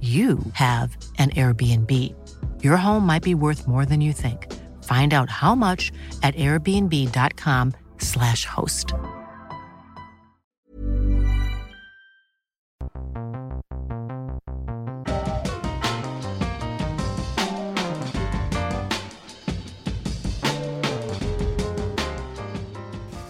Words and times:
you 0.00 0.38
have 0.52 0.96
an 1.18 1.30
Airbnb. 1.30 2.14
Your 2.62 2.76
home 2.76 3.04
might 3.04 3.24
be 3.24 3.34
worth 3.34 3.66
more 3.66 3.84
than 3.84 4.00
you 4.00 4.12
think. 4.12 4.54
Find 4.84 5.12
out 5.12 5.28
how 5.28 5.56
much 5.56 5.90
at 6.22 6.36
airbnb.com/slash 6.36 8.44
host. 8.44 8.94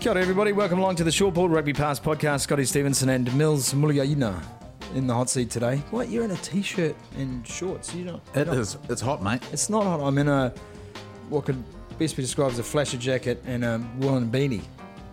Kia 0.00 0.12
ora, 0.12 0.20
everybody. 0.20 0.52
Welcome 0.52 0.78
along 0.78 0.96
to 0.96 1.04
the 1.04 1.10
Short 1.10 1.34
Rugby 1.34 1.72
Pass 1.72 1.98
podcast. 1.98 2.42
Scotty 2.42 2.66
Stevenson 2.66 3.08
and 3.08 3.34
Mils 3.34 3.72
Muliaina 3.72 4.38
in 4.94 5.06
the 5.06 5.14
hot 5.14 5.28
seat 5.30 5.50
today. 5.50 5.76
What? 5.90 6.08
You're 6.08 6.24
in 6.24 6.30
a 6.30 6.36
t-shirt 6.36 6.96
and 7.16 7.46
shorts. 7.46 7.94
You 7.94 8.04
know, 8.04 8.20
It 8.34 8.48
is. 8.48 8.76
It's 8.88 9.00
hot, 9.00 9.22
mate. 9.22 9.42
It's 9.52 9.68
not 9.70 9.84
hot. 9.84 10.00
I'm 10.00 10.18
in 10.18 10.28
a 10.28 10.52
what 11.28 11.44
could 11.44 11.62
best 11.98 12.16
be 12.16 12.22
described 12.22 12.52
as 12.54 12.58
a 12.58 12.62
flasher 12.64 12.96
jacket 12.96 13.42
and 13.46 13.64
a 13.64 13.84
woolen 13.98 14.30
beanie 14.30 14.62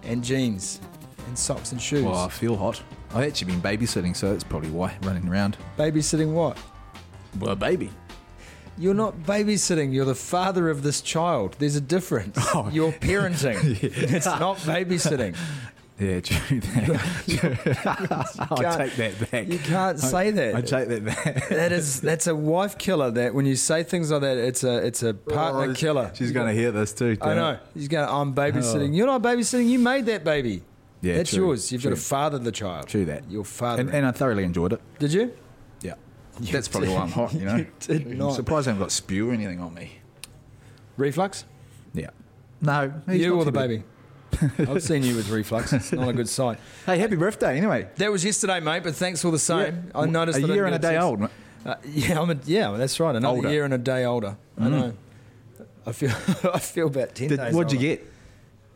and 0.03 0.23
jeans 0.23 0.80
and 1.28 1.38
socks 1.38 1.72
and 1.72 1.81
shoes. 1.81 2.03
Well, 2.03 2.16
I 2.16 2.30
feel 2.30 2.56
hot. 2.56 2.81
I've 3.14 3.28
actually 3.28 3.52
been 3.53 3.62
babysitting, 3.62 4.16
so 4.16 4.31
that's 4.31 4.44
probably 4.44 4.70
why 4.70 4.96
running 5.02 5.28
around. 5.28 5.58
Babysitting 5.78 6.31
what? 6.34 6.58
Well, 7.40 7.52
a 7.52 7.56
baby. 7.56 7.90
You're 8.78 8.94
not 8.94 9.18
babysitting. 9.23 9.94
You're 9.94 10.06
the 10.06 10.16
father 10.16 10.70
of 10.70 10.84
this 10.84 11.00
child. 11.02 11.56
There's 11.59 11.76
a 11.78 11.81
difference. 11.81 12.38
Oh. 12.53 12.70
You're 12.72 12.92
parenting. 12.92 13.81
It's 14.14 14.26
not 14.26 14.58
babysitting. 14.58 15.36
Yeah, 15.97 16.19
true. 16.21 16.59
that. 16.59 16.97
I'll 18.51 18.77
take 18.77 18.95
that 18.95 19.31
back. 19.31 19.47
You 19.47 19.59
can't 19.59 19.97
say 19.97 20.29
that. 20.31 20.55
I 20.55 20.61
take 20.61 20.89
that 20.89 21.05
back. 21.05 21.47
That 21.47 21.71
is 21.71 22.01
that's 22.01 22.27
a 22.27 22.35
wife 22.35 22.77
killer. 22.77 23.11
That 23.11 23.33
when 23.33 23.45
you 23.45 23.55
say 23.55 23.83
things 23.83 24.11
like 24.11 24.21
that, 24.21 24.38
it's 24.38 24.66
a 24.66 24.85
it's 24.85 25.03
a 25.03 25.09
oh, 25.09 25.13
partner 25.13 25.71
Oh, 25.71 25.73
killer. 25.73 26.11
She's 26.13 26.33
going 26.33 26.47
to 26.47 26.53
hear 26.53 26.71
this 26.71 26.91
too. 26.91 27.17
I 27.21 27.33
know. 27.33 27.51
it. 27.51 27.59
He's 27.73 27.88
going. 27.88 28.09
I'm 28.09 28.35
babysitting. 28.35 28.89
Oh. 28.89 28.93
You're 28.93 29.07
not 29.07 29.21
babysitting. 29.21 29.69
You 29.69 29.79
made 29.79 30.05
that 30.07 30.25
baby. 30.25 30.63
Yeah, 31.01 31.17
that's 31.17 31.29
true, 31.31 31.47
yours. 31.47 31.72
You've 31.72 31.84
got 31.84 31.91
to 31.91 31.95
father 31.95 32.39
the 32.39 32.51
child. 32.51 32.88
True 32.88 33.05
that. 33.05 33.29
Your 33.29 33.45
father. 33.45 33.81
And, 33.81 33.89
and 33.91 34.05
I 34.05 34.11
thoroughly 34.11 34.44
enjoyed 34.44 34.73
it. 34.73 34.81
Did 35.00 35.13
you? 35.13 35.34
Yeah. 35.81 35.94
That's 36.39 36.67
probably 36.67 36.89
why 36.89 37.01
I'm 37.01 37.11
hot, 37.11 37.34
you 37.34 37.45
know. 37.45 37.55
You 37.57 37.67
did 37.79 38.07
I'm 38.07 38.17
not. 38.17 38.34
surprised 38.34 38.67
I 38.67 38.72
haven't 38.72 38.84
got 38.84 38.91
spew 38.91 39.29
or 39.29 39.34
anything 39.34 39.61
on 39.61 39.73
me. 39.73 40.00
Reflux? 40.97 41.45
Yeah. 41.94 42.09
No. 42.61 42.91
you 43.07 43.35
or 43.35 43.45
the 43.45 43.51
bad. 43.51 43.69
baby? 43.69 43.84
I've 44.59 44.84
seen 44.84 45.03
you 45.03 45.16
with 45.16 45.30
reflux. 45.30 45.72
It's 45.74 45.91
not 45.94 46.09
a 46.09 46.13
good 46.13 46.30
sign. 46.30 46.58
Hey, 46.86 46.97
happy 46.97 47.16
birthday 47.16 47.58
anyway. 47.58 47.88
That 47.97 48.12
was 48.12 48.24
yesterday, 48.25 48.59
mate. 48.59 48.84
But 48.84 48.96
thanks 48.96 49.24
all 49.25 49.31
the 49.31 49.40
same. 49.40 49.91
I 49.96 50.06
noticed 50.06 50.40
a 50.40 50.47
year 50.47 50.66
and 50.66 50.75
a 50.75 50.80
day 50.80 50.97
old. 50.97 51.28
Uh, 51.66 51.75
yeah, 51.86 52.19
I'm 52.22 52.30
a, 52.30 52.38
yeah, 52.46 52.69
well, 52.69 52.78
that's 52.78 53.00
right. 53.00 53.16
Another 53.16 53.38
Older. 53.38 53.50
year 53.50 53.66
and 53.66 53.74
a 53.74 53.78
day 53.80 54.06
older. 54.06 54.38
I 54.59 54.69
know. 54.69 54.94
I 55.88 55.91
feel 55.94 56.09
I 56.53 56.59
feel 56.59 56.88
about 56.88 57.16
ten 57.16 57.30
Did, 57.30 57.38
days. 57.38 57.53
what'd 57.56 57.72
you 57.74 57.80
get? 57.80 58.06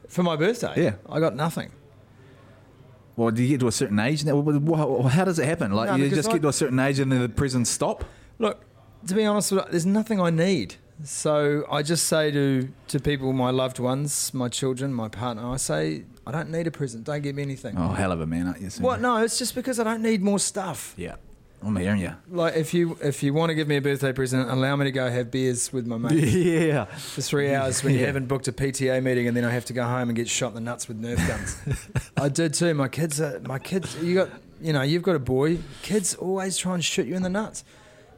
for 0.07 0.23
my 0.23 0.35
birthday? 0.35 0.73
Yeah. 0.85 0.93
I 1.07 1.19
got 1.19 1.35
nothing. 1.35 1.71
Well, 3.15 3.29
do 3.31 3.43
you 3.43 3.49
get 3.49 3.59
to 3.59 3.67
a 3.67 3.71
certain 3.71 3.99
age? 3.99 4.23
Now, 4.25 4.41
wh- 4.41 5.05
wh- 5.05 5.11
How 5.11 5.25
does 5.25 5.37
it 5.39 5.45
happen? 5.45 5.71
Like 5.73 5.89
No, 5.89 5.95
you 5.97 6.09
just 6.09 6.29
I- 6.29 6.33
get 6.33 6.41
to 6.43 6.47
a 6.47 6.53
certain 6.53 6.79
age 6.79 6.99
and 6.99 7.11
then 7.11 7.21
the 7.21 7.29
presents 7.29 7.69
stop? 7.69 8.05
Look, 8.39 8.63
to 9.07 9.13
be 9.13 9.25
honest, 9.25 9.51
with 9.51 9.65
you, 9.65 9.71
there's 9.71 9.85
nothing 9.85 10.19
I 10.21 10.29
need. 10.29 10.75
So 11.03 11.65
I 11.71 11.81
just 11.81 12.07
say 12.07 12.29
to 12.31 12.69
to 12.89 12.99
people, 12.99 13.31
my 13.33 13.51
loved 13.51 13.79
ones, 13.79 14.33
my 14.33 14.49
children, 14.49 14.93
my 14.93 15.07
partner, 15.07 15.49
I 15.49 15.57
say 15.57 16.03
I 16.27 16.31
don't 16.31 16.49
need 16.51 16.67
a 16.67 16.71
present. 16.71 17.05
Don't 17.05 17.21
give 17.21 17.35
me 17.35 17.41
anything. 17.43 17.77
Oh, 17.77 17.89
hell 17.89 18.11
of 18.11 18.21
a 18.21 18.27
man, 18.27 18.47
aren't 18.47 18.61
you? 18.61 18.69
What? 18.79 18.99
No, 19.01 19.17
it's 19.17 19.37
just 19.39 19.55
because 19.55 19.79
I 19.79 19.83
don't 19.83 20.01
need 20.01 20.21
more 20.21 20.39
stuff. 20.39 20.93
Yeah. 20.97 21.15
I'm 21.61 21.75
hearing 21.75 21.99
you. 21.99 22.13
Like 22.29 22.55
if 22.55 22.73
you 22.73 22.97
if 23.03 23.21
you 23.21 23.33
want 23.33 23.49
to 23.49 23.53
give 23.53 23.67
me 23.67 23.75
a 23.77 23.81
birthday 23.81 24.13
present, 24.13 24.49
allow 24.49 24.75
me 24.77 24.85
to 24.85 24.91
go 24.91 25.09
have 25.09 25.29
beers 25.29 25.73
with 25.73 25.85
my 25.85 25.97
mates 25.97 26.33
Yeah. 26.33 26.85
for 26.85 27.21
three 27.21 27.53
hours 27.53 27.83
when 27.83 27.93
you 27.93 27.99
Yeah. 28.01 28.05
haven't 28.07 28.27
booked 28.27 28.47
a 28.47 28.53
PTA 28.53 29.01
meeting, 29.03 29.27
and 29.27 29.35
then 29.35 29.43
I 29.43 29.51
have 29.51 29.65
to 29.65 29.73
go 29.73 29.83
home 29.83 30.07
and 30.09 30.15
get 30.15 30.29
shot 30.29 30.49
in 30.49 30.55
the 30.55 30.61
nuts 30.61 30.87
with 30.87 31.01
Nerf 31.01 31.17
guns. 31.27 31.57
I 32.17 32.29
did 32.29 32.53
too. 32.53 32.73
My 32.73 32.87
kids, 32.87 33.19
are, 33.19 33.41
my 33.41 33.59
kids, 33.59 33.97
you 34.01 34.15
got, 34.15 34.29
you 34.61 34.71
know, 34.71 34.83
you've 34.83 35.03
got 35.03 35.15
a 35.17 35.19
boy. 35.19 35.57
Kids 35.81 36.15
always 36.15 36.55
try 36.57 36.75
and 36.75 36.83
shoot 36.83 37.07
you 37.07 37.15
in 37.15 37.23
the 37.23 37.29
nuts. 37.29 37.65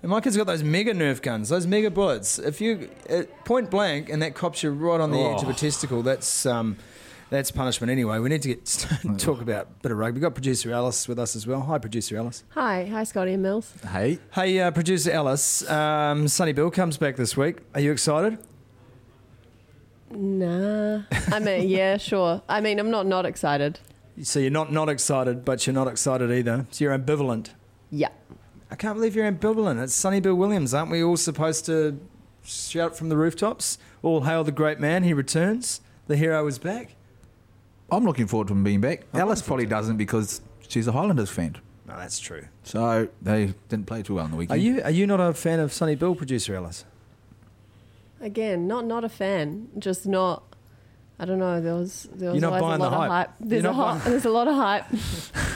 And 0.01 0.09
my 0.09 0.19
kids 0.19 0.35
got 0.35 0.47
those 0.47 0.63
mega 0.63 0.93
Nerf 0.93 1.21
guns, 1.21 1.49
those 1.49 1.67
mega 1.67 1.91
bullets. 1.91 2.39
If 2.39 2.59
you 2.59 2.89
at 3.09 3.45
point 3.45 3.69
blank 3.69 4.09
and 4.09 4.21
that 4.23 4.33
cops 4.33 4.63
you 4.63 4.71
right 4.71 4.99
on 4.99 5.11
the 5.11 5.19
edge 5.19 5.43
of 5.43 5.47
a 5.47 5.51
Oh. 5.51 5.55
testicle, 5.55 6.01
that's 6.01 6.45
um, 6.45 6.77
that's 7.29 7.51
punishment 7.51 7.91
anyway. 7.91 8.17
We 8.19 8.29
need 8.29 8.41
to 8.41 8.47
get 8.49 8.65
talk 9.19 9.41
about 9.41 9.65
a 9.67 9.81
bit 9.83 9.91
of 9.91 9.97
rugby. 9.99 10.15
We've 10.15 10.23
got 10.23 10.33
producer 10.33 10.71
Alice 10.73 11.07
with 11.07 11.19
us 11.19 11.35
as 11.35 11.45
well. 11.45 11.61
Hi, 11.61 11.77
producer 11.77 12.17
Alice. 12.17 12.43
Hi, 12.49 12.85
hi, 12.85 13.03
Scotty 13.03 13.33
and 13.33 13.43
Mils. 13.43 13.73
Hey. 13.91 14.17
Hey, 14.33 14.59
uh, 14.59 14.71
producer 14.71 15.11
Alice. 15.11 15.69
Um, 15.69 16.27
Sonny 16.27 16.53
Bill 16.53 16.71
comes 16.71 16.97
back 16.97 17.15
this 17.15 17.37
week. 17.37 17.57
Are 17.75 17.79
you 17.81 17.91
excited? 17.91 18.39
Nah, 20.09 21.03
I 21.31 21.39
mean, 21.39 21.69
yeah, 21.69 21.97
sure. 21.97 22.41
I 22.49 22.59
mean, 22.59 22.79
I'm 22.79 22.89
not 22.91 23.05
not 23.05 23.25
excited. 23.25 23.79
So 24.23 24.39
you're 24.39 24.51
not 24.51 24.71
not 24.71 24.89
excited, 24.89 25.45
but 25.45 25.65
you're 25.65 25.73
not 25.73 25.87
excited 25.87 26.31
either. 26.31 26.65
So 26.71 26.83
you're 26.83 26.97
ambivalent. 26.97 27.51
Yeah, 27.91 28.09
I 28.71 28.75
can't 28.75 28.95
believe 28.95 29.15
you're 29.15 29.29
ambivalent. 29.29 29.83
It's 29.83 29.93
Sonny 29.93 30.19
Bill 30.21 30.35
Williams. 30.35 30.73
Aren't 30.73 30.91
we 30.91 31.03
all 31.03 31.17
supposed 31.17 31.65
to 31.65 31.99
shout 32.43 32.95
from 32.97 33.09
the 33.09 33.17
rooftops? 33.17 33.77
All 34.01 34.21
hail 34.21 34.43
the 34.43 34.51
great 34.51 34.79
man. 34.79 35.03
He 35.03 35.13
returns. 35.13 35.81
The 36.07 36.15
hero 36.15 36.47
is 36.47 36.57
back. 36.57 36.95
I'm 37.91 38.05
looking 38.05 38.27
forward 38.27 38.47
to 38.47 38.53
him 38.53 38.63
being 38.63 38.79
back. 38.81 39.01
I'm 39.13 39.19
Alice 39.21 39.41
probably 39.41 39.65
doesn't 39.65 39.97
because 39.97 40.41
she's 40.67 40.87
a 40.87 40.93
Highlanders 40.93 41.29
fan. 41.29 41.57
No, 41.85 41.97
that's 41.97 42.19
true. 42.19 42.45
So 42.63 43.09
they 43.21 43.53
didn't 43.67 43.85
play 43.87 44.01
too 44.03 44.15
well 44.15 44.23
on 44.23 44.31
the 44.31 44.37
weekend. 44.37 44.57
Are 44.57 44.61
weekend. 44.61 44.77
you 44.77 44.83
are 44.83 44.91
you 44.91 45.05
not 45.07 45.19
a 45.19 45.33
fan 45.33 45.59
of 45.59 45.73
Sonny 45.73 45.95
Bill, 45.95 46.15
producer 46.15 46.55
Alice? 46.55 46.85
again, 48.21 48.67
not 48.67 48.85
not 48.85 49.03
a 49.03 49.09
fan. 49.09 49.67
Just 49.77 50.05
not. 50.07 50.43
I 51.19 51.25
don't 51.25 51.39
know. 51.39 51.59
There 51.59 51.75
was 51.75 52.07
there 52.13 52.31
was 52.31 52.41
You're 52.41 52.49
not 52.49 52.61
always 52.61 52.79
buying 52.79 52.81
a 52.81 52.83
the 52.85 52.89
lot 52.89 52.93
of 52.93 52.99
hype. 53.11 53.27
hype. 53.27 53.35
There's 53.41 53.63
You're 53.63 53.71
a 53.71 53.75
not 53.75 53.83
hot, 53.83 53.99
buying- 53.99 54.11
there's 54.11 54.25
a 54.25 54.29
lot 54.29 54.47
of 54.47 54.55
hype. 54.55 54.85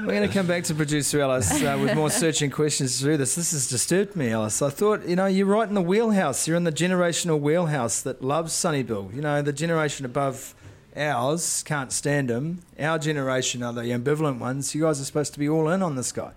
We're 0.00 0.06
going 0.14 0.28
to 0.28 0.32
come 0.32 0.46
back 0.46 0.64
to 0.64 0.74
producer 0.74 1.20
Alice 1.20 1.50
uh, 1.62 1.76
with 1.80 1.94
more 1.94 2.10
searching 2.24 2.50
questions 2.50 3.00
through 3.00 3.16
this. 3.16 3.34
This 3.34 3.52
has 3.52 3.68
disturbed 3.68 4.14
me, 4.16 4.30
Alice. 4.30 4.62
I 4.62 4.70
thought, 4.70 5.06
you 5.06 5.16
know, 5.16 5.26
you're 5.26 5.46
right 5.46 5.68
in 5.68 5.74
the 5.74 5.82
wheelhouse. 5.82 6.46
You're 6.46 6.56
in 6.56 6.64
the 6.64 6.72
generational 6.72 7.40
wheelhouse 7.40 8.00
that 8.02 8.22
loves 8.22 8.52
Sonny 8.52 8.82
Bill. 8.82 9.10
You 9.12 9.20
know, 9.22 9.42
the 9.42 9.52
generation 9.52 10.06
above 10.06 10.54
ours 10.96 11.62
can't 11.64 11.92
stand 11.92 12.30
him. 12.30 12.60
Our 12.78 12.98
generation 12.98 13.62
are 13.62 13.72
the 13.72 13.82
ambivalent 13.82 14.38
ones. 14.38 14.74
You 14.74 14.82
guys 14.82 15.00
are 15.00 15.04
supposed 15.04 15.32
to 15.34 15.38
be 15.38 15.48
all 15.48 15.68
in 15.68 15.82
on 15.82 15.96
this 15.96 16.12
guy. 16.12 16.32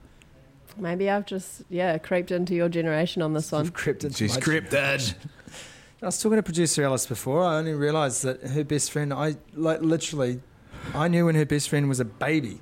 Maybe 0.78 1.10
I've 1.10 1.26
just 1.26 1.64
yeah 1.70 1.98
creeped 1.98 2.32
into 2.32 2.56
your 2.56 2.70
generation 2.70 3.22
on 3.22 3.34
this 3.34 3.52
one. 3.52 3.66
You've 3.66 3.74
crept 3.74 4.04
into 4.04 4.18
She's 4.18 4.36
my- 4.36 4.42
cryptid. 4.42 5.14
I 6.02 6.06
was 6.08 6.20
talking 6.20 6.38
to 6.38 6.44
producer 6.44 6.84
Alice 6.84 7.06
before. 7.06 7.44
I 7.44 7.58
only 7.58 7.74
realised 7.74 8.24
that 8.24 8.42
her 8.42 8.64
best 8.64 8.92
friend, 8.92 9.14
I 9.14 9.36
like 9.54 9.82
literally, 9.82 10.40
I 10.96 11.08
knew 11.08 11.28
when 11.28 11.36
her 11.36 11.46
best 11.46 11.70
friend 11.70 11.88
was 11.88 12.00
a 12.00 12.06
baby. 12.06 12.60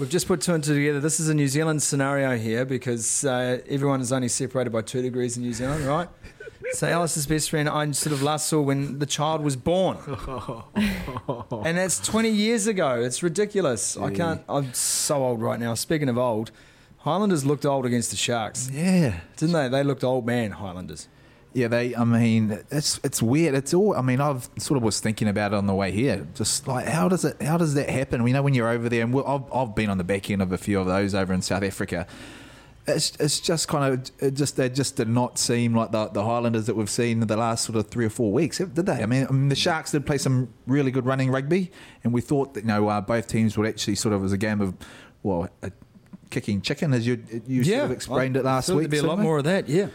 We've 0.00 0.08
just 0.08 0.26
put 0.26 0.40
two 0.40 0.54
and 0.54 0.64
two 0.64 0.74
together. 0.74 0.98
This 0.98 1.20
is 1.20 1.28
a 1.28 1.34
New 1.34 1.46
Zealand 1.46 1.82
scenario 1.82 2.38
here 2.38 2.64
because 2.64 3.22
uh, 3.22 3.60
everyone 3.68 4.00
is 4.00 4.12
only 4.12 4.28
separated 4.28 4.70
by 4.70 4.80
two 4.80 5.02
degrees 5.02 5.36
in 5.36 5.42
New 5.42 5.52
Zealand, 5.52 5.84
right? 5.84 6.08
So 6.72 6.86
Alice's 6.86 7.26
best 7.26 7.50
friend, 7.50 7.68
I 7.68 7.90
sort 7.90 8.12
of 8.12 8.22
last 8.22 8.46
saw 8.46 8.60
when 8.60 9.00
the 9.00 9.06
child 9.06 9.42
was 9.42 9.56
born, 9.56 9.96
and 10.06 11.76
that's 11.76 11.98
20 11.98 12.28
years 12.30 12.68
ago. 12.68 13.00
It's 13.00 13.24
ridiculous. 13.24 13.96
I 13.96 14.12
can't. 14.12 14.42
I'm 14.48 14.72
so 14.72 15.24
old 15.24 15.42
right 15.42 15.58
now. 15.58 15.74
Speaking 15.74 16.08
of 16.08 16.16
old, 16.16 16.52
Highlanders 16.98 17.44
looked 17.44 17.66
old 17.66 17.86
against 17.86 18.12
the 18.12 18.16
Sharks, 18.16 18.70
Yeah, 18.72 19.18
didn't 19.36 19.54
they? 19.54 19.66
They 19.68 19.82
looked 19.82 20.04
old 20.04 20.24
man, 20.26 20.52
Highlanders. 20.52 21.08
Yeah, 21.52 21.66
they. 21.68 21.96
I 21.96 22.04
mean, 22.04 22.60
it's 22.70 23.00
it's 23.02 23.20
weird. 23.20 23.54
It's 23.54 23.74
all. 23.74 23.96
I 23.96 24.02
mean, 24.02 24.20
I've 24.20 24.48
sort 24.58 24.76
of 24.76 24.84
was 24.84 25.00
thinking 25.00 25.26
about 25.26 25.52
it 25.52 25.56
on 25.56 25.66
the 25.66 25.74
way 25.74 25.90
here. 25.90 26.26
Just 26.34 26.68
like 26.68 26.86
how 26.86 27.08
does 27.08 27.24
it? 27.24 27.42
How 27.42 27.58
does 27.58 27.74
that 27.74 27.90
happen? 27.90 28.22
We 28.22 28.32
know 28.32 28.42
when 28.42 28.54
you're 28.54 28.68
over 28.68 28.88
there, 28.88 29.02
and 29.02 29.16
I've 29.26 29.52
I've 29.52 29.74
been 29.74 29.90
on 29.90 29.98
the 29.98 30.04
back 30.04 30.30
end 30.30 30.42
of 30.42 30.52
a 30.52 30.58
few 30.58 30.78
of 30.78 30.86
those 30.86 31.14
over 31.14 31.32
in 31.32 31.42
South 31.42 31.64
Africa. 31.64 32.06
It's 32.86 33.16
it's 33.18 33.40
just 33.40 33.66
kind 33.66 33.92
of 33.92 34.10
it 34.20 34.34
just 34.34 34.56
they 34.56 34.68
just 34.68 34.94
did 34.96 35.08
not 35.08 35.38
seem 35.38 35.74
like 35.74 35.90
the 35.90 36.06
the 36.06 36.24
Highlanders 36.24 36.66
that 36.66 36.76
we've 36.76 36.90
seen 36.90 37.20
in 37.20 37.26
the 37.26 37.36
last 37.36 37.64
sort 37.64 37.76
of 37.76 37.88
three 37.88 38.04
or 38.04 38.10
four 38.10 38.32
weeks, 38.32 38.58
did 38.58 38.74
they? 38.74 39.02
I 39.02 39.06
mean, 39.06 39.26
I 39.28 39.32
mean 39.32 39.48
the 39.48 39.56
Sharks 39.56 39.90
did 39.90 40.06
play 40.06 40.18
some 40.18 40.52
really 40.68 40.92
good 40.92 41.04
running 41.04 41.30
rugby, 41.32 41.72
and 42.04 42.12
we 42.12 42.20
thought 42.20 42.54
that 42.54 42.60
you 42.60 42.68
know 42.68 42.88
uh, 42.88 43.00
both 43.00 43.26
teams 43.26 43.58
would 43.58 43.66
actually 43.66 43.96
sort 43.96 44.14
of 44.14 44.20
it 44.20 44.22
was 44.22 44.32
a 44.32 44.38
game 44.38 44.60
of 44.60 44.74
well. 45.22 45.48
A, 45.62 45.72
Kicking 46.30 46.60
chicken, 46.60 46.94
as 46.94 47.04
you 47.04 47.20
you 47.48 47.64
sort 47.64 47.86
of 47.86 47.90
explained 47.90 48.36
it 48.36 48.44
last 48.44 48.68
week. 48.68 48.88
There'd 48.88 48.90
be 48.92 48.98
a 48.98 49.02
lot 49.02 49.18
more 49.18 49.38
of 49.38 49.44
that, 49.46 49.68
yeah. 49.68 49.88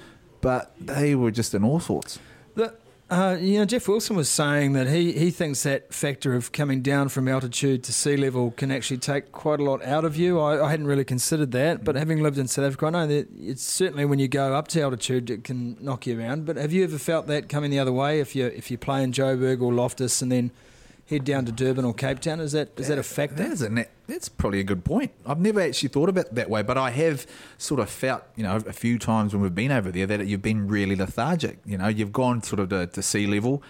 But 0.45 0.75
they 0.79 1.15
were 1.15 1.31
just 1.31 1.55
in 1.55 1.63
all 1.63 1.79
sorts. 1.79 2.19
The, 2.53 2.75
uh, 3.09 3.35
you 3.41 3.57
know, 3.57 3.65
Jeff 3.65 3.87
Wilson 3.87 4.15
was 4.15 4.29
saying 4.29 4.73
that 4.73 4.85
he, 4.85 5.11
he 5.13 5.31
thinks 5.31 5.63
that 5.63 5.91
factor 5.91 6.35
of 6.35 6.51
coming 6.51 6.83
down 6.83 7.09
from 7.09 7.27
altitude 7.27 7.83
to 7.85 7.91
sea 7.91 8.15
level 8.15 8.51
can 8.51 8.69
actually 8.69 8.99
take 8.99 9.31
quite 9.31 9.59
a 9.59 9.63
lot 9.63 9.83
out 9.83 10.05
of 10.05 10.15
you. 10.15 10.39
I, 10.39 10.63
I 10.63 10.69
hadn't 10.69 10.85
really 10.85 11.03
considered 11.03 11.51
that, 11.53 11.83
but 11.83 11.95
having 11.95 12.21
lived 12.21 12.37
in 12.37 12.47
South 12.47 12.65
Africa, 12.65 12.85
I 12.85 12.89
know 12.91 13.07
that 13.07 13.27
it's 13.35 13.63
certainly 13.63 14.05
when 14.05 14.19
you 14.19 14.27
go 14.27 14.53
up 14.53 14.67
to 14.67 14.81
altitude, 14.83 15.31
it 15.31 15.43
can 15.43 15.83
knock 15.83 16.05
you 16.05 16.19
around. 16.19 16.45
But 16.45 16.57
have 16.57 16.71
you 16.71 16.83
ever 16.83 16.99
felt 16.99 17.25
that 17.25 17.49
coming 17.49 17.71
the 17.71 17.79
other 17.79 17.91
way? 17.91 18.19
If 18.19 18.35
you 18.35 18.45
if 18.45 18.69
you 18.69 18.77
play 18.77 19.01
in 19.01 19.13
Joburg 19.13 19.63
or 19.63 19.73
Loftus 19.73 20.21
and 20.21 20.31
then 20.31 20.51
head 21.07 21.23
down 21.23 21.45
to 21.45 21.51
Durban 21.51 21.85
or 21.85 21.93
Cape 21.93 22.19
Town, 22.19 22.39
is 22.39 22.53
that 22.53 22.79
is 22.79 22.87
that 22.87 22.97
a 22.97 23.03
factor? 23.03 23.35
That 23.35 23.51
is 23.51 23.61
a 23.61 23.69
net, 23.69 23.91
that's 24.07 24.29
probably 24.29 24.59
a 24.59 24.63
good 24.63 24.83
point. 24.83 25.11
I've 25.25 25.39
never 25.39 25.61
actually 25.61 25.89
thought 25.89 26.09
about 26.09 26.25
it 26.25 26.35
that 26.35 26.49
way, 26.49 26.63
but 26.63 26.77
I 26.77 26.89
have 26.91 27.27
sort 27.57 27.79
of 27.79 27.89
felt, 27.89 28.23
you 28.35 28.43
know, 28.43 28.55
a 28.55 28.73
few 28.73 28.97
times 28.97 29.33
when 29.33 29.41
we've 29.41 29.55
been 29.55 29.71
over 29.71 29.91
there 29.91 30.07
that 30.07 30.25
you've 30.25 30.41
been 30.41 30.67
really 30.67 30.95
lethargic. 30.95 31.59
You 31.65 31.77
know, 31.77 31.87
you've 31.87 32.13
gone 32.13 32.41
sort 32.41 32.59
of 32.59 32.69
to, 32.69 32.87
to 32.87 33.01
sea 33.01 33.27
level, 33.27 33.61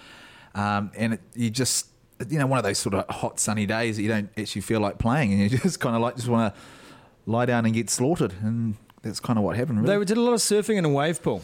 um, 0.53 0.91
and 0.95 1.13
it, 1.15 1.21
you 1.35 1.49
just, 1.49 1.87
you 2.29 2.39
know, 2.39 2.47
one 2.47 2.57
of 2.57 2.63
those 2.63 2.79
sort 2.79 2.95
of 2.95 3.13
hot 3.13 3.39
sunny 3.39 3.65
days 3.65 3.97
that 3.97 4.03
you 4.03 4.09
don't 4.09 4.29
actually 4.37 4.61
feel 4.61 4.79
like 4.79 4.97
playing, 4.97 5.33
and 5.33 5.51
you 5.51 5.57
just 5.59 5.79
kind 5.79 5.95
of 5.95 6.01
like 6.01 6.15
just 6.15 6.29
want 6.29 6.53
to 6.53 6.61
lie 7.25 7.45
down 7.45 7.65
and 7.65 7.73
get 7.73 7.89
slaughtered, 7.89 8.33
and 8.41 8.75
that's 9.01 9.19
kind 9.19 9.37
of 9.37 9.43
what 9.43 9.57
happened. 9.57 9.81
Really. 9.81 9.97
They 9.99 10.05
did 10.05 10.17
a 10.17 10.21
lot 10.21 10.33
of 10.33 10.39
surfing 10.39 10.77
in 10.77 10.85
a 10.85 10.89
wave 10.89 11.21
pool. 11.21 11.43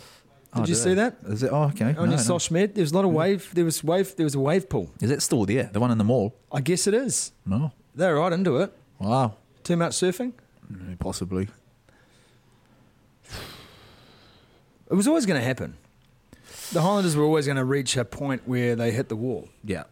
Oh, 0.54 0.60
Did 0.60 0.64
Oh, 0.64 0.70
you 0.70 0.76
see 0.76 0.94
that? 0.96 1.16
Is 1.28 1.44
it? 1.44 1.50
Oh, 1.52 1.64
okay. 1.66 1.86
On 1.86 1.94
No, 1.96 2.02
your 2.04 2.10
no. 2.12 2.18
Sosh 2.18 2.52
Med, 2.52 2.76
there 2.76 2.82
was 2.84 2.92
a 2.92 2.96
lot 2.96 3.06
of 3.06 3.12
wave. 3.12 3.50
There 3.54 3.64
was 3.66 3.84
wave. 3.84 4.16
There 4.16 4.26
was 4.26 4.36
a 4.36 4.40
wave 4.40 4.68
pool. 4.70 4.90
Is 5.00 5.10
it 5.12 5.22
still 5.22 5.46
there? 5.46 5.70
The 5.72 5.80
one 5.80 5.92
in 5.92 5.98
the 5.98 6.04
mall? 6.04 6.36
I 6.52 6.60
guess 6.62 6.88
it 6.88 6.94
is. 6.94 7.32
No. 7.46 7.72
They're 7.96 8.16
right 8.16 8.34
into 8.34 8.58
it. 8.58 8.74
Wow. 9.00 9.36
Too 9.64 9.78
much 9.78 9.94
surfing. 9.94 10.34
Possibly. 11.00 11.48
It 14.90 14.94
was 14.96 15.08
always 15.08 15.26
going 15.26 15.40
to 15.40 15.46
happen. 15.46 15.78
The 16.74 16.82
Highlanders 16.82 17.16
were 17.16 17.24
always 17.24 17.46
going 17.46 17.58
to 17.58 17.66
reach 17.66 17.96
a 17.98 18.06
point 18.06 18.42
where 18.46 18.76
they 18.76 18.92
hit 18.92 19.10
the 19.10 19.16
wall. 19.16 19.50
Yeah. 19.64 19.84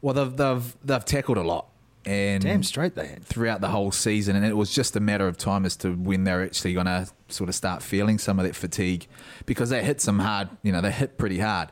Well, 0.00 0.14
they've 0.14 0.36
they've 0.36 0.76
they've 0.84 1.04
tackled 1.04 1.38
a 1.38 1.42
lot, 1.42 1.66
and 2.06 2.42
Damn 2.42 2.62
straight 2.62 2.94
they 2.94 3.06
had. 3.06 3.24
throughout 3.24 3.60
the 3.60 3.68
whole 3.68 3.92
season, 3.92 4.36
and 4.36 4.44
it 4.44 4.56
was 4.56 4.72
just 4.74 4.94
a 4.96 5.00
matter 5.00 5.26
of 5.26 5.36
time 5.38 5.64
as 5.64 5.76
to 5.76 5.92
when 5.94 6.24
they're 6.24 6.42
actually 6.42 6.74
going 6.74 6.86
to 6.86 7.08
sort 7.28 7.48
of 7.48 7.54
start 7.54 7.82
feeling 7.82 8.18
some 8.18 8.38
of 8.38 8.44
that 8.46 8.54
fatigue, 8.54 9.06
because 9.46 9.70
they 9.70 9.82
hit 9.82 10.00
some 10.00 10.18
hard. 10.18 10.48
You 10.62 10.72
know, 10.72 10.80
they 10.80 10.90
hit 10.90 11.16
pretty 11.18 11.38
hard, 11.40 11.70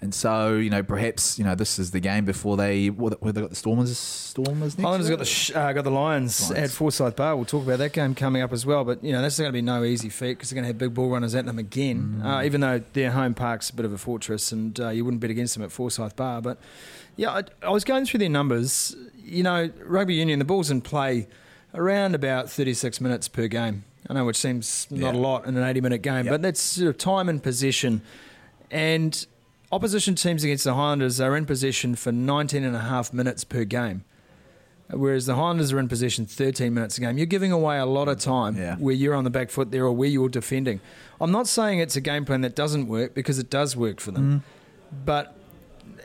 and 0.00 0.14
so 0.14 0.54
you 0.54 0.70
know 0.70 0.82
perhaps 0.82 1.38
you 1.38 1.44
know 1.44 1.54
this 1.54 1.78
is 1.78 1.90
the 1.90 2.00
game 2.00 2.24
before 2.24 2.56
they 2.56 2.88
where 2.88 3.32
they 3.32 3.40
got 3.40 3.50
the 3.50 3.56
Stormers. 3.56 3.96
Stormers 3.98 4.78
next. 4.78 4.82
Highlanders 4.82 5.10
got 5.10 5.18
the 5.18 5.24
sh- 5.24 5.50
uh, 5.54 5.72
got 5.72 5.84
the 5.84 5.90
Lions, 5.90 6.50
Lions. 6.50 6.64
at 6.64 6.70
Forsyth 6.76 7.16
Barr. 7.16 7.36
We'll 7.36 7.44
talk 7.44 7.64
about 7.64 7.78
that 7.80 7.92
game 7.92 8.14
coming 8.14 8.40
up 8.42 8.52
as 8.52 8.64
well. 8.64 8.84
But 8.84 9.04
you 9.04 9.12
know 9.12 9.20
that's 9.20 9.38
going 9.38 9.48
to 9.48 9.52
be 9.52 9.62
no 9.62 9.84
easy 9.84 10.08
feat 10.08 10.30
because 10.38 10.50
they're 10.50 10.54
going 10.56 10.64
to 10.64 10.68
have 10.68 10.78
big 10.78 10.94
ball 10.94 11.10
runners 11.10 11.34
at 11.34 11.44
them 11.44 11.58
again. 11.58 12.22
Uh, 12.24 12.42
even 12.44 12.60
though 12.62 12.82
their 12.94 13.10
home 13.10 13.34
park's 13.34 13.68
a 13.70 13.74
bit 13.74 13.84
of 13.84 13.92
a 13.92 13.98
fortress, 13.98 14.50
and 14.52 14.78
uh, 14.80 14.88
you 14.88 15.04
wouldn't 15.04 15.20
bet 15.20 15.30
against 15.30 15.54
them 15.54 15.62
at 15.62 15.70
Forsyth 15.72 16.16
Barr. 16.16 16.40
But 16.40 16.58
yeah, 17.16 17.30
I, 17.30 17.42
I 17.66 17.70
was 17.70 17.84
going 17.84 18.04
through 18.06 18.18
their 18.18 18.28
numbers. 18.28 18.94
You 19.24 19.42
know, 19.42 19.70
rugby 19.84 20.14
union, 20.14 20.38
the 20.38 20.44
ball's 20.44 20.70
in 20.70 20.80
play 20.80 21.28
around 21.74 22.14
about 22.14 22.50
36 22.50 23.00
minutes 23.00 23.28
per 23.28 23.46
game. 23.48 23.84
I 24.10 24.14
know, 24.14 24.24
which 24.24 24.36
seems 24.36 24.86
not 24.90 25.14
a 25.14 25.18
lot 25.18 25.46
in 25.46 25.56
an 25.56 25.62
80 25.62 25.80
minute 25.80 26.02
game, 26.02 26.26
Yeah. 26.26 26.32
but 26.32 26.42
that's 26.42 26.60
sort 26.60 26.88
of 26.88 26.98
time 26.98 27.28
and 27.28 27.42
possession. 27.42 28.02
And 28.70 29.26
opposition 29.70 30.14
teams 30.16 30.42
against 30.44 30.64
the 30.64 30.74
Highlanders 30.74 31.20
are 31.20 31.36
in 31.36 31.46
possession 31.46 31.94
for 31.94 32.10
19 32.12 32.64
and 32.64 32.74
a 32.76 32.80
half 32.80 33.12
minutes 33.12 33.44
per 33.44 33.64
game. 33.64 34.04
Whereas 34.90 35.24
the 35.24 35.36
Highlanders 35.36 35.72
are 35.72 35.78
in 35.78 35.88
possession 35.88 36.26
13 36.26 36.74
minutes 36.74 36.98
a 36.98 37.00
game. 37.00 37.16
You're 37.16 37.24
giving 37.26 37.52
away 37.52 37.78
a 37.78 37.86
lot 37.86 38.08
of 38.08 38.18
time 38.18 38.56
Yeah. 38.56 38.76
where 38.76 38.94
you're 38.94 39.14
on 39.14 39.24
the 39.24 39.30
back 39.30 39.48
foot 39.50 39.70
there 39.70 39.84
or 39.84 39.92
where 39.92 40.08
you're 40.08 40.28
defending. 40.28 40.80
I'm 41.20 41.30
not 41.32 41.46
saying 41.48 41.78
it's 41.78 41.96
a 41.96 42.00
game 42.00 42.24
plan 42.26 42.42
that 42.42 42.54
doesn't 42.54 42.88
work 42.88 43.14
because 43.14 43.38
it 43.38 43.48
does 43.48 43.74
work 43.76 44.00
for 44.00 44.10
them. 44.10 44.42
Mm-hmm. 44.92 45.04
But, 45.06 45.34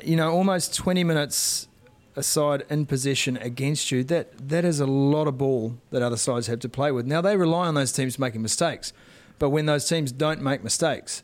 you 0.03 0.15
know, 0.15 0.31
almost 0.31 0.75
20 0.75 1.03
minutes 1.03 1.67
aside 2.15 2.63
in 2.69 2.85
possession 2.85 3.37
against 3.37 3.91
you, 3.91 4.03
that, 4.05 4.49
that 4.49 4.65
is 4.65 4.79
a 4.79 4.87
lot 4.87 5.27
of 5.27 5.37
ball 5.37 5.77
that 5.91 6.01
other 6.01 6.17
sides 6.17 6.47
have 6.47 6.59
to 6.59 6.69
play 6.69 6.91
with. 6.91 7.05
Now, 7.05 7.21
they 7.21 7.37
rely 7.37 7.67
on 7.67 7.75
those 7.75 7.91
teams 7.91 8.17
making 8.17 8.41
mistakes. 8.41 8.93
But 9.39 9.49
when 9.49 9.67
those 9.67 9.87
teams 9.87 10.11
don't 10.11 10.41
make 10.41 10.63
mistakes, 10.63 11.21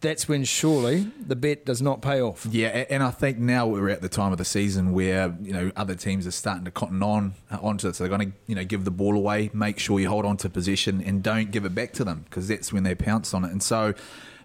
that's 0.00 0.28
when 0.28 0.44
surely 0.44 1.10
the 1.18 1.36
bet 1.36 1.64
does 1.64 1.80
not 1.80 2.02
pay 2.02 2.20
off. 2.20 2.46
Yeah, 2.50 2.68
and 2.90 3.02
I 3.02 3.10
think 3.10 3.38
now 3.38 3.66
we're 3.66 3.88
at 3.88 4.02
the 4.02 4.08
time 4.08 4.32
of 4.32 4.38
the 4.38 4.44
season 4.44 4.92
where 4.92 5.34
you 5.40 5.52
know 5.52 5.72
other 5.74 5.94
teams 5.94 6.26
are 6.26 6.32
starting 6.32 6.64
to 6.64 6.70
cotton 6.70 7.02
on 7.02 7.34
uh, 7.50 7.58
onto 7.62 7.88
it, 7.88 7.96
so 7.96 8.04
they're 8.04 8.16
going 8.16 8.32
to 8.32 8.36
you 8.46 8.54
know 8.54 8.64
give 8.64 8.84
the 8.84 8.90
ball 8.90 9.16
away, 9.16 9.50
make 9.54 9.78
sure 9.78 9.98
you 9.98 10.08
hold 10.08 10.26
on 10.26 10.36
to 10.38 10.50
possession, 10.50 11.02
and 11.02 11.22
don't 11.22 11.50
give 11.50 11.64
it 11.64 11.74
back 11.74 11.92
to 11.94 12.04
them 12.04 12.24
because 12.28 12.46
that's 12.46 12.72
when 12.72 12.82
they 12.82 12.94
pounce 12.94 13.32
on 13.32 13.44
it. 13.44 13.50
And 13.50 13.62
so 13.62 13.94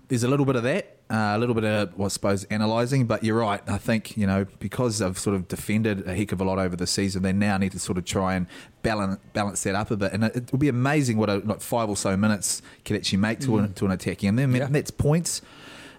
there's 0.08 0.24
a 0.24 0.28
little 0.28 0.46
bit 0.46 0.56
of 0.56 0.64
that, 0.64 0.98
uh, 1.12 1.34
a 1.36 1.38
little 1.38 1.54
bit 1.54 1.66
of 1.66 1.98
well, 1.98 2.06
I 2.06 2.10
suppose 2.10 2.46
analysing. 2.50 3.06
But 3.06 3.24
you're 3.24 3.38
right. 3.38 3.62
I 3.68 3.78
think 3.78 4.16
you 4.18 4.26
know 4.26 4.46
because 4.60 5.00
they've 5.00 5.18
sort 5.20 5.36
of 5.36 5.48
defended 5.48 6.08
a 6.08 6.16
heck 6.16 6.32
of 6.32 6.40
a 6.40 6.44
lot 6.44 6.58
over 6.58 6.76
the 6.76 6.88
season, 6.88 7.22
they 7.24 7.34
now 7.34 7.58
need 7.58 7.74
to 7.74 7.80
sort 7.80 7.98
of 7.98 8.06
try 8.06 8.36
and 8.36 8.48
balance 8.82 9.20
balance 9.34 9.62
that 9.64 9.76
up 9.76 9.92
a 9.92 9.98
bit. 9.98 10.14
And 10.14 10.24
it, 10.24 10.36
it 10.36 10.52
will 10.52 10.60
be 10.60 10.70
amazing 10.70 11.18
what 11.18 11.30
a, 11.30 11.36
like 11.40 11.62
five 11.62 11.90
or 11.90 11.98
so 11.98 12.16
minutes 12.16 12.62
can 12.86 12.96
actually 12.96 13.18
make 13.20 13.40
to 13.42 13.58
an, 13.58 13.74
to 13.74 13.86
an 13.86 13.92
attacking, 13.92 14.30
and 14.30 14.40
then 14.40 14.56
Yeah. 14.56 14.68
that's 14.70 14.92
points. 14.92 15.42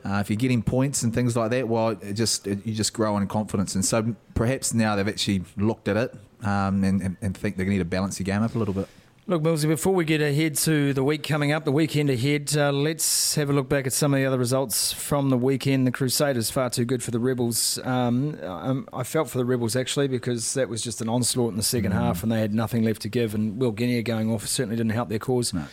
Uh, 0.04 0.14
if 0.18 0.28
you're 0.30 0.36
getting 0.36 0.62
points 0.64 1.04
and 1.04 1.14
things 1.14 1.36
like 1.36 1.50
that, 1.52 1.68
well, 1.68 1.90
it 1.90 2.14
just 2.14 2.46
it, 2.48 2.66
you 2.66 2.74
just 2.74 2.92
grow 2.92 3.16
in 3.18 3.26
confidence. 3.28 3.76
And 3.76 3.84
so 3.84 4.16
perhaps 4.34 4.74
now 4.74 4.96
they've 4.96 5.06
actually 5.06 5.44
looked 5.56 5.86
at 5.86 5.96
it 5.96 6.12
um, 6.42 6.82
and, 6.82 7.00
and, 7.00 7.16
and 7.22 7.36
think 7.36 7.56
they 7.56 7.64
need 7.64 7.78
to 7.78 7.84
balance 7.84 8.18
the 8.18 8.24
game 8.24 8.42
up 8.42 8.54
a 8.56 8.58
little 8.58 8.74
bit. 8.74 8.88
Look, 9.28 9.44
Millsy, 9.44 9.68
before 9.68 9.94
we 9.94 10.04
get 10.04 10.20
ahead 10.20 10.56
to 10.56 10.92
the 10.92 11.04
week 11.04 11.22
coming 11.22 11.52
up, 11.52 11.64
the 11.64 11.70
weekend 11.70 12.10
ahead, 12.10 12.56
uh, 12.56 12.72
let's 12.72 13.36
have 13.36 13.50
a 13.50 13.52
look 13.52 13.68
back 13.68 13.86
at 13.86 13.92
some 13.92 14.12
of 14.12 14.18
the 14.18 14.26
other 14.26 14.36
results 14.36 14.92
from 14.92 15.30
the 15.30 15.36
weekend. 15.36 15.86
The 15.86 15.92
Crusaders 15.92 16.50
far 16.50 16.70
too 16.70 16.84
good 16.84 17.04
for 17.04 17.12
the 17.12 17.20
Rebels. 17.20 17.78
Um, 17.84 18.36
um, 18.42 18.88
I 18.92 19.04
felt 19.04 19.30
for 19.30 19.38
the 19.38 19.44
Rebels 19.44 19.76
actually 19.76 20.08
because 20.08 20.54
that 20.54 20.68
was 20.68 20.82
just 20.82 21.00
an 21.00 21.08
onslaught 21.08 21.52
in 21.52 21.56
the 21.56 21.62
second 21.62 21.92
half 21.92 22.24
and 22.24 22.32
they 22.32 22.40
had 22.40 22.52
nothing 22.52 22.82
left 22.82 23.02
to 23.02 23.08
give. 23.08 23.32
And 23.32 23.60
Will 23.60 23.70
Genia 23.70 24.02
going 24.02 24.28
off 24.28 24.44
certainly 24.48 24.74
didn't 24.74 24.90
help 24.90 25.08
their 25.08 25.20
cause. 25.20 25.54
No. 25.54 25.66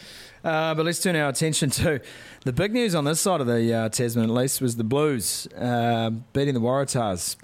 Uh, 0.43 0.75
but 0.75 0.85
let's 0.85 1.01
turn 1.01 1.15
our 1.15 1.29
attention 1.29 1.69
to 1.71 2.01
the 2.45 2.53
big 2.53 2.71
news 2.71 2.93
on 2.93 3.05
this 3.05 3.19
side 3.19 3.41
of 3.41 3.47
the 3.47 3.73
uh, 3.73 3.89
Tasman, 3.89 4.25
at 4.25 4.29
least, 4.29 4.61
was 4.61 4.75
the 4.75 4.83
Blues 4.83 5.47
uh, 5.57 6.11
beating 6.33 6.53
the 6.53 6.61
Waratahs. 6.61 7.35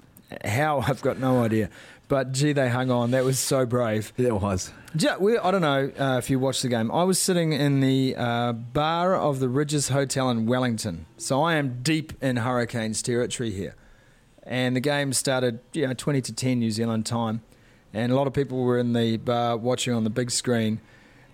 How 0.44 0.80
I've 0.86 1.02
got 1.02 1.18
no 1.18 1.42
idea, 1.42 1.68
but 2.08 2.32
gee, 2.32 2.52
they 2.52 2.68
hung 2.68 2.90
on. 2.90 3.10
That 3.10 3.24
was 3.24 3.38
so 3.38 3.66
brave. 3.66 4.12
It 4.16 4.32
was. 4.32 4.72
Ja, 4.98 5.16
we, 5.18 5.36
I 5.36 5.50
don't 5.50 5.60
know 5.60 5.92
uh, 5.98 6.18
if 6.18 6.30
you 6.30 6.38
watched 6.38 6.62
the 6.62 6.68
game. 6.68 6.90
I 6.90 7.04
was 7.04 7.18
sitting 7.18 7.52
in 7.52 7.80
the 7.80 8.14
uh, 8.16 8.52
bar 8.52 9.14
of 9.14 9.40
the 9.40 9.46
Rydges 9.46 9.90
Hotel 9.90 10.30
in 10.30 10.46
Wellington, 10.46 11.06
so 11.16 11.42
I 11.42 11.54
am 11.56 11.82
deep 11.82 12.12
in 12.22 12.36
Hurricanes 12.36 13.02
territory 13.02 13.50
here. 13.50 13.74
And 14.42 14.76
the 14.76 14.80
game 14.80 15.12
started, 15.12 15.60
you 15.72 15.86
know, 15.86 15.94
twenty 15.94 16.20
to 16.22 16.32
ten 16.32 16.60
New 16.60 16.70
Zealand 16.70 17.04
time, 17.04 17.42
and 17.92 18.12
a 18.12 18.14
lot 18.14 18.26
of 18.26 18.32
people 18.32 18.62
were 18.62 18.78
in 18.78 18.92
the 18.92 19.16
bar 19.16 19.56
watching 19.56 19.92
on 19.92 20.04
the 20.04 20.10
big 20.10 20.30
screen. 20.30 20.80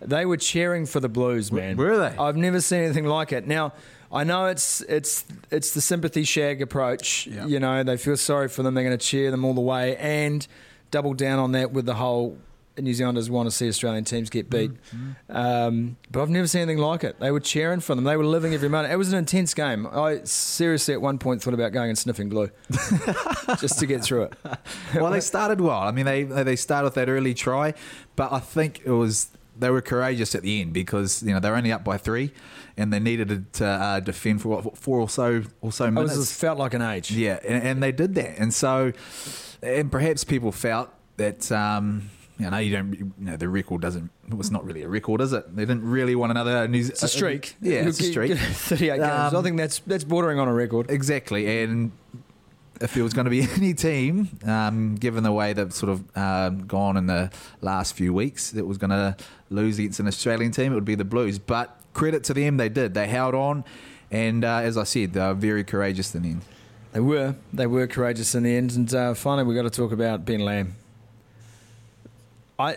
They 0.07 0.27
were 0.27 0.37
cheering 0.37 0.87
for 0.87 1.01
the 1.01 1.09
Blues, 1.09 1.51
man. 1.53 1.77
were 1.77 1.97
they? 1.99 2.17
I've 2.17 2.37
never 2.37 2.61
seen 2.61 2.85
anything 2.85 3.07
like 3.07 3.33
it. 3.33 3.47
Now, 3.47 3.73
I 4.11 4.25
know 4.25 4.47
it's 4.47 4.83
it's 4.83 5.25
it's 5.51 5.73
the 5.73 5.81
sympathy 5.81 6.25
shag 6.25 6.61
approach. 6.61 7.27
Yeah. 7.27 7.47
You 7.47 7.61
know, 7.61 7.83
they 7.83 7.97
feel 7.97 8.17
sorry 8.17 8.49
for 8.49 8.63
them. 8.63 8.75
They're 8.75 8.85
going 8.85 8.99
to 8.99 9.05
cheer 9.05 9.31
them 9.31 9.45
all 9.45 9.55
the 9.55 9.61
way 9.61 9.97
and 9.97 10.47
double 10.91 11.15
down 11.15 11.39
on 11.39 11.53
that 11.53 11.73
with 11.73 11.87
the 11.87 11.95
whole 11.95 12.37
New 12.79 12.95
Zealanders 12.95 13.29
want 13.29 13.47
to 13.47 13.51
see 13.51 13.69
Australian 13.69 14.05
teams 14.05 14.31
get 14.31 14.49
beat. 14.49 14.71
Um, 15.29 15.97
but 16.11 16.23
I've 16.23 16.31
never 16.31 16.47
seen 16.47 16.63
anything 16.63 16.79
like 16.79 17.05
it. 17.05 17.21
They 17.21 17.31
were 17.31 17.41
cheering 17.41 17.81
for 17.81 17.95
them. 17.95 18.05
They 18.05 18.17
were 18.17 18.25
living 18.25 18.55
every 18.55 18.69
moment. 18.71 18.93
It 18.93 18.97
was 18.97 19.13
an 19.13 19.19
intense 19.19 19.53
game. 19.53 19.87
I 19.87 20.21
seriously 20.25 20.95
at 20.95 21.03
one 21.03 21.19
point 21.19 21.43
thought 21.43 21.55
about 21.55 21.73
going 21.73 21.91
and 21.91 21.99
sniffing 21.99 22.29
glue 22.31 22.51
just 23.61 23.79
to 23.81 23.87
get 23.87 24.03
through 24.03 24.23
it. 24.23 24.35
Well, 24.95 25.11
they 25.13 25.21
started 25.21 25.61
well. 25.61 25.81
I 25.81 25.91
mean, 25.91 26.07
they 26.07 26.23
they 26.25 26.57
started 26.57 26.87
with 26.87 26.95
that 26.95 27.09
early 27.09 27.35
try, 27.35 27.75
but 28.17 28.33
I 28.33 28.41
think 28.41 28.81
it 28.85 28.91
was 28.91 29.29
they 29.59 29.71
were 29.71 29.81
courageous 29.83 30.35
at 30.35 30.43
the 30.43 30.61
end 30.61 30.73
because 30.73 31.23
you 31.23 31.33
know 31.33 31.41
they're 31.41 31.55
only 31.57 31.73
up 31.73 31.85
by 31.85 31.99
three, 31.99 32.33
and 32.77 32.93
they 32.93 32.99
needed 33.01 33.53
to 33.55 33.67
uh, 33.67 34.01
defend 34.01 34.43
for 34.43 34.49
what 34.49 34.77
four 34.79 34.99
or 35.01 35.09
so 35.09 35.43
or 35.61 35.73
so 35.73 35.87
It 35.87 35.91
minutes. 35.93 36.17
was, 36.17 36.33
felt 36.33 36.59
like 36.59 36.75
an 36.75 36.83
age. 36.83 37.11
Yeah, 37.11 37.39
and, 37.47 37.63
and 37.63 37.83
they 37.83 37.93
did 37.93 38.15
that, 38.15 38.39
and 38.39 38.53
so, 38.53 38.93
and 39.63 39.91
perhaps 39.93 40.25
people 40.25 40.53
felt 40.53 40.91
that, 41.19 41.53
um, 41.53 42.11
you 42.39 42.51
know, 42.51 42.57
you 42.59 42.73
don't. 42.75 42.93
You 42.95 43.13
know, 43.19 43.37
the 43.37 43.49
record 43.49 43.83
doesn't. 43.83 44.11
It 44.29 44.35
was 44.35 44.51
not 44.51 44.65
really 44.65 44.83
a 44.83 44.89
record, 44.89 45.21
is 45.21 45.33
it? 45.33 45.55
They 45.55 45.63
didn't 45.67 45.89
really 45.89 46.15
want 46.15 46.31
another. 46.31 46.67
New, 46.67 46.81
It's 46.81 47.03
a 47.03 47.09
streak. 47.09 47.57
yeah, 47.61 47.87
it's 47.87 48.01
a 48.01 48.05
streak. 48.05 48.33
38 48.39 48.89
games. 48.97 49.03
I 49.03 49.27
Um, 49.29 49.43
think 49.45 49.59
that's 49.59 49.81
that's 49.81 50.05
bordering 50.05 50.39
on 50.39 50.49
a 50.49 50.55
record. 50.55 50.91
Exactly, 50.91 51.63
and 51.63 51.93
if 52.83 52.95
there 52.95 53.05
was 53.05 53.15
going 53.15 53.25
to 53.25 53.31
be 53.31 53.43
any 53.57 53.75
team, 53.75 54.29
um, 54.45 54.97
given 54.97 55.23
the 55.23 55.33
way 55.33 55.53
they've 55.53 55.73
sort 55.73 55.91
of 55.91 56.17
um, 56.17 56.67
gone 56.67 56.97
in 56.97 57.07
the 57.07 57.31
last 57.61 57.95
few 57.95 58.12
weeks, 58.12 58.51
that 58.51 58.67
was 58.67 58.79
going 58.79 58.91
to 58.91 59.17
lose 59.51 59.79
against 59.79 60.01
an 60.01 60.09
Australian 60.09 60.53
team, 60.53 60.73
it 60.73 60.75
would 60.75 60.85
be 60.85 60.95
the 60.95 61.05
Blues. 61.05 61.39
But 61.39 61.77
credit 61.95 62.25
to 62.25 62.35
them, 62.35 62.57
they 62.57 62.69
did. 62.69 62.95
They 62.95 63.07
held 63.07 63.35
on, 63.35 63.65
and 64.11 64.45
uh, 64.45 64.57
as 64.57 64.77
I 64.77 64.85
said, 64.85 65.12
they 65.12 65.21
were 65.21 65.35
very 65.35 65.65
courageous 65.65 66.15
in 66.15 66.23
the 66.23 66.31
end. 66.31 66.43
They 66.93 67.01
were. 67.01 67.37
They 67.53 67.67
were 67.67 67.87
courageous 67.87 68.35
in 68.35 68.43
the 68.43 68.55
end. 68.55 68.73
And 68.73 68.95
uh, 68.95 69.15
finally, 69.15 69.45
we've 69.45 69.57
got 69.57 69.62
to 69.62 69.71
talk 69.71 69.93
about 69.93 70.25
Ben 70.25 70.41
Lam. 70.41 70.75
I, 72.59 72.77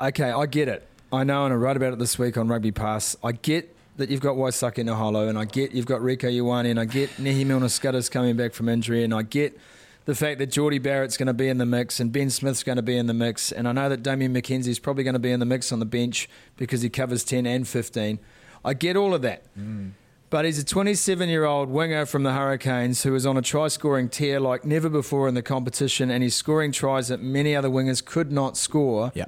okay, 0.00 0.30
I 0.30 0.46
get 0.46 0.68
it. 0.68 0.88
I 1.12 1.24
know, 1.24 1.44
and 1.44 1.52
I 1.52 1.56
wrote 1.56 1.76
about 1.76 1.92
it 1.92 1.98
this 1.98 2.18
week 2.18 2.38
on 2.38 2.48
Rugby 2.48 2.72
Pass. 2.72 3.14
I 3.22 3.32
get 3.32 3.74
that 3.96 4.08
you've 4.10 4.20
got 4.20 4.36
Waisake 4.36 4.84
Naholo, 4.84 5.28
and 5.28 5.38
I 5.38 5.44
get 5.44 5.72
you've 5.72 5.86
got 5.86 6.00
Rieko 6.00 6.32
Ioane, 6.32 6.70
and 6.70 6.80
I 6.80 6.84
get 6.84 7.10
Nehe 7.16 7.44
Milner 7.46 7.66
Skudder's 7.66 8.08
coming 8.08 8.36
back 8.36 8.54
from 8.54 8.68
injury, 8.68 9.04
and 9.04 9.12
I 9.12 9.22
get 9.22 9.58
the 10.04 10.14
fact 10.14 10.38
that 10.38 10.50
Jordie 10.50 10.78
Barrett's 10.78 11.16
going 11.16 11.28
to 11.28 11.34
be 11.34 11.48
in 11.48 11.58
the 11.58 11.66
mix 11.66 12.00
and 12.00 12.10
Ben 12.10 12.28
Smith's 12.28 12.64
going 12.64 12.76
to 12.76 12.82
be 12.82 12.96
in 12.96 13.06
the 13.06 13.14
mix, 13.14 13.52
and 13.52 13.68
I 13.68 13.72
know 13.72 13.88
that 13.88 14.02
Damian 14.02 14.34
McKenzie's 14.34 14.78
probably 14.78 15.04
going 15.04 15.14
to 15.14 15.20
be 15.20 15.30
in 15.30 15.40
the 15.40 15.46
mix 15.46 15.72
on 15.72 15.78
the 15.78 15.86
bench 15.86 16.28
because 16.56 16.82
he 16.82 16.88
covers 16.88 17.22
10 17.24 17.46
and 17.46 17.66
15. 17.68 18.18
I 18.64 18.74
get 18.74 18.96
all 18.96 19.14
of 19.14 19.22
that. 19.22 19.44
Mm. 19.58 19.92
But 20.30 20.46
he's 20.46 20.58
a 20.58 20.64
27 20.64 21.28
year 21.28 21.44
old 21.44 21.68
winger 21.68 22.06
from 22.06 22.22
the 22.22 22.32
Hurricanes 22.32 23.02
who 23.02 23.14
is 23.14 23.26
on 23.26 23.36
a 23.36 23.42
try 23.42 23.68
scoring 23.68 24.08
tear 24.08 24.40
like 24.40 24.64
never 24.64 24.88
before 24.88 25.28
in 25.28 25.34
the 25.34 25.42
competition, 25.42 26.10
and 26.10 26.22
he's 26.22 26.34
scoring 26.34 26.72
tries 26.72 27.08
that 27.08 27.20
many 27.20 27.54
other 27.54 27.68
wingers 27.68 28.02
could 28.02 28.32
not 28.32 28.56
score. 28.56 29.12
Yeah. 29.14 29.26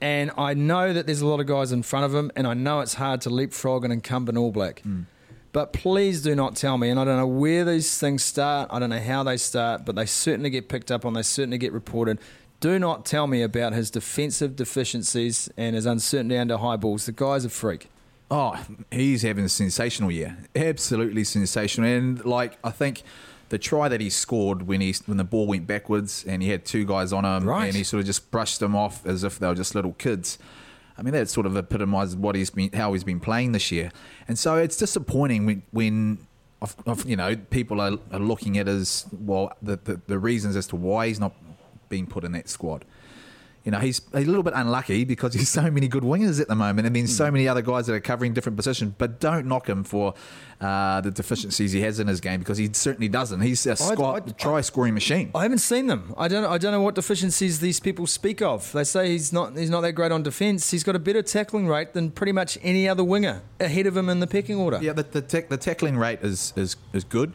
And 0.00 0.30
I 0.36 0.54
know 0.54 0.92
that 0.92 1.06
there's 1.06 1.20
a 1.20 1.26
lot 1.26 1.40
of 1.40 1.46
guys 1.46 1.72
in 1.72 1.82
front 1.82 2.04
of 2.04 2.14
him, 2.14 2.30
and 2.36 2.46
I 2.46 2.54
know 2.54 2.80
it's 2.80 2.94
hard 2.94 3.20
to 3.22 3.30
leapfrog 3.30 3.84
an 3.84 3.90
incumbent 3.90 4.36
All 4.36 4.50
Black. 4.50 4.82
Mm. 4.86 5.06
But 5.52 5.72
please 5.72 6.20
do 6.20 6.34
not 6.34 6.54
tell 6.54 6.76
me, 6.76 6.90
and 6.90 7.00
I 7.00 7.04
don't 7.04 7.16
know 7.16 7.26
where 7.26 7.64
these 7.64 7.98
things 7.98 8.22
start, 8.22 8.68
I 8.70 8.78
don't 8.78 8.90
know 8.90 9.00
how 9.00 9.22
they 9.22 9.38
start, 9.38 9.86
but 9.86 9.96
they 9.96 10.04
certainly 10.04 10.50
get 10.50 10.68
picked 10.68 10.90
up 10.90 11.06
on, 11.06 11.14
they 11.14 11.22
certainly 11.22 11.56
get 11.56 11.72
reported. 11.72 12.18
Do 12.60 12.78
not 12.78 13.06
tell 13.06 13.26
me 13.26 13.40
about 13.42 13.72
his 13.72 13.90
defensive 13.90 14.54
deficiencies 14.54 15.48
and 15.56 15.74
his 15.74 15.86
uncertainty 15.86 16.36
under 16.36 16.58
high 16.58 16.76
balls. 16.76 17.06
The 17.06 17.12
guy's 17.12 17.44
a 17.46 17.48
freak. 17.48 17.88
Oh, 18.30 18.62
he's 18.90 19.22
having 19.22 19.44
a 19.44 19.48
sensational 19.48 20.10
year. 20.10 20.36
Absolutely 20.54 21.24
sensational. 21.24 21.88
And 21.88 22.24
like 22.24 22.58
I 22.64 22.70
think 22.70 23.02
the 23.48 23.58
try 23.58 23.88
that 23.88 24.00
he 24.00 24.10
scored 24.10 24.62
when 24.66 24.80
he 24.80 24.94
when 25.06 25.18
the 25.18 25.24
ball 25.24 25.46
went 25.46 25.66
backwards 25.66 26.24
and 26.26 26.42
he 26.42 26.48
had 26.50 26.64
two 26.64 26.84
guys 26.84 27.12
on 27.12 27.24
him 27.24 27.48
Right. 27.48 27.66
and 27.66 27.74
he 27.76 27.84
sort 27.84 28.00
of 28.00 28.06
just 28.06 28.30
brushed 28.30 28.60
them 28.60 28.74
off 28.74 29.04
as 29.06 29.22
if 29.24 29.38
they 29.38 29.46
were 29.46 29.54
just 29.54 29.74
little 29.74 29.92
kids. 29.94 30.38
I 30.98 31.02
mean 31.02 31.12
that 31.12 31.28
sort 31.28 31.46
of 31.46 31.56
epitomises 31.56 32.16
what 32.16 32.34
he's 32.34 32.50
been 32.50 32.72
how 32.72 32.92
he's 32.94 33.04
been 33.04 33.20
playing 33.20 33.52
this 33.52 33.70
year. 33.70 33.92
And 34.28 34.38
so 34.38 34.56
it's 34.56 34.76
disappointing 34.76 35.46
when 35.46 35.62
when 35.70 36.26
of, 36.62 36.74
of, 36.86 37.06
you 37.08 37.16
know 37.16 37.36
people 37.36 37.80
are, 37.80 37.98
are 38.10 38.18
looking 38.18 38.56
at 38.58 38.66
as 38.66 39.06
well 39.12 39.52
the, 39.62 39.76
the 39.84 40.00
the 40.06 40.18
reasons 40.18 40.56
as 40.56 40.66
to 40.68 40.76
why 40.76 41.06
he's 41.08 41.20
not 41.20 41.34
being 41.88 42.06
put 42.06 42.24
in 42.24 42.32
that 42.32 42.48
squad. 42.48 42.84
You 43.66 43.72
know, 43.72 43.80
he's 43.80 44.00
a 44.14 44.20
little 44.20 44.42
bit 44.44 44.54
unlucky 44.56 45.04
because 45.04 45.34
he's 45.34 45.48
so 45.60 45.70
many 45.70 45.88
good 45.88 46.04
wingers 46.04 46.40
at 46.40 46.48
the 46.48 46.54
moment, 46.54 46.86
and 46.86 46.96
then 46.96 47.02
Hmm. 47.04 47.10
so 47.10 47.30
many 47.30 47.46
other 47.48 47.62
guys 47.62 47.86
that 47.86 47.92
are 47.94 48.00
covering 48.00 48.32
different 48.32 48.56
positions. 48.56 48.94
But 48.96 49.20
don't 49.20 49.46
knock 49.46 49.68
him 49.68 49.82
for 49.84 50.14
uh, 50.60 51.00
the 51.02 51.10
deficiencies 51.10 51.72
he 51.72 51.82
has 51.82 51.98
in 52.00 52.06
his 52.06 52.20
game 52.20 52.38
because 52.38 52.56
he 52.58 52.70
certainly 52.72 53.08
doesn't. 53.08 53.40
He's 53.40 53.66
a 53.66 53.76
squad, 53.76 54.28
I- 54.30 54.32
try 54.32 54.60
scoring 54.62 54.94
machine. 54.94 55.30
I 55.34 55.42
haven't 55.42 55.58
seen 55.58 55.88
them. 55.88 56.14
I 56.16 56.28
don't. 56.28 56.44
I 56.44 56.56
don't 56.58 56.72
know 56.72 56.80
what 56.80 56.94
deficiencies 56.94 57.58
these 57.60 57.80
people 57.80 58.06
speak 58.06 58.40
of. 58.40 58.70
They 58.72 58.84
say 58.84 59.10
he's 59.10 59.32
not. 59.32 59.56
He's 59.56 59.68
not 59.70 59.80
that 59.82 59.92
great 59.92 60.12
on 60.12 60.22
defence. 60.22 60.70
He's 60.70 60.84
got 60.84 60.94
a 60.96 61.00
better 61.00 61.20
tackling 61.22 61.66
rate 61.66 61.92
than 61.92 62.12
pretty 62.12 62.32
much 62.32 62.56
any 62.62 62.88
other 62.88 63.02
winger 63.04 63.42
ahead 63.60 63.86
of 63.86 63.96
him 63.96 64.08
in 64.08 64.20
the 64.20 64.26
pecking 64.28 64.56
order. 64.56 64.78
Yeah, 64.80 64.92
the 64.92 65.02
the, 65.02 65.44
the 65.48 65.56
tackling 65.56 65.96
rate 65.98 66.20
is, 66.22 66.52
is 66.56 66.76
is 66.92 67.02
good. 67.04 67.32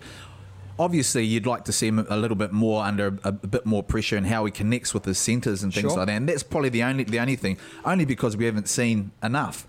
Obviously, 0.81 1.23
you'd 1.23 1.45
like 1.45 1.63
to 1.65 1.71
see 1.71 1.87
him 1.87 1.99
a 2.09 2.17
little 2.17 2.35
bit 2.35 2.51
more 2.51 2.83
under 2.83 3.07
a, 3.23 3.29
a 3.29 3.31
bit 3.31 3.65
more 3.67 3.83
pressure 3.83 4.17
and 4.17 4.25
how 4.25 4.45
he 4.45 4.51
connects 4.51 4.93
with 4.95 5.05
his 5.05 5.19
centres 5.19 5.61
and 5.61 5.71
things 5.71 5.83
Sure. 5.91 5.97
like 5.97 6.07
that. 6.07 6.13
And 6.13 6.27
that's 6.27 6.41
probably 6.43 6.69
the 6.69 6.81
only 6.83 7.03
the 7.03 7.19
only 7.19 7.35
thing, 7.35 7.57
only 7.85 8.03
because 8.05 8.35
we 8.35 8.45
haven't 8.45 8.67
seen 8.67 9.11
enough. 9.21 9.67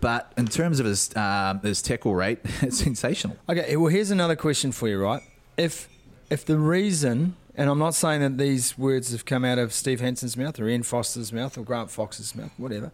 But 0.00 0.32
in 0.38 0.46
terms 0.46 0.80
of 0.80 0.86
his 0.86 1.14
um, 1.16 1.60
his 1.60 1.82
tackle 1.82 2.14
rate, 2.14 2.38
it's 2.62 2.78
sensational. 2.78 3.36
Okay. 3.48 3.76
Well, 3.76 3.88
here's 3.88 4.10
another 4.10 4.36
question 4.36 4.72
for 4.72 4.88
you. 4.88 4.98
Right. 5.02 5.22
If 5.56 5.88
if 6.30 6.44
the 6.46 6.56
reason, 6.58 7.36
and 7.54 7.68
I'm 7.68 7.78
not 7.78 7.94
saying 7.94 8.22
that 8.22 8.38
these 8.38 8.78
words 8.78 9.12
have 9.12 9.24
come 9.26 9.44
out 9.44 9.58
of 9.58 9.72
Steve 9.72 10.00
Hansen's 10.00 10.36
mouth 10.36 10.58
or 10.58 10.66
Ian 10.66 10.82
Foster's 10.82 11.30
mouth 11.32 11.58
or 11.58 11.62
Grant 11.62 11.90
Fox's 11.90 12.34
mouth, 12.34 12.52
whatever. 12.56 12.90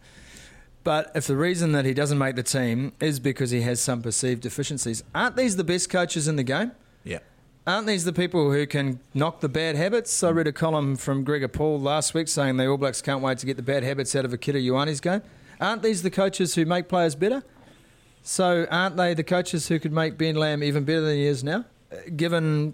But 0.83 1.11
if 1.15 1.27
the 1.27 1.35
reason 1.37 1.73
that 1.73 1.85
he 1.85 1.93
doesn't 1.93 2.17
make 2.17 2.35
the 2.35 2.43
team 2.43 2.91
is 2.99 3.19
because 3.19 3.51
he 3.51 3.61
has 3.61 3.79
some 3.79 4.01
perceived 4.01 4.41
deficiencies, 4.41 5.03
aren't 5.13 5.35
these 5.37 5.55
the 5.55 5.63
best 5.63 5.89
coaches 5.89 6.27
in 6.27 6.35
the 6.37 6.43
game? 6.43 6.71
Aren't 7.67 7.85
these 7.85 8.05
the 8.05 8.13
people 8.13 8.51
who 8.51 8.65
can 8.65 8.99
knock 9.13 9.41
the 9.41 9.49
bad 9.49 9.75
habits? 9.75 10.23
I 10.23 10.31
read 10.31 10.47
a 10.47 10.51
column 10.51 10.95
from 10.95 11.23
Gregor 11.23 11.47
Paul 11.47 11.79
last 11.79 12.15
week 12.15 12.27
saying 12.27 12.57
the 12.57 12.65
All 12.65 12.77
Blacks 12.77 13.03
can't 13.03 13.21
wait 13.21 13.37
to 13.37 13.45
get 13.45 13.55
the 13.55 13.61
bad 13.61 13.83
habits 13.83 14.15
out 14.15 14.25
of 14.25 14.33
Akira 14.33 14.59
Ioane's 14.59 14.99
game. 14.99 15.21
Aren't 15.59 15.83
these 15.83 16.01
the 16.01 16.09
coaches 16.09 16.55
who 16.55 16.65
make 16.65 16.87
players 16.87 17.13
better? 17.13 17.43
So 18.23 18.65
aren't 18.71 18.97
they 18.97 19.13
the 19.13 19.23
coaches 19.23 19.67
who 19.67 19.77
could 19.77 19.91
make 19.91 20.17
Ben 20.17 20.35
Lam 20.35 20.63
even 20.63 20.85
better 20.85 21.01
than 21.01 21.15
he 21.17 21.25
is 21.27 21.43
now? 21.43 21.65
Uh, 21.91 21.97
Given 22.15 22.73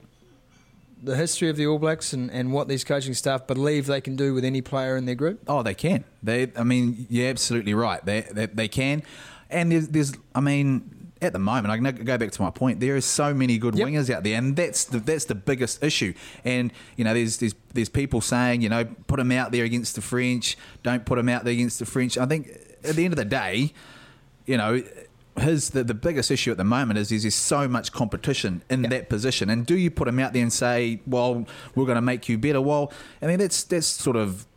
the 1.03 1.17
history 1.17 1.49
of 1.49 1.57
the 1.57 1.67
All 1.67 1.79
Blacks 1.79 2.13
and, 2.13 2.31
and 2.31 2.53
what 2.53 2.69
these 2.69 2.85
coaching 2.85 3.13
staff 3.13 3.45
believe 3.45 3.87
they 3.87 3.99
can 3.99 4.15
do 4.15 4.33
with 4.33 4.45
any 4.45 4.61
player 4.61 4.95
in 4.95 5.03
their 5.03 5.15
group? 5.15 5.41
Oh, 5.49 5.63
they 5.63 5.73
can. 5.75 6.05
They, 6.23 6.53
I 6.55 6.63
mean, 6.63 7.07
you're 7.09 7.27
absolutely 7.29 7.73
right. 7.73 8.03
They, 8.05 8.21
they, 8.21 8.45
they 8.45 8.67
can. 8.69 9.03
And 9.49 9.69
there's, 9.69 9.89
there's, 9.89 10.13
I 10.33 10.39
mean, 10.39 10.96
at 11.21 11.33
the 11.33 11.39
moment, 11.39 11.71
I 11.71 11.77
can 11.77 12.05
go 12.05 12.17
back 12.17 12.31
to 12.31 12.41
my 12.41 12.49
point. 12.49 12.79
There 12.79 12.95
are 12.95 13.01
so 13.01 13.33
many 13.33 13.57
good 13.57 13.75
Yep. 13.75 13.87
wingers 13.87 14.09
out 14.13 14.23
there, 14.23 14.37
and 14.37 14.55
that's 14.55 14.85
the, 14.85 14.99
that's 14.99 15.25
the 15.25 15.35
biggest 15.35 15.83
issue. 15.83 16.13
And 16.45 16.71
you 16.95 17.03
know, 17.03 17.13
there's, 17.13 17.37
there's 17.37 17.55
there's 17.73 17.89
people 17.89 18.21
saying, 18.21 18.61
you 18.61 18.69
know, 18.69 18.85
put 19.07 19.19
him 19.19 19.31
out 19.31 19.51
there 19.51 19.63
against 19.65 19.95
the 19.95 20.01
French. 20.01 20.57
Don't 20.83 21.05
put 21.05 21.17
him 21.17 21.29
out 21.29 21.43
there 21.43 21.53
against 21.53 21.79
the 21.79 21.85
French. 21.85 22.17
I 22.17 22.25
think 22.25 22.49
at 22.83 22.95
the 22.95 23.03
end 23.05 23.13
of 23.13 23.17
the 23.17 23.25
day, 23.25 23.73
you 24.45 24.57
know. 24.57 24.83
His 25.39 25.69
the, 25.69 25.83
the 25.83 25.93
biggest 25.93 26.31
issue 26.31 26.49
at 26.49 26.57
the 26.57 26.63
moment 26.63 26.97
is, 26.97 27.11
is 27.11 27.21
there's 27.21 27.35
so 27.35 27.67
much 27.67 27.91
competition 27.91 28.63
in 28.71 28.81
that 28.81 29.07
position, 29.07 29.51
and 29.51 29.67
do 29.67 29.77
you 29.77 29.91
put 29.91 30.07
him 30.07 30.17
out 30.17 30.33
there 30.33 30.41
and 30.41 30.51
say, 30.51 30.99
"Well, 31.05 31.45
we're 31.75 31.85
going 31.85 31.97
to 31.97 32.01
make 32.01 32.27
you 32.27 32.39
better"? 32.39 32.59
Well, 32.59 32.91
I 33.21 33.27
mean 33.27 33.37
that's 33.37 33.63
that's 33.63 33.85
sort 33.85 34.15
of 34.15 34.47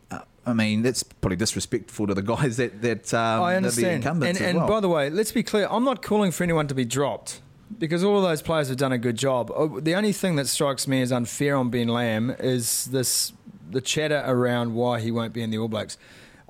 I 0.45 0.53
mean, 0.53 0.81
that's 0.81 1.03
probably 1.03 1.35
disrespectful 1.37 2.07
to 2.07 2.13
the 2.13 2.21
guys 2.33 2.57
that 2.57 2.81
that 2.81 3.13
um, 3.13 3.19
I 3.19 3.23
that 3.23 3.33
are 3.43 3.51
the 3.51 3.57
understand. 3.57 3.95
incumbents 3.97 4.39
and 4.39 4.49
and 4.49 4.57
well. 4.59 4.67
by 4.67 4.79
the 4.79 4.89
way, 4.89 5.09
let's 5.09 5.31
be 5.31 5.43
clear. 5.43 5.67
I'm 5.69 5.83
not 5.83 6.01
calling 6.01 6.31
for 6.31 6.43
anyone 6.43 6.67
to 6.67 6.75
be 6.75 6.85
dropped 6.85 7.41
because 7.77 8.03
all 8.03 8.17
of 8.17 8.23
those 8.23 8.41
players 8.41 8.67
have 8.69 8.77
done 8.77 8.91
a 8.91 8.97
good 8.97 9.17
job. 9.17 9.51
Uh, 9.51 9.79
The 9.79 9.95
only 9.95 10.11
thing 10.13 10.35
that 10.37 10.47
strikes 10.47 10.87
me 10.87 11.01
as 11.01 11.11
unfair 11.11 11.55
on 11.55 11.69
Ben 11.69 11.87
Lam 11.87 12.31
is 12.39 12.85
this 12.85 13.33
the 13.69 13.81
chatter 13.81 14.21
around 14.25 14.73
why 14.75 14.99
he 14.99 15.11
won't 15.11 15.31
be 15.33 15.41
in 15.41 15.49
the 15.51 15.57
All 15.57 15.69
Blacks. 15.69 15.97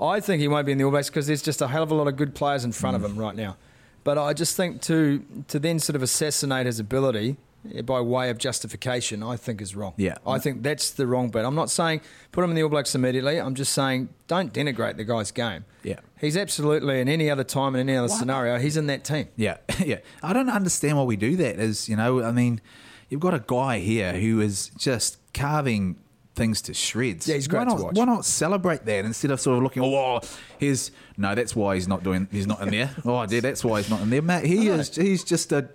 I 0.02 0.20
think 0.20 0.42
he 0.42 0.48
won't 0.48 0.66
be 0.66 0.72
in 0.72 0.78
the 0.80 0.84
All 0.86 0.90
Blacks 0.92 1.10
because 1.10 1.28
there's 1.28 1.44
just 1.44 1.62
a 1.62 1.68
hell 1.68 1.84
of 1.84 1.92
a 1.92 1.96
lot 1.96 2.08
of 2.08 2.16
good 2.16 2.34
players 2.34 2.64
in 2.66 2.72
front 2.72 2.96
of 2.96 3.04
him 3.04 3.16
right 3.18 3.36
now. 3.36 3.58
But 4.04 4.18
I 4.18 4.34
just 4.34 4.56
think 4.58 4.82
to 4.84 5.24
to 5.50 5.60
then 5.60 5.78
sort 5.80 5.96
of 5.96 6.02
assassinate 6.02 6.66
his 6.66 6.80
ability 6.80 7.38
by 7.84 8.02
way 8.02 8.30
of 8.30 8.38
justification, 8.38 9.24
I 9.24 9.36
think 9.36 9.62
is 9.62 9.76
wrong. 9.76 9.94
Yeah. 9.98 10.16
I 10.26 10.40
think 10.40 10.64
that's 10.64 10.92
the 10.92 11.06
wrong 11.08 11.30
bit. 11.30 11.46
I'm 11.46 11.56
not 11.56 11.70
saying 11.70 12.02
put 12.32 12.44
him 12.44 12.50
in 12.52 12.56
the 12.56 12.64
All 12.64 12.70
Blacks 12.70 12.96
immediately. 12.96 13.38
I'm 13.38 13.56
just 13.56 13.74
saying 13.74 14.10
don't 14.28 14.54
denigrate 14.54 14.98
the 14.98 15.04
guy's 15.04 15.32
game. 15.32 15.66
Yeah. 15.84 16.00
He's 16.20 16.38
absolutely 16.38 17.00
in 17.00 17.10
any 17.10 17.30
other 17.30 17.44
time 17.44 17.76
in 17.76 17.88
any 17.88 17.98
other 17.98 18.08
scenario, 18.08 18.60
he's 18.60 18.78
in 18.78 18.88
that 18.88 19.04
team. 19.04 19.28
Yeah, 19.36 19.58
yeah. 19.80 19.98
I 20.22 20.34
don't 20.34 20.50
understand 20.50 20.98
why 20.98 21.04
we 21.04 21.16
do 21.16 21.36
that. 21.38 21.60
Is 21.60 21.90
you 21.90 21.96
know, 21.96 22.24
I 22.24 22.32
mean, 22.32 22.62
you've 23.10 23.22
got 23.22 23.34
a 23.34 23.44
guy 23.46 23.80
here 23.80 24.14
who 24.14 24.42
is 24.42 24.70
just 24.78 25.18
carving 25.34 25.98
things 26.36 26.62
to 26.64 26.74
shreds. 26.74 27.28
Yeah, 27.28 27.36
he's 27.36 27.48
great 27.48 27.60
why 27.60 27.66
to 27.66 27.70
not, 27.72 27.80
watch. 27.80 27.96
Why 27.96 28.06
not 28.06 28.26
celebrate 28.26 28.86
that 28.86 29.06
instead 29.06 29.32
of 29.32 29.42
sort 29.42 29.58
of 29.58 29.64
looking? 29.64 29.84
Oh, 29.84 30.22
here's 30.58 30.92
no. 31.18 31.36
That's 31.36 31.56
why 31.56 31.76
he's 31.76 31.88
not 31.88 32.04
doing. 32.04 32.28
He's 32.32 32.48
not 32.48 32.62
in 32.62 32.70
there. 32.70 32.96
Oh, 33.06 33.26
dear, 33.26 33.42
that's 33.42 33.64
why 33.64 33.82
he's 33.82 33.90
not 33.90 34.02
in 34.02 34.10
there, 34.10 34.22
Matt, 34.22 34.46
He 34.46 34.68
is. 34.68 34.96
He's 34.96 35.24
just 35.24 35.52
a. 35.52 35.70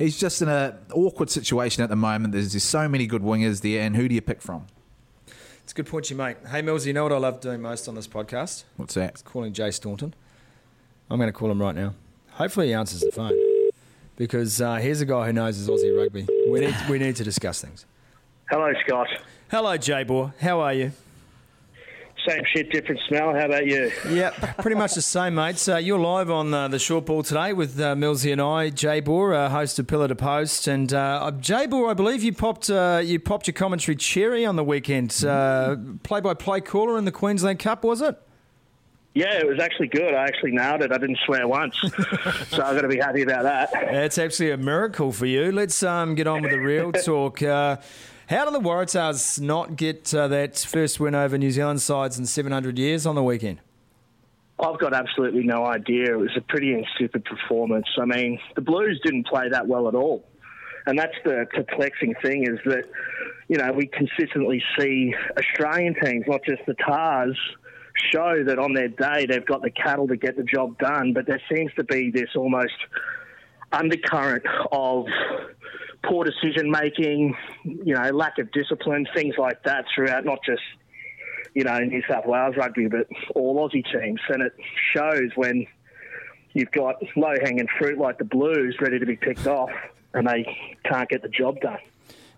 He's 0.00 0.18
just 0.18 0.40
in 0.40 0.48
a 0.48 0.78
awkward 0.94 1.28
situation 1.28 1.82
at 1.84 1.90
the 1.90 1.96
moment. 1.96 2.32
There's 2.32 2.52
just 2.52 2.70
so 2.70 2.88
many 2.88 3.06
good 3.06 3.20
wingers 3.20 3.60
there, 3.60 3.82
and 3.82 3.94
who 3.94 4.08
do 4.08 4.14
you 4.14 4.22
pick 4.22 4.40
from? 4.40 4.66
It's 5.62 5.72
a 5.72 5.74
good 5.74 5.86
point 5.86 6.08
you 6.08 6.16
make. 6.16 6.46
Hey, 6.48 6.62
Mils, 6.62 6.86
you 6.86 6.94
know 6.94 7.02
what 7.02 7.12
I 7.12 7.18
love 7.18 7.40
doing 7.40 7.60
most 7.60 7.86
on 7.86 7.96
this 7.96 8.08
podcast? 8.08 8.64
What's 8.78 8.94
that? 8.94 9.10
It's 9.10 9.22
calling 9.22 9.52
Jay 9.52 9.70
Staunton. 9.70 10.14
I'm 11.10 11.18
going 11.18 11.28
to 11.28 11.34
call 11.34 11.50
him 11.50 11.60
right 11.60 11.74
now. 11.74 11.92
Hopefully 12.30 12.68
he 12.68 12.72
answers 12.72 13.02
the 13.02 13.12
phone. 13.12 13.38
Because 14.16 14.62
uh, 14.62 14.76
here's 14.76 15.02
a 15.02 15.06
guy 15.06 15.26
who 15.26 15.34
knows 15.34 15.58
his 15.58 15.68
Aussie 15.68 15.94
rugby. 15.94 16.26
We 16.50 16.60
need, 16.60 16.74
we 16.88 16.98
need 16.98 17.16
to 17.16 17.24
discuss 17.24 17.60
things. 17.60 17.84
Hello, 18.48 18.72
Scott. 18.86 19.08
Hello, 19.50 19.76
Jay 19.76 20.04
Boy. 20.04 20.30
How 20.40 20.60
are 20.60 20.72
you? 20.72 20.92
Same 22.26 22.42
shit, 22.54 22.70
different 22.70 23.00
smell. 23.08 23.32
How 23.32 23.46
about 23.46 23.66
you? 23.66 23.90
Yeah, 24.08 24.30
pretty 24.58 24.76
much 24.76 24.94
the 24.94 25.02
same, 25.02 25.34
mates. 25.36 25.68
Uh, 25.68 25.76
you're 25.76 25.98
live 25.98 26.30
on 26.30 26.52
uh, 26.52 26.68
the 26.68 26.78
short 26.78 27.06
ball 27.06 27.22
today 27.22 27.52
with 27.52 27.80
uh, 27.80 27.94
Millsy 27.94 28.30
and 28.30 28.40
I, 28.42 28.68
Jay 28.68 29.00
Bohr, 29.00 29.34
uh, 29.34 29.48
host 29.48 29.78
of 29.78 29.86
Pillar 29.86 30.08
to 30.08 30.14
Post, 30.14 30.66
and 30.66 30.92
uh, 30.92 31.30
Jay 31.40 31.66
Bohr. 31.66 31.90
I 31.90 31.94
believe 31.94 32.22
you 32.22 32.34
popped 32.34 32.68
uh, 32.68 33.00
you 33.02 33.18
popped 33.18 33.46
your 33.46 33.54
commentary 33.54 33.96
cherry 33.96 34.44
on 34.44 34.56
the 34.56 34.64
weekend. 34.64 35.10
Play 36.02 36.20
by 36.20 36.34
play 36.34 36.60
caller 36.60 36.98
in 36.98 37.06
the 37.06 37.12
Queensland 37.12 37.58
Cup, 37.58 37.84
was 37.84 38.02
it? 38.02 38.20
Yeah, 39.14 39.38
it 39.38 39.46
was 39.46 39.58
actually 39.58 39.88
good. 39.88 40.14
I 40.14 40.24
actually 40.24 40.52
nailed 40.52 40.82
it. 40.82 40.92
I 40.92 40.98
didn't 40.98 41.18
swear 41.24 41.48
once, 41.48 41.74
so 41.80 42.62
I've 42.62 42.76
got 42.76 42.82
to 42.82 42.88
be 42.88 42.98
happy 42.98 43.22
about 43.22 43.44
that. 43.44 43.70
It's 43.94 44.18
actually 44.18 44.50
a 44.50 44.56
miracle 44.56 45.10
for 45.10 45.26
you. 45.26 45.52
Let's 45.52 45.82
um, 45.82 46.14
get 46.14 46.26
on 46.26 46.42
with 46.42 46.50
the 46.50 46.60
real 46.60 46.92
talk. 46.92 47.42
How 48.30 48.44
do 48.44 48.52
the 48.52 48.60
Waratahs 48.60 49.40
not 49.40 49.74
get 49.74 50.14
uh, 50.14 50.28
that 50.28 50.56
first 50.56 51.00
win 51.00 51.16
over 51.16 51.36
New 51.36 51.50
Zealand 51.50 51.82
sides 51.82 52.16
in 52.16 52.26
700 52.26 52.78
years 52.78 53.04
on 53.04 53.16
the 53.16 53.24
weekend? 53.24 53.58
I've 54.60 54.78
got 54.78 54.94
absolutely 54.94 55.42
no 55.42 55.66
idea. 55.66 56.12
It 56.12 56.16
was 56.16 56.30
a 56.36 56.40
pretty 56.40 56.72
insipid 56.72 57.24
performance. 57.24 57.88
I 58.00 58.04
mean, 58.04 58.38
the 58.54 58.60
Blues 58.60 59.00
didn't 59.04 59.26
play 59.26 59.48
that 59.48 59.66
well 59.66 59.88
at 59.88 59.96
all. 59.96 60.24
And 60.86 60.96
that's 60.96 61.16
the 61.24 61.44
perplexing 61.52 62.14
thing 62.22 62.44
is 62.44 62.60
that, 62.66 62.84
you 63.48 63.56
know, 63.56 63.72
we 63.72 63.88
consistently 63.88 64.62
see 64.78 65.12
Australian 65.36 65.96
teams, 66.00 66.22
not 66.28 66.42
just 66.44 66.62
the 66.68 66.74
Tahs, 66.74 67.36
show 68.12 68.44
that 68.44 68.60
on 68.60 68.74
their 68.74 68.90
day 68.90 69.26
they've 69.26 69.44
got 69.44 69.62
the 69.62 69.72
cattle 69.72 70.06
to 70.06 70.16
get 70.16 70.36
the 70.36 70.44
job 70.44 70.78
done. 70.78 71.14
But 71.14 71.26
there 71.26 71.42
seems 71.52 71.72
to 71.74 71.82
be 71.82 72.12
this 72.12 72.28
almost 72.36 72.78
undercurrent 73.72 74.44
of 74.70 75.06
poor 76.02 76.24
decision 76.24 76.70
making, 76.70 77.36
you 77.64 77.94
know, 77.94 78.10
lack 78.10 78.38
of 78.38 78.50
discipline, 78.52 79.06
things 79.14 79.34
like 79.38 79.62
that 79.64 79.84
throughout 79.94 80.24
not 80.24 80.38
just, 80.44 80.62
you 81.54 81.64
know, 81.64 81.78
New 81.78 82.02
South 82.08 82.26
Wales 82.26 82.56
rugby, 82.56 82.88
but 82.88 83.06
all 83.34 83.68
Aussie 83.68 83.84
teams. 83.92 84.20
And 84.28 84.42
it 84.42 84.52
shows 84.94 85.30
when 85.34 85.66
you've 86.52 86.70
got 86.72 86.96
low 87.16 87.34
hanging 87.42 87.68
fruit 87.78 87.98
like 87.98 88.18
the 88.18 88.24
Blues 88.24 88.76
ready 88.80 88.98
to 88.98 89.06
be 89.06 89.16
picked 89.16 89.46
off 89.46 89.70
and 90.14 90.26
they 90.26 90.78
can't 90.84 91.08
get 91.08 91.22
the 91.22 91.28
job 91.28 91.60
done. 91.60 91.78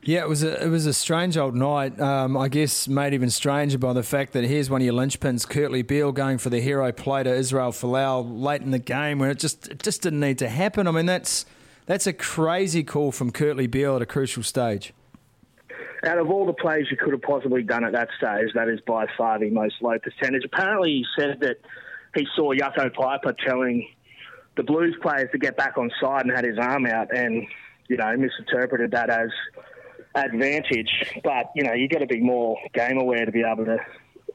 Yeah, 0.05 0.23
it 0.23 0.29
was 0.29 0.43
a 0.43 0.61
it 0.61 0.69
was 0.69 0.87
a 0.87 0.93
strange 0.93 1.37
old 1.37 1.55
night. 1.55 2.01
Um, 2.01 2.37
I 2.37 2.49
guess 2.49 2.89
made 2.89 3.15
even 3.15 3.31
stranger 3.31 3.79
by 3.79 3.93
the 3.93 4.03
fact 4.03 4.33
that 4.33 4.43
here's 4.43 4.69
one 4.69 4.81
of 4.81 4.85
your 4.85 4.95
linchpins, 4.95 5.47
Kurtley 5.47 5.87
Beale, 5.87 6.11
going 6.11 6.39
for 6.39 6.51
the 6.51 6.61
hero 6.61 6.91
play 6.91 7.23
to 7.23 7.33
Israel 7.33 7.71
Folau 7.71 8.27
late 8.29 8.63
in 8.63 8.73
the 8.73 8.81
game 8.81 9.21
where 9.21 9.31
it 9.31 9.39
just 9.39 9.69
it 9.69 9.81
just 9.81 10.03
didn't 10.03 10.19
need 10.19 10.39
to 10.39 10.49
happen. 10.49 10.89
I 10.89 10.91
mean, 10.91 11.07
that's 11.07 11.47
that's 11.87 12.07
a 12.07 12.13
crazy 12.13 12.85
call 12.85 13.13
from 13.13 13.31
Kurtley 13.31 13.71
Beale 13.71 13.97
at 13.97 14.03
a 14.03 14.07
crucial 14.07 14.43
stage. 14.43 14.93
Out 16.05 16.19
of 16.19 16.31
all 16.31 16.47
the 16.47 16.53
plays 16.53 16.87
you 16.91 16.97
could 16.97 17.13
have 17.13 17.23
possibly 17.23 17.63
done 17.63 17.85
at 17.85 17.93
that 17.93 18.09
stage, 18.17 18.53
that 18.55 18.69
is 18.69 18.81
by 18.87 19.07
far 19.17 19.39
the 19.39 19.51
most 19.51 19.77
low 19.81 19.99
percentage. 19.99 20.43
Apparently, 20.45 20.91
he 20.91 21.07
said 21.17 21.39
that 21.41 21.59
he 22.15 22.27
saw 22.35 22.53
Jaco 22.53 22.91
Peyper 22.93 23.37
telling 23.47 23.89
the 24.57 24.63
Blues 24.63 24.97
players 25.01 25.31
to 25.33 25.39
get 25.39 25.57
back 25.57 25.79
on 25.79 25.91
side 26.01 26.27
and 26.27 26.35
had 26.35 26.45
his 26.45 26.59
arm 26.59 26.87
out, 26.87 27.17
and 27.17 27.47
you 27.89 27.97
know 27.97 28.17
misinterpreted 28.17 28.91
that 28.91 29.11
as 29.11 29.31
advantage. 30.15 30.91
But 31.23 31.53
you 31.55 31.63
know, 31.63 31.73
you've 31.73 31.91
got 31.91 32.01
to 32.01 32.07
be 32.07 32.21
more 32.21 32.59
game 32.75 32.99
aware 32.99 33.25
to 33.25 33.33
be 33.33 33.43
able 33.45 33.65
to 33.65 33.79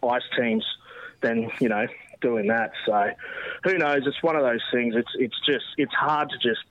ice 0.07 0.21
teams 0.39 0.65
than 1.21 1.51
you 1.59 1.69
know 1.69 1.85
doing 2.21 2.47
that. 2.47 2.71
So 2.85 3.11
who 3.63 3.77
knows? 3.77 4.01
It's 4.05 4.21
one 4.23 4.35
of 4.35 4.43
those 4.43 4.63
things. 4.71 4.95
It's 4.95 5.11
it's 5.15 5.39
just 5.45 5.65
it's 5.77 5.93
hard 5.93 6.29
to 6.29 6.37
just 6.37 6.63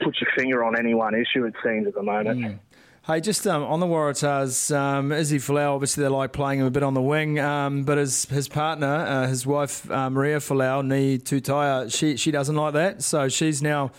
put 0.00 0.20
your 0.20 0.30
finger 0.36 0.64
on 0.64 0.78
any 0.78 0.94
one 0.94 1.14
issue. 1.14 1.44
It 1.44 1.54
seems 1.64 1.86
at 1.86 1.94
the 1.94 2.02
moment. 2.02 2.40
Mm. 2.40 2.58
Hey, 3.06 3.20
just 3.20 3.46
um, 3.46 3.62
on 3.62 3.80
the 3.80 3.86
Waratahs, 3.86 4.76
um, 4.76 5.10
Izzy 5.10 5.38
Folau, 5.38 5.74
obviously 5.74 6.02
they 6.02 6.08
like 6.08 6.32
playing 6.32 6.60
him 6.60 6.66
a 6.66 6.70
bit 6.70 6.82
on 6.82 6.92
the 6.92 7.00
wing, 7.00 7.38
um, 7.38 7.82
but 7.84 7.96
his 7.96 8.26
his 8.26 8.46
partner, 8.46 8.86
uh, 8.94 9.26
his 9.26 9.46
wife 9.46 9.90
uh, 9.90 10.10
Maria 10.10 10.36
Folau, 10.36 10.84
née 10.84 11.20
Tutaia, 11.20 11.92
she 11.92 12.16
she 12.16 12.30
doesn't 12.30 12.54
like 12.54 12.74
that, 12.74 13.02
so 13.02 13.28
she's 13.28 13.62
now 13.62 13.90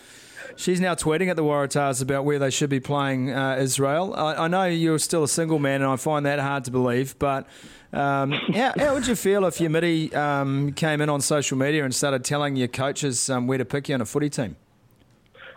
she's 0.56 0.80
now 0.80 0.94
tweeting 0.94 1.28
at 1.28 1.36
the 1.36 1.42
Waratahs 1.42 2.00
about 2.00 2.24
where 2.24 2.38
they 2.38 2.50
should 2.50 2.70
be 2.70 2.80
playing 2.80 3.30
uh, 3.32 3.56
Israel. 3.60 4.14
I, 4.14 4.44
I, 4.44 4.48
know 4.48 4.64
you're 4.64 4.98
still 4.98 5.24
a 5.24 5.28
single 5.28 5.58
man, 5.58 5.82
and 5.82 5.90
I 5.90 5.96
find 5.96 6.24
that 6.26 6.38
hard 6.38 6.64
to 6.64 6.70
believe. 6.70 7.18
But 7.18 7.46
um, 7.92 8.30
how, 8.30 8.72
how, 8.78 8.94
would 8.94 9.06
you 9.06 9.16
feel 9.16 9.44
if 9.46 9.60
your 9.60 9.70
midi 9.70 10.14
um, 10.14 10.72
came 10.72 11.00
in 11.00 11.08
on 11.08 11.20
social 11.20 11.58
media 11.58 11.84
and 11.84 11.94
started 11.94 12.24
telling 12.24 12.56
your 12.56 12.68
coaches 12.68 13.28
um, 13.28 13.46
where 13.46 13.58
to 13.58 13.64
pick 13.64 13.88
you 13.88 13.94
on 13.94 14.00
a 14.00 14.06
footy 14.06 14.30
team? 14.30 14.56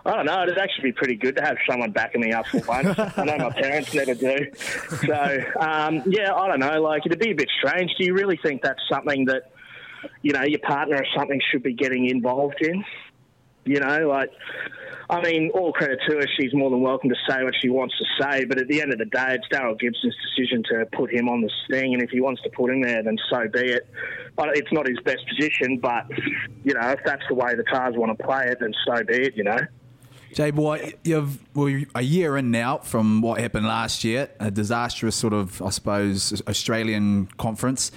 I 0.05 0.17
don't 0.17 0.25
know. 0.27 0.43
It'd 0.43 0.57
actually 0.59 0.89
be 0.89 0.91
pretty 0.91 1.15
good 1.15 1.35
to 1.37 1.41
have 1.41 1.57
someone 1.67 1.91
backing 1.91 2.21
me 2.21 2.31
up 2.31 2.45
for 2.45 2.59
once. 2.59 2.97
I 2.97 3.23
know 3.25 3.37
my 3.37 3.49
parents 3.49 3.91
never 3.93 4.13
do. 4.13 4.51
So, 5.05 5.39
um, 5.59 6.03
yeah, 6.05 6.33
I 6.33 6.47
don't 6.47 6.59
know. 6.59 6.79
Like, 6.79 7.07
it'd 7.07 7.17
be 7.17 7.31
a 7.31 7.35
bit 7.35 7.49
strange. 7.57 7.91
Do 7.97 8.05
you 8.05 8.13
really 8.13 8.37
think 8.37 8.61
that's 8.61 8.81
something 8.87 9.25
that, 9.25 9.51
you 10.21 10.31
know, 10.31 10.43
your 10.43 10.59
partner 10.59 10.97
or 10.97 11.05
something 11.17 11.41
should 11.51 11.63
be 11.63 11.73
getting 11.73 12.07
involved 12.07 12.61
in? 12.61 12.85
You 13.63 13.79
know, 13.79 14.07
like, 14.07 14.29
I 15.09 15.21
mean, 15.21 15.49
all 15.55 15.73
credit 15.73 15.99
to 16.07 16.17
her. 16.17 16.27
She's 16.39 16.53
more 16.53 16.69
than 16.69 16.81
welcome 16.81 17.09
to 17.09 17.15
say 17.27 17.43
what 17.43 17.55
she 17.59 17.69
wants 17.69 17.95
to 17.97 18.05
say. 18.23 18.45
But 18.45 18.59
at 18.59 18.67
the 18.67 18.81
end 18.81 18.93
of 18.93 18.99
the 18.99 19.05
day, 19.05 19.39
it's 19.39 19.47
Daryl 19.51 19.79
Gibson's 19.79 20.15
decision 20.35 20.63
to 20.69 20.85
put 20.95 21.11
him 21.11 21.27
on 21.29 21.41
the 21.41 21.49
sting. 21.65 21.95
And 21.95 22.03
if 22.03 22.11
he 22.11 22.21
wants 22.21 22.43
to 22.43 22.49
put 22.51 22.69
him 22.69 22.83
there, 22.83 23.01
then 23.01 23.17
so 23.27 23.47
be 23.51 23.71
it. 23.71 23.89
But 24.35 24.55
it's 24.55 24.71
not 24.71 24.87
his 24.87 24.99
best 24.99 25.27
position. 25.27 25.79
But, 25.79 26.11
you 26.63 26.75
know, 26.75 26.89
if 26.89 26.99
that's 27.03 27.23
the 27.27 27.33
way 27.33 27.55
the 27.55 27.63
Tahs 27.63 27.95
want 27.95 28.15
to 28.15 28.23
play 28.23 28.45
it, 28.45 28.59
then 28.59 28.73
so 28.85 29.03
be 29.03 29.15
it, 29.15 29.35
you 29.35 29.43
know. 29.43 29.57
Jay 30.35 30.51
Boy, 30.51 30.95
you've 31.05 31.39
well, 31.55 31.73
a 31.95 32.01
year 32.01 32.35
in 32.35 32.51
now 32.51 32.79
from 32.79 33.21
what 33.21 33.39
happened 33.39 33.65
last 33.65 34.03
year, 34.03 34.29
a 34.41 34.51
disastrous 34.51 35.15
sort 35.15 35.31
of, 35.31 35.61
I 35.61 35.69
suppose, 35.69 36.41
Australian 36.45 37.27
conference 37.37 37.89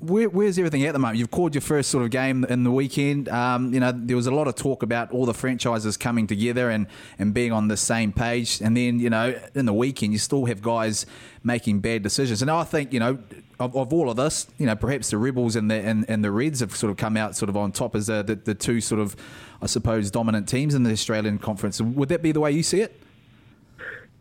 where, 0.00 0.28
where's 0.28 0.58
everything 0.58 0.84
at 0.84 0.92
the 0.92 0.98
moment? 0.98 1.18
You've 1.18 1.30
called 1.30 1.54
your 1.54 1.60
first 1.60 1.90
sort 1.90 2.04
of 2.04 2.10
game 2.10 2.44
in 2.44 2.64
the 2.64 2.70
weekend. 2.70 3.28
Um, 3.28 3.72
you 3.72 3.80
know, 3.80 3.92
there 3.94 4.16
was 4.16 4.26
a 4.26 4.30
lot 4.30 4.48
of 4.48 4.54
talk 4.54 4.82
about 4.82 5.12
all 5.12 5.26
the 5.26 5.34
franchises 5.34 5.96
coming 5.96 6.26
together 6.26 6.70
and, 6.70 6.86
and 7.18 7.34
being 7.34 7.52
on 7.52 7.68
the 7.68 7.76
same 7.76 8.12
page. 8.12 8.60
And 8.62 8.76
then, 8.76 8.98
you 8.98 9.10
know, 9.10 9.38
in 9.54 9.66
the 9.66 9.74
weekend, 9.74 10.12
you 10.12 10.18
still 10.18 10.46
have 10.46 10.62
guys 10.62 11.04
making 11.44 11.80
bad 11.80 12.02
decisions. 12.02 12.40
And 12.40 12.50
I 12.50 12.64
think, 12.64 12.94
you 12.94 13.00
know, 13.00 13.18
of, 13.58 13.76
of 13.76 13.92
all 13.92 14.08
of 14.10 14.16
this, 14.16 14.46
you 14.56 14.64
know, 14.64 14.74
perhaps 14.74 15.10
the 15.10 15.18
Rebels 15.18 15.54
and 15.54 15.70
the 15.70 15.74
and, 15.74 16.08
and 16.08 16.24
the 16.24 16.30
Reds 16.30 16.60
have 16.60 16.74
sort 16.74 16.90
of 16.90 16.96
come 16.96 17.18
out 17.18 17.36
sort 17.36 17.50
of 17.50 17.56
on 17.56 17.70
top 17.70 17.94
as 17.94 18.06
the, 18.06 18.22
the, 18.22 18.36
the 18.36 18.54
two 18.54 18.80
sort 18.80 19.02
of, 19.02 19.14
I 19.62 19.66
suppose, 19.66 20.10
dominant 20.10 20.48
teams 20.48 20.74
in 20.74 20.82
the 20.82 20.92
Australian 20.92 21.38
conference. 21.38 21.80
Would 21.80 22.08
that 22.08 22.22
be 22.22 22.32
the 22.32 22.40
way 22.40 22.52
you 22.52 22.62
see 22.62 22.80
it? 22.80 23.00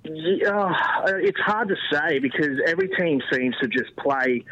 Yeah, 0.03 0.49
uh, 0.49 1.11
it's 1.17 1.39
hard 1.39 1.67
to 1.69 1.75
say 1.91 2.19
because 2.19 2.59
every 2.65 2.87
team 2.89 3.21
seems 3.31 3.55
to 3.61 3.67
just 3.67 3.95
play 3.97 4.43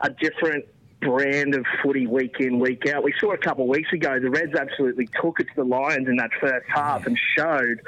a 0.00 0.10
different 0.10 0.64
brand 1.02 1.54
of 1.54 1.64
footy 1.82 2.06
week 2.06 2.36
in, 2.40 2.58
week 2.58 2.86
out. 2.88 3.02
We 3.02 3.12
saw 3.20 3.32
a 3.32 3.38
couple 3.38 3.64
of 3.64 3.68
weeks 3.68 3.92
ago 3.92 4.18
the 4.20 4.30
Reds 4.30 4.54
absolutely 4.54 5.08
took 5.20 5.40
it 5.40 5.44
to 5.44 5.54
the 5.56 5.64
Lions 5.64 6.08
in 6.08 6.16
that 6.16 6.30
first 6.40 6.66
half 6.68 7.06
and 7.06 7.18
showed 7.36 7.80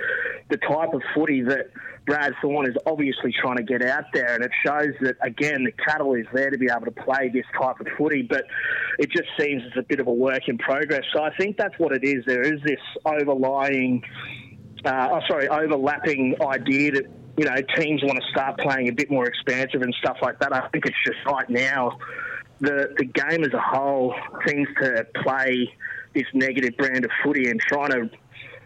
the 0.50 0.56
type 0.58 0.92
of 0.92 1.02
footy 1.14 1.42
that 1.42 1.70
Brad 2.06 2.34
Thorn 2.42 2.68
is 2.68 2.76
obviously 2.86 3.32
trying 3.32 3.56
to 3.56 3.62
get 3.62 3.82
out 3.82 4.04
there. 4.12 4.34
And 4.34 4.44
it 4.44 4.50
shows 4.64 4.94
that, 5.00 5.16
again, 5.22 5.64
the 5.64 5.72
cattle 5.72 6.14
is 6.14 6.26
there 6.34 6.50
to 6.50 6.58
be 6.58 6.68
able 6.70 6.84
to 6.84 6.90
play 6.90 7.30
this 7.32 7.46
type 7.58 7.80
of 7.80 7.86
footy, 7.96 8.22
but 8.22 8.44
it 8.98 9.10
just 9.10 9.28
seems 9.38 9.62
it's 9.64 9.76
a 9.76 9.82
bit 9.82 10.00
of 10.00 10.06
a 10.06 10.12
work 10.12 10.48
in 10.48 10.58
progress. 10.58 11.04
So 11.14 11.22
I 11.22 11.34
think 11.36 11.56
that's 11.56 11.78
what 11.78 11.92
it 11.92 12.04
is. 12.04 12.24
There 12.26 12.42
is 12.42 12.60
this 12.64 12.80
overlying, 13.06 14.02
uh, 14.84 15.08
oh, 15.12 15.20
sorry, 15.28 15.48
overlapping 15.48 16.36
idea 16.42 16.92
that 16.92 17.04
you 17.36 17.44
know, 17.44 17.56
teams 17.76 18.00
want 18.04 18.16
to 18.22 18.30
start 18.30 18.58
playing 18.58 18.88
a 18.88 18.92
bit 18.92 19.10
more 19.10 19.26
expansive 19.26 19.82
and 19.82 19.92
stuff 19.98 20.18
like 20.22 20.38
that. 20.38 20.52
I 20.52 20.68
think 20.68 20.86
it's 20.86 20.96
just 21.04 21.18
right 21.26 21.48
now 21.50 21.98
the 22.60 22.94
the 22.96 23.04
game 23.04 23.44
as 23.44 23.52
a 23.52 23.60
whole 23.60 24.14
seems 24.46 24.68
to 24.80 25.06
play 25.22 25.72
this 26.14 26.26
negative 26.32 26.76
brand 26.76 27.04
of 27.04 27.10
footy 27.22 27.50
and 27.50 27.60
trying 27.60 27.90
to, 27.90 28.10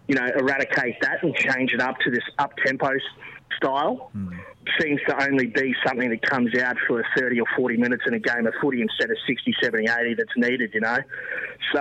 you 0.06 0.14
know, 0.14 0.26
eradicate 0.38 1.00
that 1.00 1.22
and 1.22 1.34
change 1.34 1.72
it 1.72 1.80
up 1.80 1.98
to 2.00 2.10
this 2.10 2.24
up 2.38 2.52
tempo 2.64 2.90
style 3.56 4.10
mm. 4.16 4.38
seems 4.80 5.00
to 5.08 5.24
only 5.24 5.46
be 5.46 5.74
something 5.86 6.10
that 6.10 6.22
comes 6.22 6.54
out 6.58 6.76
for 6.86 7.04
30 7.16 7.40
or 7.40 7.46
40 7.56 7.76
minutes 7.78 8.02
in 8.06 8.14
a 8.14 8.18
game 8.18 8.46
of 8.46 8.54
footy 8.60 8.82
instead 8.82 9.10
of 9.10 9.16
60, 9.26 9.54
70, 9.62 9.88
80 9.88 10.14
that's 10.14 10.36
needed, 10.36 10.70
you 10.74 10.80
know. 10.80 10.98
So 11.74 11.80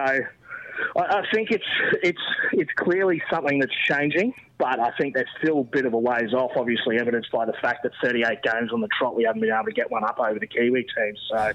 I, 0.95 1.23
think 1.33 1.51
it's 1.51 1.65
it's 2.03 2.21
it's 2.53 2.71
clearly 2.75 3.21
something 3.31 3.59
that's 3.59 3.75
changing, 3.87 4.33
but 4.57 4.79
I 4.79 4.91
think 4.99 5.15
there's 5.15 5.29
still 5.41 5.61
a 5.61 5.63
bit 5.63 5.85
of 5.85 5.93
a 5.93 5.97
ways 5.97 6.33
off. 6.33 6.51
Obviously, 6.55 6.99
evidenced 6.99 7.31
by 7.31 7.45
the 7.45 7.53
fact 7.61 7.83
that 7.83 7.91
38 8.03 8.41
games 8.43 8.71
on 8.71 8.81
the 8.81 8.89
trot, 8.97 9.15
we 9.15 9.23
haven't 9.23 9.41
been 9.41 9.51
able 9.51 9.65
to 9.65 9.71
get 9.71 9.91
one 9.91 10.03
up 10.03 10.19
over 10.19 10.39
the 10.39 10.47
Kiwi 10.47 10.85
teams. 10.95 11.19
So. 11.29 11.51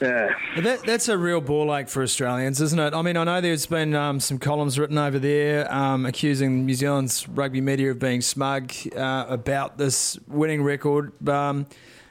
Yeah. 0.00 0.34
That, 0.56 0.82
that's 0.84 1.08
a 1.08 1.18
real 1.18 1.40
ball 1.40 1.74
ache 1.74 1.88
for 1.88 2.02
Australians, 2.02 2.60
isn't 2.60 2.78
it? 2.78 2.94
I 2.94 3.02
mean, 3.02 3.16
I 3.16 3.24
know 3.24 3.40
there's 3.40 3.66
been 3.66 3.94
um, 3.94 4.18
some 4.18 4.38
columns 4.38 4.78
written 4.78 4.96
over 4.96 5.18
there 5.18 5.72
um, 5.72 6.06
accusing 6.06 6.64
New 6.64 6.74
Zealand's 6.74 7.28
rugby 7.28 7.60
media 7.60 7.90
of 7.90 7.98
being 7.98 8.22
smug 8.22 8.72
uh, 8.96 9.26
about 9.28 9.76
this 9.76 10.18
winning 10.26 10.62
record. 10.62 11.28
Um, 11.28 11.66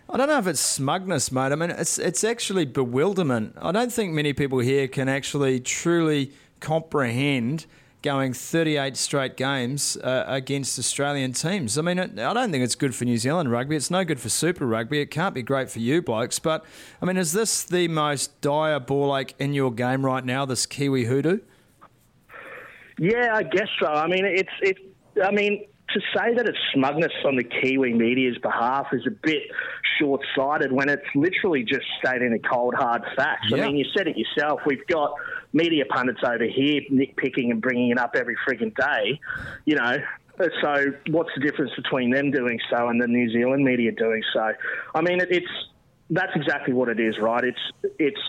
I 0.08 0.18
don't 0.18 0.28
know 0.28 0.38
if 0.38 0.48
it's 0.48 0.60
smugness, 0.60 1.32
mate. 1.32 1.52
I 1.52 1.56
mean, 1.56 1.70
it's 1.72 2.00
it's 2.00 2.24
actually 2.24 2.66
bewilderment. 2.66 3.56
I 3.62 3.72
don't 3.72 3.92
think 3.92 4.14
many 4.14 4.34
people 4.34 4.60
here 4.60 4.88
can 4.88 5.08
actually 5.08 5.60
truly 5.60 6.32
comprehend 6.60 7.66
going 8.02 8.34
38 8.34 8.96
straight 8.96 9.36
games 9.36 9.98
uh, 9.98 10.24
against 10.28 10.80
Australian 10.80 11.34
teams. 11.34 11.78
I 11.78 11.82
mean, 11.82 12.00
I 12.00 12.34
don't 12.34 12.52
think 12.52 12.64
it's 12.64 12.76
good 12.76 12.96
for 12.96 13.06
New 13.06 13.18
Zealand 13.18 13.52
rugby. 13.52 13.76
It's 13.76 13.92
no 13.92 14.06
good 14.06 14.20
for 14.20 14.30
Super 14.30 14.66
Rugby. 14.66 15.02
It 15.02 15.08
can't 15.12 15.36
be 15.36 15.44
great 15.44 15.70
for 15.70 15.80
you 15.80 16.02
blokes. 16.02 16.40
But, 16.40 16.66
I 17.02 17.06
mean, 17.06 17.18
is 17.18 17.34
this 17.34 17.64
the 17.64 17.88
most 17.88 18.40
dire 18.42 18.80
ball 18.80 19.16
ache 19.18 19.36
in 19.40 19.54
your 19.54 19.72
game 19.72 20.06
right 20.06 20.24
now, 20.24 20.46
this 20.46 20.66
Kiwi 20.66 21.06
hoodoo? 21.06 21.40
Yeah, 22.98 23.34
I 23.34 23.44
guess 23.44 23.70
so. 23.80 23.88
I 23.88 24.08
mean, 24.08 24.26
it's 24.26 24.50
it. 24.62 24.78
I 25.24 25.32
mean, 25.32 25.66
to 25.94 26.00
say 26.16 26.34
that 26.36 26.48
it's 26.48 26.58
smugness 26.74 27.14
on 27.26 27.36
the 27.36 27.44
Kiwi 27.44 27.94
media's 27.94 28.38
behalf 28.38 28.88
is 28.92 29.08
a 29.08 29.12
bit 29.12 29.44
short 30.00 30.22
sighted 30.36 30.72
when 30.72 30.90
it's 30.90 31.06
literally 31.16 31.64
just 31.64 31.86
stating 32.00 32.32
the 32.32 32.40
cold, 32.40 32.74
hard 32.74 33.04
facts. 33.16 33.48
Yeah. 33.50 33.58
I 33.58 33.68
mean, 33.68 33.78
you 33.78 33.86
said 33.96 34.08
it 34.08 34.18
yourself. 34.18 34.62
We've 34.66 34.86
got 34.88 35.14
media 35.54 35.86
pundits 35.86 36.22
over 36.24 36.46
here 36.46 36.82
nitpicking 36.92 37.52
and 37.52 37.62
bringing 37.62 37.92
it 37.92 37.98
up 37.98 38.16
every 38.16 38.38
frigging 38.48 38.76
day, 38.76 39.20
you 39.66 39.76
know. 39.76 39.98
So, 40.62 40.86
what's 41.10 41.32
the 41.36 41.42
difference 41.42 41.72
between 41.76 42.12
them 42.12 42.32
doing 42.32 42.60
so 42.70 42.88
and 42.88 43.02
the 43.02 43.08
New 43.08 43.30
Zealand 43.30 43.66
media 43.66 43.92
doing 43.92 44.24
so? 44.34 44.54
I 44.96 45.02
mean, 45.02 45.20
it, 45.20 45.28
it's 45.32 45.52
that's 46.10 46.32
exactly 46.34 46.74
what 46.74 46.88
it 46.88 47.00
is, 47.00 47.20
right? 47.20 47.44
It's 47.44 47.94
it's 48.00 48.22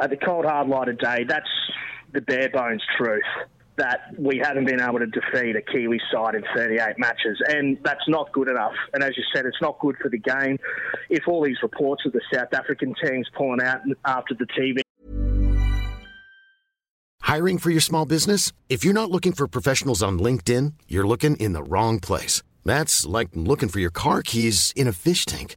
at 0.00 0.10
the 0.10 0.16
cold, 0.16 0.46
hard 0.46 0.68
light 0.68 0.88
of 0.88 0.98
day. 0.98 1.24
That's 1.28 1.48
the 2.12 2.22
bare 2.22 2.48
bones 2.48 2.82
truth 2.96 3.22
that 3.78 4.14
we 4.18 4.38
haven't 4.38 4.66
been 4.66 4.80
able 4.80 4.98
to 4.98 5.06
defeat 5.06 5.56
a 5.56 5.62
Kiwi 5.62 6.00
side 6.12 6.34
in 6.34 6.44
38 6.54 6.98
matches, 6.98 7.40
and 7.48 7.78
that's 7.84 8.06
not 8.08 8.30
good 8.32 8.48
enough. 8.48 8.74
And 8.92 9.02
as 9.02 9.16
you 9.16 9.24
said, 9.34 9.46
it's 9.46 9.60
not 9.60 9.78
good 9.80 9.96
for 10.02 10.08
the 10.08 10.18
game. 10.18 10.58
If 11.08 11.26
all 11.26 11.44
these 11.44 11.62
reports 11.62 12.04
of 12.06 12.12
the 12.12 12.20
South 12.32 12.52
African 12.52 12.94
teams 13.02 13.28
pulling 13.36 13.62
out 13.62 13.80
after 14.04 14.34
the 14.34 14.46
TV 14.46 14.80
Hiring 17.28 17.58
for 17.58 17.68
your 17.68 17.82
small 17.82 18.06
business? 18.06 18.52
If 18.70 18.86
you're 18.86 18.94
not 18.94 19.10
looking 19.10 19.32
for 19.32 19.46
professionals 19.46 20.02
on 20.02 20.18
LinkedIn, 20.18 20.72
you're 20.88 21.06
looking 21.06 21.36
in 21.36 21.52
the 21.52 21.62
wrong 21.62 22.00
place. 22.00 22.42
That's 22.64 23.04
like 23.04 23.28
looking 23.34 23.68
for 23.68 23.80
your 23.80 23.90
car 23.90 24.22
keys 24.22 24.72
in 24.74 24.88
a 24.88 24.92
fish 24.92 25.26
tank. 25.26 25.56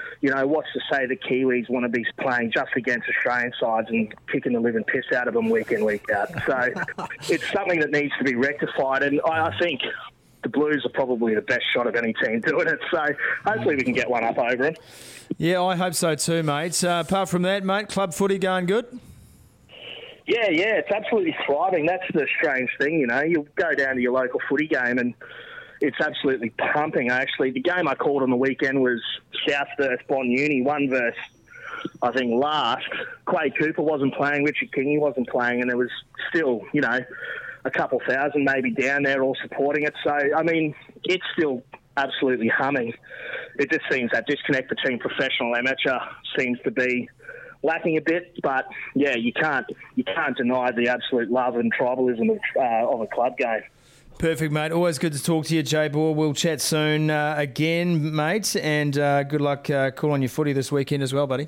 You 0.21 0.29
know, 0.29 0.45
what's 0.45 0.71
to 0.73 0.79
say 0.91 1.07
the 1.07 1.15
Kiwis 1.15 1.67
want 1.69 1.83
to 1.83 1.89
be 1.89 2.05
playing 2.19 2.51
just 2.51 2.71
against 2.75 3.09
Australian 3.09 3.51
sides 3.59 3.89
and 3.89 4.13
kicking 4.31 4.53
the 4.53 4.59
living 4.59 4.83
piss 4.83 5.05
out 5.15 5.27
of 5.27 5.33
them 5.33 5.49
week 5.49 5.71
in, 5.71 5.83
week 5.83 6.05
out? 6.11 6.29
So 6.45 6.69
it's 7.29 7.51
something 7.51 7.79
that 7.79 7.91
needs 7.91 8.13
to 8.19 8.23
be 8.23 8.35
rectified. 8.35 9.01
And 9.01 9.19
I, 9.25 9.47
I 9.47 9.59
think 9.59 9.81
the 10.43 10.49
Blues 10.49 10.85
are 10.85 10.91
probably 10.93 11.35
the 11.35 11.41
best 11.41 11.63
shot 11.73 11.87
of 11.87 11.95
any 11.95 12.13
team 12.13 12.39
doing 12.45 12.67
it. 12.67 12.79
So 12.91 13.05
hopefully 13.45 13.75
we 13.75 13.83
can 13.83 13.93
get 13.93 14.09
one 14.09 14.23
up 14.23 14.37
over 14.37 14.63
them. 14.63 14.75
Yeah, 15.37 15.63
I 15.63 15.75
hope 15.75 15.93
so 15.93 16.13
too, 16.15 16.43
mate. 16.43 16.83
Uh, 16.83 17.03
apart 17.05 17.29
from 17.29 17.41
that, 17.43 17.63
mate, 17.63 17.89
club 17.89 18.13
footy 18.13 18.37
going 18.37 18.65
good? 18.65 18.85
Yeah, 20.27 20.49
yeah, 20.49 20.75
it's 20.75 20.91
absolutely 20.91 21.35
thriving. 21.45 21.85
That's 21.87 22.03
the 22.13 22.27
strange 22.37 22.69
thing, 22.79 22.99
you 22.99 23.07
know. 23.07 23.21
You 23.21 23.47
go 23.55 23.73
down 23.73 23.95
to 23.95 24.01
your 24.01 24.13
local 24.13 24.39
footy 24.47 24.67
game 24.67 24.97
and 24.97 25.13
it's 25.81 25.99
absolutely 25.99 26.51
pumping. 26.51 27.09
Actually, 27.09 27.51
the 27.51 27.61
game 27.61 27.87
I 27.87 27.95
called 27.95 28.23
on 28.23 28.29
the 28.29 28.35
weekend 28.35 28.81
was 28.81 29.01
South 29.47 29.67
versus 29.77 29.99
Bond 30.07 30.31
Uni, 30.31 30.61
one 30.61 30.89
versus 30.89 31.19
I 32.01 32.11
think 32.11 32.41
last. 32.41 32.87
Quade 33.25 33.57
Cooper 33.57 33.81
wasn't 33.81 34.13
playing, 34.13 34.43
Richard 34.43 34.71
Kingi 34.71 34.99
wasn't 34.99 35.27
playing, 35.29 35.61
and 35.61 35.69
there 35.69 35.77
was 35.77 35.89
still, 36.29 36.61
you 36.73 36.81
know, 36.81 36.99
a 37.65 37.71
couple 37.71 37.99
thousand 38.07 38.43
maybe 38.43 38.71
down 38.71 39.03
there 39.03 39.23
all 39.23 39.35
supporting 39.41 39.83
it. 39.83 39.93
So, 40.03 40.11
I 40.11 40.43
mean, 40.43 40.75
it's 41.03 41.23
still 41.37 41.63
absolutely 41.97 42.47
humming. 42.47 42.93
It 43.57 43.71
just 43.71 43.83
seems 43.91 44.11
that 44.11 44.27
disconnect 44.27 44.69
between 44.69 44.99
professional 44.99 45.53
and 45.53 45.67
amateur 45.67 45.99
seems 46.37 46.59
to 46.63 46.71
be 46.71 47.09
lacking 47.63 47.97
a 47.97 48.01
bit. 48.01 48.33
But 48.41 48.65
yeah, 48.95 49.15
you 49.15 49.33
can't 49.33 49.65
you 49.95 50.03
can't 50.03 50.35
deny 50.35 50.71
the 50.71 50.87
absolute 50.87 51.29
love 51.29 51.55
and 51.55 51.71
tribalism 51.73 52.31
of, 52.31 52.39
uh, 52.55 52.93
of 52.93 53.01
a 53.01 53.07
club 53.07 53.37
game. 53.37 53.63
Perfect, 54.21 54.53
mate. 54.53 54.71
Always 54.71 54.99
good 54.99 55.13
to 55.13 55.23
talk 55.23 55.47
to 55.47 55.55
you, 55.55 55.63
Jay 55.63 55.87
Boer. 55.87 56.13
We'll 56.13 56.35
chat 56.35 56.61
soon 56.61 57.09
uh, 57.09 57.33
again, 57.39 58.15
mate, 58.15 58.55
and 58.55 58.95
uh, 58.95 59.23
good 59.23 59.41
luck 59.41 59.67
uh, 59.67 59.89
cool 59.89 60.11
on 60.11 60.21
your 60.21 60.29
footy 60.29 60.53
this 60.53 60.71
weekend 60.71 61.01
as 61.01 61.11
well, 61.11 61.25
buddy. 61.25 61.47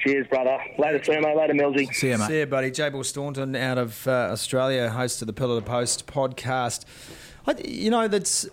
Cheers, 0.00 0.26
brother. 0.26 0.58
Later, 0.76 0.98
Sumo. 0.98 1.34
Later, 1.34 1.54
Millsy. 1.54 1.90
See 1.94 2.10
you, 2.10 2.18
mate. 2.18 2.28
See 2.28 2.40
you, 2.40 2.44
buddy. 2.44 2.70
Jay 2.70 2.90
Boer 2.90 3.04
Staunton 3.04 3.56
out 3.56 3.78
of 3.78 4.06
uh, 4.06 4.28
Australia, 4.32 4.90
host 4.90 5.22
of 5.22 5.28
the 5.28 5.32
Pillar 5.32 5.58
to 5.62 5.66
Post 5.66 6.06
podcast. 6.06 6.84
I, 7.46 7.54
you 7.64 7.88
know, 7.88 8.06
that's 8.06 8.46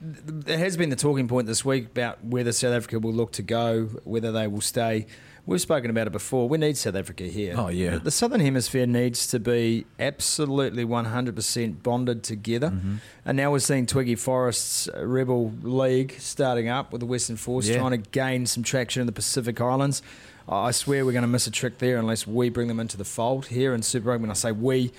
there 0.00 0.56
has 0.56 0.78
been 0.78 0.88
the 0.88 0.96
talking 0.96 1.28
point 1.28 1.46
this 1.46 1.66
week 1.66 1.88
about 1.88 2.24
whether 2.24 2.50
South 2.50 2.72
Africa 2.72 2.98
will 2.98 3.12
look 3.12 3.32
to 3.32 3.42
go, 3.42 3.90
whether 4.04 4.32
they 4.32 4.46
will 4.46 4.62
stay. 4.62 5.06
We've 5.46 5.60
spoken 5.60 5.90
about 5.90 6.06
it 6.06 6.12
before. 6.12 6.48
We 6.48 6.56
need 6.56 6.76
South 6.78 6.94
Africa 6.96 7.24
here. 7.24 7.54
Oh, 7.56 7.68
yeah. 7.68 7.98
The 7.98 8.10
Southern 8.10 8.40
Hemisphere 8.40 8.86
needs 8.86 9.26
to 9.26 9.38
be 9.38 9.84
absolutely 9.98 10.86
100% 10.86 11.82
bonded 11.82 12.22
together. 12.22 12.70
Mm-hmm. 12.70 12.94
And 13.26 13.36
now 13.36 13.52
we're 13.52 13.58
seeing 13.58 13.84
Twiggy 13.84 14.14
Forrest's 14.14 14.88
Rebel 14.96 15.52
League 15.62 16.16
starting 16.18 16.68
up 16.68 16.92
with 16.92 17.00
the 17.00 17.06
Western 17.06 17.36
Force 17.36 17.68
Yeah. 17.68 17.76
trying 17.76 17.90
to 17.90 17.98
gain 18.10 18.46
some 18.46 18.62
traction 18.62 19.00
in 19.00 19.06
the 19.06 19.12
Pacific 19.12 19.60
Islands. 19.60 20.00
I 20.48 20.72
swear 20.72 21.06
we're 21.06 21.12
going 21.12 21.22
to 21.22 21.28
miss 21.28 21.46
a 21.46 21.50
trick 21.50 21.78
there 21.78 21.96
unless 21.96 22.26
we 22.26 22.50
bring 22.50 22.68
them 22.68 22.78
into 22.78 22.96
the 22.96 23.04
fold 23.04 23.46
here 23.46 23.72
in 23.74 23.82
Super 23.82 24.10
Rugby. 24.10 24.22
When 24.22 24.30
I 24.30 24.34
say 24.34 24.52
we, 24.52 24.92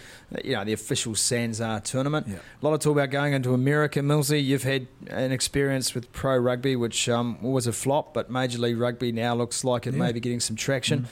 you 0.44 0.54
know, 0.54 0.64
the 0.64 0.74
official 0.74 1.14
Sanzar 1.14 1.84
tournament. 1.84 2.28
Yeah. 2.28 2.36
A 2.36 2.66
lot 2.66 2.74
of 2.74 2.80
talk 2.80 2.94
about 2.94 3.12
going 3.12 3.34
into 3.34 3.54
America. 3.54 4.00
Millsy, 4.00 4.44
you've 4.44 4.64
had 4.64 4.88
an 5.08 5.32
experience 5.32 5.94
with 5.94 6.12
pro 6.12 6.38
rugby, 6.38 6.76
which 6.76 7.08
um, 7.10 7.42
was 7.44 7.68
a 7.68 7.74
flop, 7.74 8.14
but 8.14 8.30
Major 8.30 8.58
League 8.58 8.78
Rugby 8.78 9.12
now 9.12 9.36
looks 9.36 9.64
like 9.64 9.86
it 9.86 9.94
may 9.94 10.12
be 10.12 10.20
getting 10.20 10.40
some 10.40 10.56
traction. 10.56 11.02
Mm-hmm. 11.02 11.10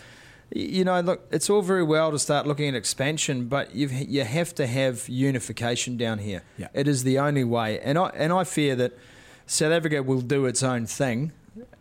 You 0.55 0.83
know, 0.83 0.99
look, 0.99 1.27
it's 1.31 1.49
all 1.49 1.61
very 1.61 1.83
well 1.83 2.11
to 2.11 2.19
start 2.19 2.45
looking 2.45 2.67
at 2.69 2.75
expansion, 2.75 3.47
but 3.47 3.73
you've, 3.73 3.91
you 3.91 4.23
have 4.23 4.53
to 4.55 4.67
have 4.67 5.09
unification 5.09 5.97
down 5.97 6.19
here. 6.19 6.43
Yeah. 6.57 6.67
It 6.73 6.87
is 6.87 7.03
the 7.03 7.17
only 7.17 7.43
way, 7.43 7.79
and 7.79 7.97
I 7.97 8.09
and 8.09 8.31
I 8.31 8.43
fear 8.43 8.75
that 8.75 8.93
South 9.47 9.71
Africa 9.71 10.03
will 10.03 10.21
do 10.21 10.45
its 10.45 10.61
own 10.61 10.85
thing 10.85 11.31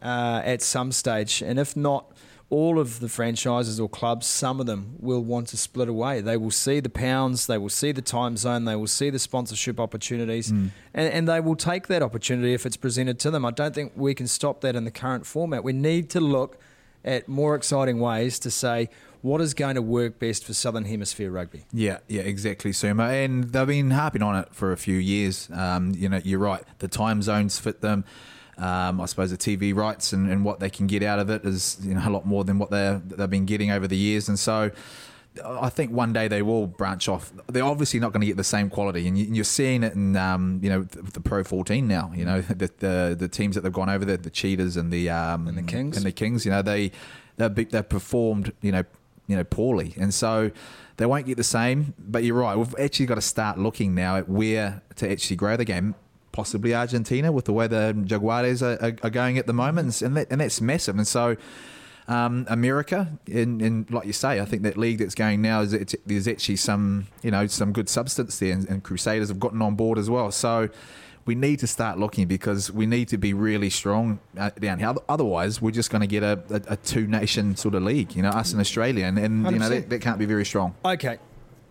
uh, 0.00 0.40
at 0.44 0.62
some 0.62 0.90
stage, 0.90 1.42
and 1.42 1.58
if 1.58 1.76
not, 1.76 2.11
all 2.52 2.78
of 2.78 3.00
the 3.00 3.08
franchises 3.08 3.80
or 3.80 3.88
clubs, 3.88 4.26
some 4.26 4.60
of 4.60 4.66
them 4.66 4.94
will 5.00 5.22
want 5.24 5.48
to 5.48 5.56
split 5.56 5.88
away. 5.88 6.20
They 6.20 6.36
will 6.36 6.50
see 6.50 6.80
the 6.80 6.90
pounds, 6.90 7.46
they 7.46 7.56
will 7.56 7.70
see 7.70 7.92
the 7.92 8.02
time 8.02 8.36
zone, 8.36 8.66
they 8.66 8.76
will 8.76 8.86
see 8.86 9.08
the 9.08 9.18
sponsorship 9.18 9.80
opportunities, 9.80 10.50
and, 10.50 10.70
and 10.92 11.26
they 11.26 11.40
will 11.40 11.56
take 11.56 11.86
that 11.86 12.02
opportunity 12.02 12.52
if 12.52 12.66
it's 12.66 12.76
presented 12.76 13.18
to 13.20 13.30
them. 13.30 13.46
I 13.46 13.52
don't 13.52 13.74
think 13.74 13.92
we 13.96 14.14
can 14.14 14.26
stop 14.26 14.60
that 14.60 14.76
in 14.76 14.84
the 14.84 14.90
current 14.90 15.24
format. 15.24 15.64
We 15.64 15.72
need 15.72 16.10
to 16.10 16.20
look 16.20 16.58
at 17.06 17.26
more 17.26 17.54
exciting 17.54 17.98
ways 18.00 18.38
to 18.40 18.50
say 18.50 18.90
what 19.22 19.40
is 19.40 19.54
going 19.54 19.76
to 19.76 19.82
work 19.82 20.18
best 20.18 20.44
for 20.44 20.52
Southern 20.52 20.84
Hemisphere 20.84 21.30
rugby. 21.30 21.64
Yeah, 21.72 22.00
yeah, 22.06 22.20
exactly, 22.20 22.72
Suma. 22.72 23.04
And 23.04 23.44
they've 23.44 23.66
been 23.66 23.92
harping 23.92 24.22
on 24.22 24.36
it 24.36 24.48
for 24.52 24.72
a 24.72 24.76
few 24.76 24.98
years. 24.98 25.48
Um, 25.54 25.94
you 25.96 26.06
know, 26.06 26.20
you're 26.22 26.38
right. 26.38 26.64
The 26.80 26.88
time 26.88 27.22
zones 27.22 27.58
fit 27.58 27.80
them. 27.80 28.04
Um, 28.58 29.00
I 29.00 29.06
suppose 29.06 29.30
the 29.30 29.38
TV 29.38 29.74
rights 29.74 30.12
and, 30.12 30.30
and 30.30 30.44
what 30.44 30.60
they 30.60 30.68
can 30.70 30.86
get 30.86 31.02
out 31.02 31.18
of 31.18 31.30
it 31.30 31.44
is 31.44 31.78
you 31.82 31.94
know 31.94 32.02
a 32.06 32.10
lot 32.10 32.26
more 32.26 32.44
than 32.44 32.58
what 32.58 32.70
they 32.70 33.00
they've 33.06 33.30
been 33.30 33.46
getting 33.46 33.70
over 33.70 33.88
the 33.88 33.96
years. 33.96 34.28
And 34.28 34.38
so, 34.38 34.70
I 35.42 35.70
think 35.70 35.90
one 35.90 36.12
day 36.12 36.28
they 36.28 36.42
will 36.42 36.66
branch 36.66 37.08
off. 37.08 37.32
They're 37.46 37.64
obviously 37.64 37.98
not 37.98 38.12
going 38.12 38.20
to 38.20 38.26
get 38.26 38.36
the 38.36 38.44
same 38.44 38.68
quality, 38.68 39.08
and 39.08 39.16
you- 39.18 39.32
you're 39.32 39.44
seeing 39.44 39.82
it 39.82 39.94
in 39.94 40.14
um, 40.16 40.60
you 40.62 40.68
know 40.68 40.82
the, 40.82 41.02
the 41.02 41.20
Pro 41.20 41.42
14 41.42 41.88
now. 41.88 42.12
You 42.14 42.26
know 42.26 42.40
the, 42.62 42.70
the 42.78 43.16
the 43.18 43.28
teams 43.28 43.54
that 43.54 43.62
they've 43.62 43.72
gone 43.72 43.88
over, 43.88 44.04
the, 44.04 44.18
the 44.18 44.30
Cheetahs 44.30 44.76
and 44.76 44.92
the 44.92 45.08
um, 45.08 45.48
And 45.48 45.56
the 45.56 45.62
Kings. 45.62 45.96
and 45.96 46.04
the 46.04 46.12
Kings. 46.12 46.44
You 46.44 46.50
know 46.50 46.60
they 46.62 46.92
they've 47.38 47.54
they've 47.70 47.88
performed 47.88 48.52
you 48.60 48.72
know 48.72 48.84
you 49.28 49.36
know 49.36 49.44
poorly, 49.44 49.94
and 49.98 50.12
so 50.12 50.50
they 50.98 51.06
won't 51.06 51.24
get 51.24 51.38
the 51.38 51.44
same. 51.44 51.94
But 51.98 52.22
you're 52.22 52.36
right. 52.36 52.54
We've 52.58 52.74
actually 52.78 53.06
got 53.06 53.14
to 53.14 53.22
start 53.22 53.58
looking 53.58 53.94
now 53.94 54.16
at 54.18 54.28
where 54.28 54.82
to 54.96 55.10
actually 55.10 55.36
grow 55.36 55.56
the 55.56 55.64
game. 55.64 55.94
Possibly 56.32 56.74
Argentina 56.74 57.30
with 57.30 57.44
the 57.44 57.52
way 57.52 57.66
the 57.66 57.94
Jaguares 58.06 58.62
are, 58.62 58.82
are, 58.84 58.96
are 59.02 59.10
going 59.10 59.38
at 59.38 59.46
the 59.46 59.52
moment, 59.52 60.02
and 60.02 60.16
that, 60.16 60.28
and 60.30 60.40
that's 60.40 60.60
massive. 60.60 60.96
And 60.96 61.06
so. 61.06 61.36
Um, 62.08 62.46
America, 62.50 63.16
and, 63.32 63.62
and 63.62 63.88
like 63.88 64.06
you 64.06 64.12
say, 64.12 64.40
I 64.40 64.44
think 64.44 64.64
that 64.64 64.76
league 64.76 64.98
that's 64.98 65.14
going 65.14 65.40
now 65.40 65.60
is 65.60 65.72
it's, 65.72 65.94
there's 66.04 66.26
actually 66.26 66.56
some 66.56 67.06
you 67.22 67.30
know 67.30 67.46
some 67.46 67.72
good 67.72 67.88
substance 67.88 68.40
there, 68.40 68.52
and, 68.52 68.68
and 68.68 68.82
Crusaders 68.82 69.28
have 69.28 69.38
gotten 69.38 69.62
on 69.62 69.76
board 69.76 69.98
as 69.98 70.10
well. 70.10 70.32
So 70.32 70.68
we 71.24 71.34
need 71.34 71.60
to 71.60 71.66
start 71.66 71.98
looking 71.98 72.26
because 72.26 72.70
we 72.70 72.86
need 72.86 73.08
to 73.08 73.18
be 73.18 73.32
really 73.32 73.70
strong 73.70 74.18
uh, 74.36 74.50
down 74.58 74.78
here. 74.78 74.92
Otherwise, 75.08 75.62
we're 75.62 75.70
just 75.70 75.90
going 75.90 76.00
to 76.00 76.06
get 76.06 76.22
a, 76.22 76.42
a, 76.50 76.72
a 76.72 76.76
two 76.76 77.06
nation 77.06 77.56
sort 77.56 77.74
of 77.74 77.82
league, 77.82 78.14
you 78.16 78.22
know, 78.22 78.30
us 78.30 78.52
and 78.52 78.60
Australia, 78.60 79.06
and, 79.06 79.18
and 79.18 79.50
you 79.50 79.58
know 79.58 79.66
100%. 79.66 79.68
that, 79.68 79.90
that 79.90 80.00
can't 80.00 80.18
be 80.18 80.24
very 80.24 80.44
strong. 80.44 80.74
Okay, 80.84 81.18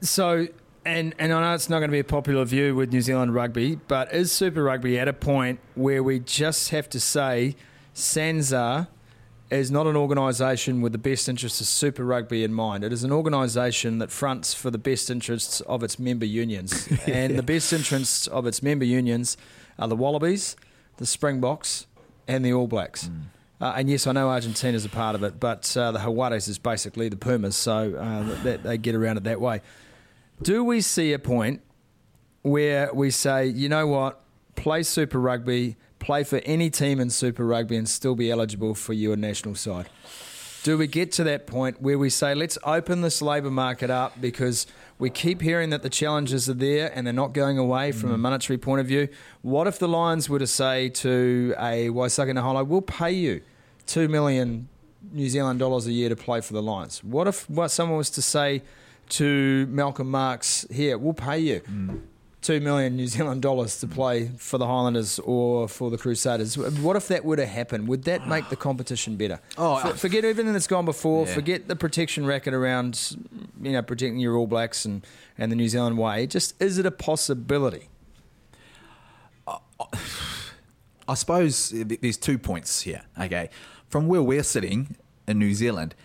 so 0.02 0.48
and 0.86 1.14
and 1.20 1.34
I 1.34 1.42
know 1.42 1.54
it's 1.54 1.70
not 1.70 1.80
going 1.80 1.90
to 1.90 1.94
be 1.94 2.00
a 2.00 2.04
popular 2.04 2.44
view 2.46 2.76
with 2.76 2.92
New 2.92 3.02
Zealand 3.02 3.34
rugby, 3.34 3.76
but 3.88 4.14
is 4.14 4.32
Super 4.32 4.64
Rugby 4.64 4.98
at 4.98 5.08
a 5.08 5.14
point 5.14 5.60
where 5.76 6.02
we 6.02 6.20
just 6.20 6.70
have 6.70 6.90
to 6.90 7.00
say 7.00 7.56
Sanzar 7.94 8.88
is 9.52 9.70
not 9.70 9.86
an 9.86 9.98
organisation 9.98 10.82
with 10.82 10.94
the 10.94 10.98
best 10.98 11.28
interests 11.28 11.60
of 11.60 11.68
Super 11.68 12.06
Rugby 12.06 12.44
in 12.44 12.54
mind. 12.54 12.84
It 12.84 12.94
is 12.94 13.04
an 13.04 13.12
organisation 13.12 14.00
that 14.00 14.10
fronts 14.10 14.54
for 14.54 14.72
the 14.72 14.78
best 14.78 15.10
interests 15.10 15.60
of 15.62 15.84
its 15.84 16.00
member 16.00 16.26
unions, 16.26 16.88
and 17.06 17.38
the 17.38 17.44
best 17.44 17.74
interests 17.74 18.28
of 18.28 18.48
its 18.48 18.64
member 18.64 18.86
unions 18.86 19.38
are 19.78 19.88
the 19.88 19.96
Wallabies, 19.96 20.56
the 20.98 21.06
Springboks, 21.06 21.86
and 22.28 22.46
the 22.46 22.54
All 22.54 22.68
Blacks. 22.68 23.10
Uh, 23.60 23.74
and 23.76 23.90
yes, 23.90 24.08
I 24.08 24.14
know 24.14 24.30
Argentina 24.30 24.76
is 24.76 24.86
a 24.86 24.90
part 24.90 25.14
of 25.14 25.24
it, 25.24 25.40
but 25.40 25.76
uh, 25.78 25.92
the 25.92 26.00
Jaguares 26.00 26.50
is 26.50 26.58
basically 26.58 27.10
the 27.10 27.16
Pumas, 27.16 27.56
so 27.56 27.94
uh, 27.94 28.44
that, 28.44 28.64
they 28.64 28.78
get 28.80 28.96
around 28.96 29.18
it 29.18 29.26
that 29.26 29.40
way. 29.40 29.62
Do 30.42 30.64
we 30.64 30.82
see 30.82 31.14
a 31.14 31.20
point 31.20 31.62
where 32.42 32.92
we 32.92 33.12
say, 33.12 33.46
you 33.46 33.70
know 33.70 33.86
what, 33.86 34.22
play 34.56 34.82
Super 34.82 35.20
Rugby, 35.20 35.76
play 36.00 36.24
for 36.24 36.42
any 36.46 36.72
team 36.72 37.00
in 37.00 37.12
Super 37.12 37.46
Rugby, 37.46 37.78
and 37.78 37.88
still 37.88 38.16
be 38.16 38.32
eligible 38.32 38.74
for 38.74 38.94
your 38.94 39.16
national 39.16 39.54
side? 39.54 39.88
Do 40.64 40.80
we 40.80 40.88
get 40.88 41.12
to 41.14 41.24
that 41.26 41.46
point 41.46 41.80
where 41.80 42.00
we 42.00 42.10
say, 42.10 42.34
let's 42.34 42.58
open 42.64 43.02
this 43.02 43.22
labour 43.22 43.52
market 43.52 43.92
up 43.92 44.20
because 44.20 44.66
we 44.98 45.12
keep 45.12 45.42
hearing 45.42 45.70
that 45.72 45.84
the 45.84 45.90
challenges 45.90 46.50
are 46.50 46.56
there 46.56 46.92
and 46.94 47.06
they're 47.06 47.14
not 47.14 47.34
going 47.34 47.60
away 47.60 47.92
from 47.92 48.12
a 48.12 48.18
mm. 48.18 48.22
monetary 48.22 48.58
point 48.58 48.82
of 48.82 48.88
view? 48.88 49.10
What 49.44 49.68
if 49.68 49.78
the 49.78 49.88
Lions 49.88 50.28
were 50.28 50.40
to 50.40 50.48
say 50.48 50.90
to 50.90 51.54
a 51.60 51.90
Waisake 51.90 52.32
Naholo, 52.32 52.66
we'll 52.66 52.82
pay 52.82 53.12
you 53.12 53.42
two 53.86 54.08
million 54.08 54.70
New 55.12 55.30
Zealand 55.30 55.60
dollars 55.60 55.86
a 55.86 55.92
year 55.92 56.10
to 56.10 56.16
play 56.16 56.42
for 56.42 56.54
the 56.54 56.64
Lions? 56.64 57.04
What 57.04 57.28
if 57.28 57.48
what 57.48 57.70
someone 57.70 57.98
was 57.98 58.10
to 58.12 58.24
say 58.24 58.64
to 59.12 59.68
Malcolm 59.68 60.10
Marx, 60.10 60.66
here, 60.72 60.98
we'll 60.98 61.14
pay 61.14 61.40
you 61.40 61.62
mm. 61.62 62.02
two 62.42 62.60
million 62.62 62.96
New 62.96 63.08
Zealand 63.08 63.42
dollars 63.42 63.80
to 63.82 63.88
play 63.88 64.30
for 64.38 64.58
the 64.58 64.66
Highlanders 64.66 65.20
or 65.20 65.68
for 65.68 65.90
the 65.90 65.98
Crusaders. 65.98 66.58
What 66.58 66.96
if 66.96 67.08
that 67.10 67.26
were 67.26 67.36
to 67.36 67.46
happen? 67.46 67.88
Would 67.88 68.04
that 68.04 68.28
make 68.28 68.50
the 68.50 68.56
competition 68.56 69.18
better? 69.18 69.40
Oh, 69.58 69.78
For- 69.80 69.98
forget 69.98 70.24
everything 70.24 70.54
that's 70.54 70.68
gone 70.68 70.86
before. 70.86 71.26
Yeah. 71.26 71.34
Forget 71.34 71.68
the 71.68 71.76
protection 71.76 72.26
racket 72.26 72.54
around, 72.54 73.18
you 73.62 73.74
know, 73.74 73.82
protecting 73.82 74.20
your 74.20 74.38
All 74.38 74.48
Blacks 74.48 74.86
and, 74.86 75.06
and 75.38 75.52
the 75.52 75.56
New 75.56 75.68
Zealand 75.68 75.98
way. 75.98 76.26
Just 76.26 76.60
is 76.62 76.78
it 76.78 76.86
a 76.86 76.92
possibility? 76.92 77.90
I 81.08 81.16
suppose 81.16 81.72
there's 81.74 82.18
two 82.18 82.38
points 82.38 82.84
here. 82.84 83.02
Okay, 83.20 83.50
from 83.90 84.08
where 84.08 84.22
we're 84.22 84.44
sitting 84.44 84.96
in 85.28 85.40
New 85.40 85.54
Zealand, 85.54 85.96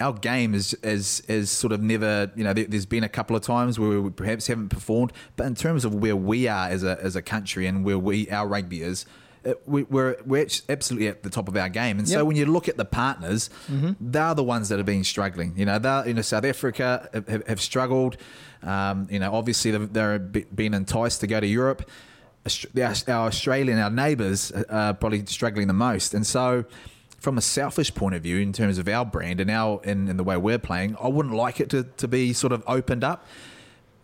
our 0.00 0.12
game 0.12 0.54
is 0.54 0.74
is 0.82 1.20
is 1.28 1.50
sort 1.50 1.72
of 1.72 1.82
never. 1.82 2.30
You 2.34 2.44
know, 2.44 2.52
there, 2.52 2.64
there's 2.64 2.86
been 2.86 3.04
a 3.04 3.08
couple 3.08 3.36
of 3.36 3.42
times 3.42 3.78
where 3.78 4.00
we 4.00 4.10
perhaps 4.10 4.46
haven't 4.46 4.70
performed, 4.70 5.12
but 5.36 5.46
in 5.46 5.54
terms 5.54 5.84
of 5.84 5.94
where 5.94 6.16
we 6.16 6.48
are 6.48 6.68
as 6.68 6.82
a 6.82 6.98
as 7.02 7.16
a 7.16 7.22
country 7.22 7.66
and 7.66 7.84
where 7.84 7.98
we 7.98 8.28
our 8.30 8.46
rugby 8.48 8.82
is. 8.82 9.06
It, 9.42 9.62
we, 9.64 9.84
we're 9.84 10.16
we're 10.26 10.46
absolutely 10.68 11.08
at 11.08 11.22
the 11.22 11.30
top 11.30 11.48
of 11.48 11.56
our 11.56 11.70
game, 11.70 11.98
and 11.98 12.06
so 12.06 12.26
when 12.26 12.36
you 12.36 12.44
look 12.44 12.68
at 12.68 12.76
the 12.76 12.84
partners, 12.84 13.48
they're 13.98 14.34
the 14.34 14.44
ones 14.44 14.68
that 14.68 14.76
have 14.78 14.84
been 14.84 15.02
struggling. 15.02 15.54
You 15.56 15.64
know, 15.64 15.78
they 15.78 16.08
you 16.08 16.14
know 16.14 16.20
South 16.20 16.44
Africa 16.44 17.08
have, 17.14 17.46
have, 17.46 17.60
struggled. 17.60 18.18
Um, 18.62 19.08
you 19.10 19.18
know, 19.18 19.32
obviously 19.32 19.70
they've, 19.70 19.90
they're 19.90 20.18
be- 20.18 20.44
been 20.54 20.74
enticed 20.74 21.20
to 21.20 21.26
go 21.26 21.40
to 21.40 21.46
Europe. 21.46 21.88
Aust- 22.44 22.66
the 22.74 22.84
Aus- 22.84 23.08
our 23.08 23.28
Australian, 23.28 23.78
our 23.78 23.88
neighbours, 23.88 24.52
are 24.68 24.92
probably 24.92 25.24
struggling 25.24 25.68
the 25.68 25.72
most. 25.72 26.12
And 26.12 26.26
so, 26.26 26.66
from 27.20 27.38
a 27.38 27.40
selfish 27.40 27.94
point 27.94 28.14
of 28.16 28.22
view, 28.22 28.38
in 28.38 28.52
terms 28.52 28.78
of 28.78 28.88
our 28.88 29.04
brand 29.04 29.40
and 29.40 29.50
our 29.50 29.80
and, 29.84 30.08
and 30.08 30.18
the 30.18 30.24
way 30.24 30.36
we're 30.36 30.58
playing, 30.58 30.96
I 31.00 31.08
wouldn't 31.08 31.34
like 31.34 31.60
it 31.60 31.70
to, 31.70 31.84
to 31.84 32.08
be 32.08 32.32
sort 32.32 32.52
of 32.52 32.64
opened 32.66 33.04
up. 33.04 33.24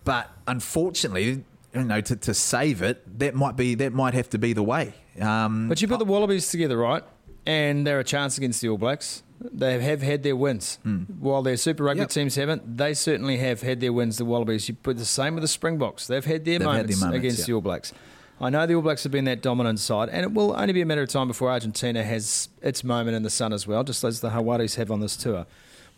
But 0.04 0.30
unfortunately, 0.46 1.44
you 1.74 1.84
know, 1.84 2.00
to, 2.00 2.14
to 2.14 2.34
save 2.34 2.82
it, 2.82 3.18
that 3.18 3.34
might 3.34 3.56
be 3.56 3.74
that 3.76 3.92
might 3.92 4.14
have 4.14 4.30
to 4.30 4.38
be 4.38 4.52
the 4.52 4.62
way. 4.62 4.94
Um, 5.20 5.68
But 5.68 5.80
you 5.82 5.88
put 5.88 5.98
the 5.98 6.04
Wallabies 6.04 6.50
together, 6.50 6.76
right? 6.76 7.02
And 7.46 7.86
they're 7.86 8.00
a 8.00 8.04
chance 8.04 8.38
against 8.38 8.60
the 8.60 8.68
All 8.68 8.78
Blacks. 8.78 9.22
They 9.40 9.80
have 9.82 10.02
had 10.02 10.22
their 10.22 10.34
wins. 10.36 10.78
While 11.18 11.42
their 11.42 11.56
Super 11.56 11.84
Rugby. 11.84 12.00
Yep. 12.00 12.08
teams 12.10 12.34
haven't, 12.36 12.76
they 12.76 12.94
certainly 12.94 13.36
have 13.38 13.60
had 13.62 13.80
their 13.80 13.92
wins, 13.92 14.16
the 14.18 14.24
Wallabies. 14.24 14.68
You 14.68 14.74
put 14.74 14.96
the 14.96 15.04
same 15.04 15.34
with 15.34 15.42
the 15.42 15.48
Springboks. 15.48 16.06
They've 16.06 16.24
had 16.24 16.44
their, 16.44 16.58
They've 16.58 16.66
had 16.66 16.88
their 16.88 16.96
moments, 16.96 17.00
moments, 17.00 17.18
against 17.18 17.38
yeah. 17.40 17.46
the 17.46 17.52
All 17.52 17.60
Blacks. 17.60 17.92
I 18.38 18.50
know 18.50 18.66
the 18.66 18.74
All 18.74 18.82
Blacks 18.82 19.02
have 19.04 19.12
been 19.12 19.24
that 19.24 19.40
dominant 19.40 19.80
side, 19.80 20.10
and 20.10 20.22
it 20.22 20.32
will 20.32 20.54
only 20.58 20.74
be 20.74 20.82
a 20.82 20.86
matter 20.86 21.02
of 21.02 21.08
time 21.08 21.26
before 21.26 21.50
Argentina 21.50 22.02
has 22.02 22.50
its 22.60 22.84
moment 22.84 23.16
in 23.16 23.22
the 23.22 23.30
sun 23.30 23.52
as 23.52 23.66
well, 23.66 23.82
just 23.82 24.04
as 24.04 24.20
the 24.20 24.28
Jaguares 24.28 24.76
have 24.76 24.90
on 24.90 25.00
this 25.00 25.16
tour. 25.16 25.46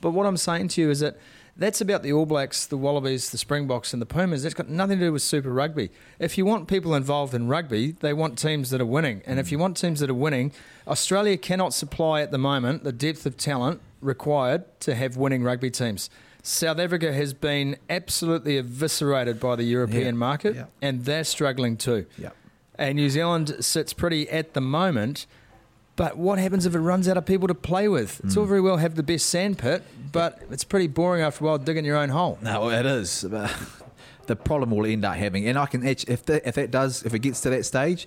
But 0.01 0.13
what 0.13 0.25
I'm 0.25 0.37
saying 0.37 0.69
to 0.69 0.81
you 0.81 0.91
is 0.91 1.01
that 1.01 1.17
that's 1.57 1.81
about 1.81 2.05
the 2.05 2.13
All 2.13 2.27
Blacks, 2.27 2.67
the 2.67 2.77
Wallabies, 2.77 3.31
the 3.31 3.39
Springboks, 3.39 3.93
and 3.93 4.01
the 4.01 4.07
Pumas. 4.07 4.45
That's 4.45 4.55
got 4.55 4.69
nothing 4.69 5.01
to 5.01 5.07
do 5.07 5.13
with 5.13 5.23
Super 5.23 5.51
Rugby. 5.51 5.91
If 6.21 6.39
you 6.39 6.47
want 6.47 6.69
people 6.69 6.95
involved 6.95 7.35
in 7.35 7.49
rugby, 7.49 7.97
they 7.99 8.13
want 8.13 8.39
teams 8.39 8.71
that 8.71 8.81
are 8.81 8.87
winning. 8.87 9.23
And 9.27 9.41
if 9.41 9.51
you 9.51 9.59
want 9.59 9.77
teams 9.77 9.99
that 9.99 10.09
are 10.09 10.15
winning, 10.15 10.53
Australia 10.87 11.37
cannot 11.37 11.75
supply 11.75 12.21
at 12.21 12.31
the 12.31 12.39
moment 12.39 12.85
the 12.85 12.93
depth 12.93 13.27
of 13.27 13.37
talent 13.37 13.81
required 14.01 14.63
to 14.81 14.95
have 14.95 15.17
winning 15.17 15.43
rugby 15.43 15.73
teams. 15.73 16.09
South 16.43 16.79
Africa 16.79 17.13
has 17.13 17.35
been 17.35 17.77
absolutely 17.91 18.57
eviscerated 18.57 19.39
by 19.41 19.57
the 19.57 19.65
European 19.65 20.05
Yeah, 20.07 20.11
market, 20.13 20.55
yeah. 20.55 20.65
and 20.81 21.05
they're 21.05 21.25
struggling 21.25 21.77
too. 21.77 22.07
Yep. 22.17 22.35
And 22.77 22.97
New 22.97 23.11
Zealand 23.11 23.57
sits 23.61 23.93
pretty 23.93 24.29
at 24.31 24.55
the 24.55 24.61
moment. 24.61 25.27
But 25.97 26.17
what 26.17 26.39
happens 26.39 26.65
if 26.65 26.77
it 26.77 26.79
runs 26.79 27.09
out 27.09 27.17
of 27.17 27.27
people 27.27 27.49
to 27.49 27.55
play 27.55 27.89
with? 27.89 28.21
It's 28.25 28.37
all 28.37 28.45
Mm. 28.45 28.49
very 28.49 28.61
well 28.61 28.77
have 28.77 28.95
the 28.95 29.03
best 29.03 29.27
sandpit, 29.29 29.83
but 30.13 30.41
it's 30.49 30.63
pretty 30.63 30.87
boring 30.87 31.23
after 31.23 31.43
a 31.45 31.49
while 31.49 31.59
digging 31.59 31.85
your 31.85 31.97
own 31.97 32.11
hole. 32.11 32.39
No, 32.41 32.71
it 32.71 32.87
is. 32.87 33.25
The 34.27 34.37
problem 34.37 34.71
will 34.71 34.85
end 34.85 35.07
up 35.07 35.17
having, 35.17 35.49
and 35.49 35.57
I 35.59 35.65
can 35.65 35.87
actually, 35.87 36.13
if 36.13 36.27
that 36.27 36.47
if 36.47 36.55
that 36.57 36.71
does, 36.71 37.03
if 37.03 37.15
it 37.15 37.21
gets 37.21 37.41
to 37.41 37.51
that 37.51 37.65
stage, 37.65 38.07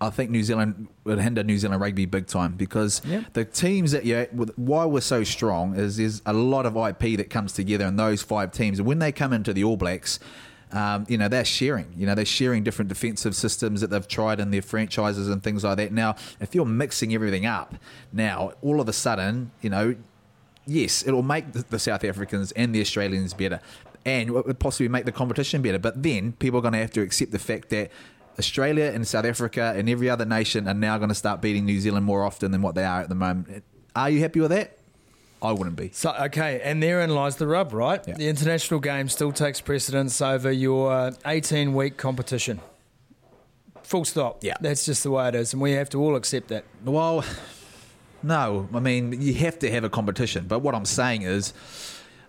I 0.00 0.10
think 0.10 0.30
New 0.30 0.44
Zealand 0.44 0.86
would 1.04 1.18
hinder 1.18 1.42
New 1.42 1.58
Zealand 1.58 1.80
rugby 1.80 2.06
big 2.06 2.26
time 2.28 2.52
because 2.52 3.02
Yep. 3.04 3.32
the 3.32 3.44
teams 3.44 3.90
that 3.92 4.04
you 4.04 4.26
why 4.56 4.84
we're 4.84 5.00
so 5.00 5.24
strong 5.24 5.74
is 5.74 5.96
there's 5.96 6.22
a 6.24 6.32
lot 6.32 6.66
of 6.66 6.76
IP 6.76 7.16
that 7.16 7.30
comes 7.30 7.52
together 7.52 7.84
in 7.86 7.96
those 7.96 8.22
five 8.22 8.52
teams, 8.52 8.78
and 8.78 8.86
when 8.86 9.00
they 9.00 9.10
come 9.12 9.32
into 9.32 9.52
the 9.52 9.64
All 9.64 9.76
Blacks. 9.76 10.18
Um, 10.70 11.06
you 11.08 11.16
know 11.16 11.28
they're 11.28 11.46
sharing. 11.46 11.94
You 11.96 12.04
know 12.04 12.14
they're 12.14 12.26
sharing 12.26 12.62
different 12.62 12.90
defensive 12.90 13.34
systems 13.34 13.80
that 13.80 13.88
they've 13.88 14.06
tried 14.06 14.38
in 14.38 14.50
their 14.50 14.60
franchises 14.60 15.26
and 15.30 15.42
things 15.42 15.64
like 15.64 15.78
that. 15.78 15.92
Now, 15.92 16.14
if 16.40 16.54
you're 16.54 16.66
mixing 16.66 17.14
everything 17.14 17.46
up, 17.46 17.76
now 18.12 18.52
all 18.60 18.78
of 18.78 18.86
a 18.86 18.92
sudden, 18.92 19.50
you 19.62 19.70
know, 19.70 19.96
yes, 20.66 21.06
it'll 21.06 21.22
make 21.22 21.52
the, 21.54 21.64
the 21.70 21.78
South 21.78 22.04
Africans 22.04 22.52
and 22.52 22.74
the 22.74 22.82
Australians 22.82 23.32
better, 23.32 23.60
and 24.04 24.28
it 24.28 24.32
would 24.32 24.58
possibly 24.58 24.88
make 24.88 25.06
the 25.06 25.12
competition 25.12 25.62
better. 25.62 25.78
But 25.78 26.02
then 26.02 26.32
people 26.32 26.58
are 26.58 26.62
going 26.62 26.72
to 26.74 26.80
have 26.80 26.92
to 26.92 27.00
accept 27.00 27.32
the 27.32 27.38
fact 27.38 27.70
that 27.70 27.90
Australia 28.38 28.90
and 28.94 29.06
South 29.06 29.24
Africa 29.24 29.74
and 29.76 29.88
every 29.88 30.08
other 30.08 30.24
nation 30.24 30.68
are 30.68 30.74
now 30.74 30.96
going 30.98 31.08
to 31.08 31.14
start 31.14 31.40
beating 31.40 31.64
New 31.64 31.80
Zealand 31.80 32.06
more 32.06 32.24
often 32.24 32.52
than 32.52 32.62
what 32.62 32.74
they 32.74 32.84
are 32.84 33.00
at 33.00 33.08
the 33.08 33.14
moment. 33.14 33.64
Are 33.96 34.10
you 34.10 34.20
happy 34.20 34.40
with 34.40 34.50
that? 34.50 34.78
I 35.40 35.52
wouldn't 35.52 35.76
be. 35.76 35.90
So 35.92 36.12
okay, 36.20 36.60
and 36.62 36.82
therein 36.82 37.10
lies 37.10 37.36
the 37.36 37.46
rub, 37.46 37.72
right? 37.72 38.02
Yeah. 38.06 38.14
The 38.14 38.28
international 38.28 38.80
game 38.80 39.08
still 39.08 39.32
takes 39.32 39.60
precedence 39.60 40.20
over 40.20 40.50
your 40.50 40.92
uh, 40.92 41.12
18 41.26 41.74
week 41.74 41.96
competition. 41.96 42.60
Full 43.84 44.04
stop. 44.04 44.42
Yeah. 44.42 44.56
That's 44.60 44.84
just 44.84 45.02
the 45.02 45.10
way 45.10 45.28
it 45.28 45.34
is, 45.34 45.52
and 45.52 45.62
we 45.62 45.72
have 45.72 45.90
to 45.90 46.00
all 46.00 46.16
accept 46.16 46.48
that. 46.48 46.64
Well, 46.84 47.24
no. 48.22 48.68
I 48.74 48.80
mean, 48.80 49.20
you 49.20 49.34
have 49.34 49.58
to 49.60 49.70
have 49.70 49.84
a 49.84 49.90
competition. 49.90 50.46
But 50.48 50.58
what 50.60 50.74
I'm 50.74 50.84
saying 50.84 51.22
is, 51.22 51.54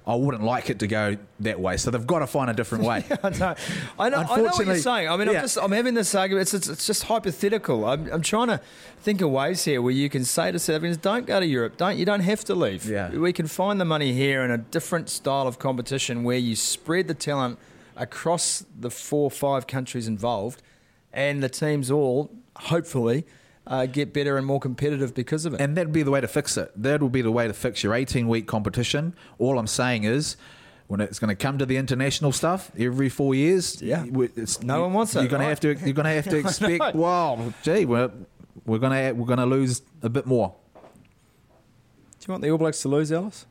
I 0.10 0.15
wouldn't 0.15 0.43
like 0.43 0.72
it 0.72 0.80
to 0.80 0.88
go 0.88 1.17
that 1.41 1.60
way. 1.60 1.78
So 1.78 1.91
they've 1.91 2.08
got 2.08 2.19
to 2.19 2.28
find 2.28 2.50
a 2.50 2.54
different 2.56 2.84
way. 2.84 3.06
I 3.24 3.30
know. 3.30 3.56
I 4.00 4.10
know, 4.10 4.17
I 4.17 4.38
know 4.38 4.43
what 4.45 4.65
you're 4.65 4.76
saying. 4.78 5.08
I 5.08 5.15
mean, 5.15 5.30
I'm 5.30 5.36
just 5.36 5.56
I'm 5.60 5.72
having 5.72 5.93
this 5.93 6.15
argument. 6.15 6.41
It's, 6.41 6.56
it's, 6.56 6.67
it's 6.67 6.88
just 6.88 7.04
hypothetical. 7.04 7.86
I'm, 7.86 8.12
I'm 8.12 8.24
trying 8.24 8.48
to 8.48 8.60
think 9.02 9.22
of 9.22 9.30
ways 9.30 9.63
here 9.65 9.84
where 9.84 9.93
you 9.93 10.10
can 10.10 10.26
say 10.26 10.52
to 10.52 10.58
South 10.58 10.78
Africans, 10.78 10.98
"Don't 10.98 11.28
go 11.28 11.39
to 11.39 11.45
Europe. 11.45 11.78
Don't 11.78 11.95
you 11.95 12.06
don't 12.06 12.22
have 12.22 12.43
to 12.45 12.56
leave. 12.56 12.86
Yeah. 12.86 13.12
We 13.12 13.32
can 13.32 13.45
find 13.45 13.80
the 13.80 13.86
money 13.86 14.12
here 14.13 14.41
in 14.43 14.50
a 14.50 14.58
different 14.58 15.10
style 15.10 15.45
of 15.45 15.60
competition 15.60 16.24
where 16.24 16.39
you 16.39 16.56
spread 16.56 17.08
the 17.08 17.13
talent 17.13 17.60
across 17.95 18.65
the 18.80 18.89
four 18.89 19.26
or 19.26 19.32
five 19.32 19.67
countries 19.67 20.08
involved, 20.08 20.63
and 21.13 21.43
the 21.43 21.50
teams 21.50 21.91
all 21.91 22.32
hopefully 22.56 23.28
uh, 23.70 23.86
get 23.86 24.12
better 24.14 24.36
and 24.38 24.46
more 24.46 24.60
competitive 24.60 25.14
because 25.14 25.46
of 25.46 25.54
it. 25.54 25.62
And 25.62 25.78
that'd 25.78 25.94
be 25.94 26.04
the 26.04 26.12
way 26.12 26.20
to 26.20 26.28
fix 26.28 26.58
it. 26.58 26.72
That 26.76 27.02
would 27.02 27.12
be 27.14 27.22
the 27.22 27.32
way 27.32 27.48
to 27.48 27.54
fix 27.54 27.84
your 27.84 27.94
18 27.94 28.28
week 28.28 28.48
competition. 28.48 29.14
All 29.38 29.58
I'm 29.60 29.68
saying 29.68 30.04
is, 30.04 30.36
when 30.88 31.00
it's 31.02 31.20
going 31.20 31.30
to 31.30 31.36
come 31.36 31.58
to 31.60 31.66
the 31.68 31.78
international 31.78 32.32
stuff 32.32 32.72
every 32.78 33.10
four 33.10 33.36
years, 33.36 33.80
Yeah. 33.82 34.06
it's, 34.36 34.62
No 34.64 34.82
one 34.82 34.94
wants 34.94 35.16
it, 35.16 35.20
You're 35.20 35.28
going 35.30 35.42
right? 35.42 35.60
to 35.62 35.68
have 35.70 35.78
to. 35.80 35.86
You're 35.86 35.94
going 35.94 36.06
to 36.06 36.12
have 36.14 36.28
to 36.30 36.38
expect. 36.44 36.96
wow, 36.96 37.54
gee, 37.62 37.86
we're 37.86 38.12
we're 38.66 38.80
going 38.80 38.92
to 38.94 39.12
we're 39.14 39.28
going 39.28 39.40
to 39.40 39.46
lose 39.46 39.84
a 40.02 40.10
bit 40.10 40.26
more. 40.26 40.56
Do 40.74 42.26
you 42.28 42.32
want 42.34 42.42
the 42.44 42.50
All 42.52 42.58
Blacks 42.58 42.82
to 42.82 42.88
lose, 42.90 43.12
Alice? 43.12 43.46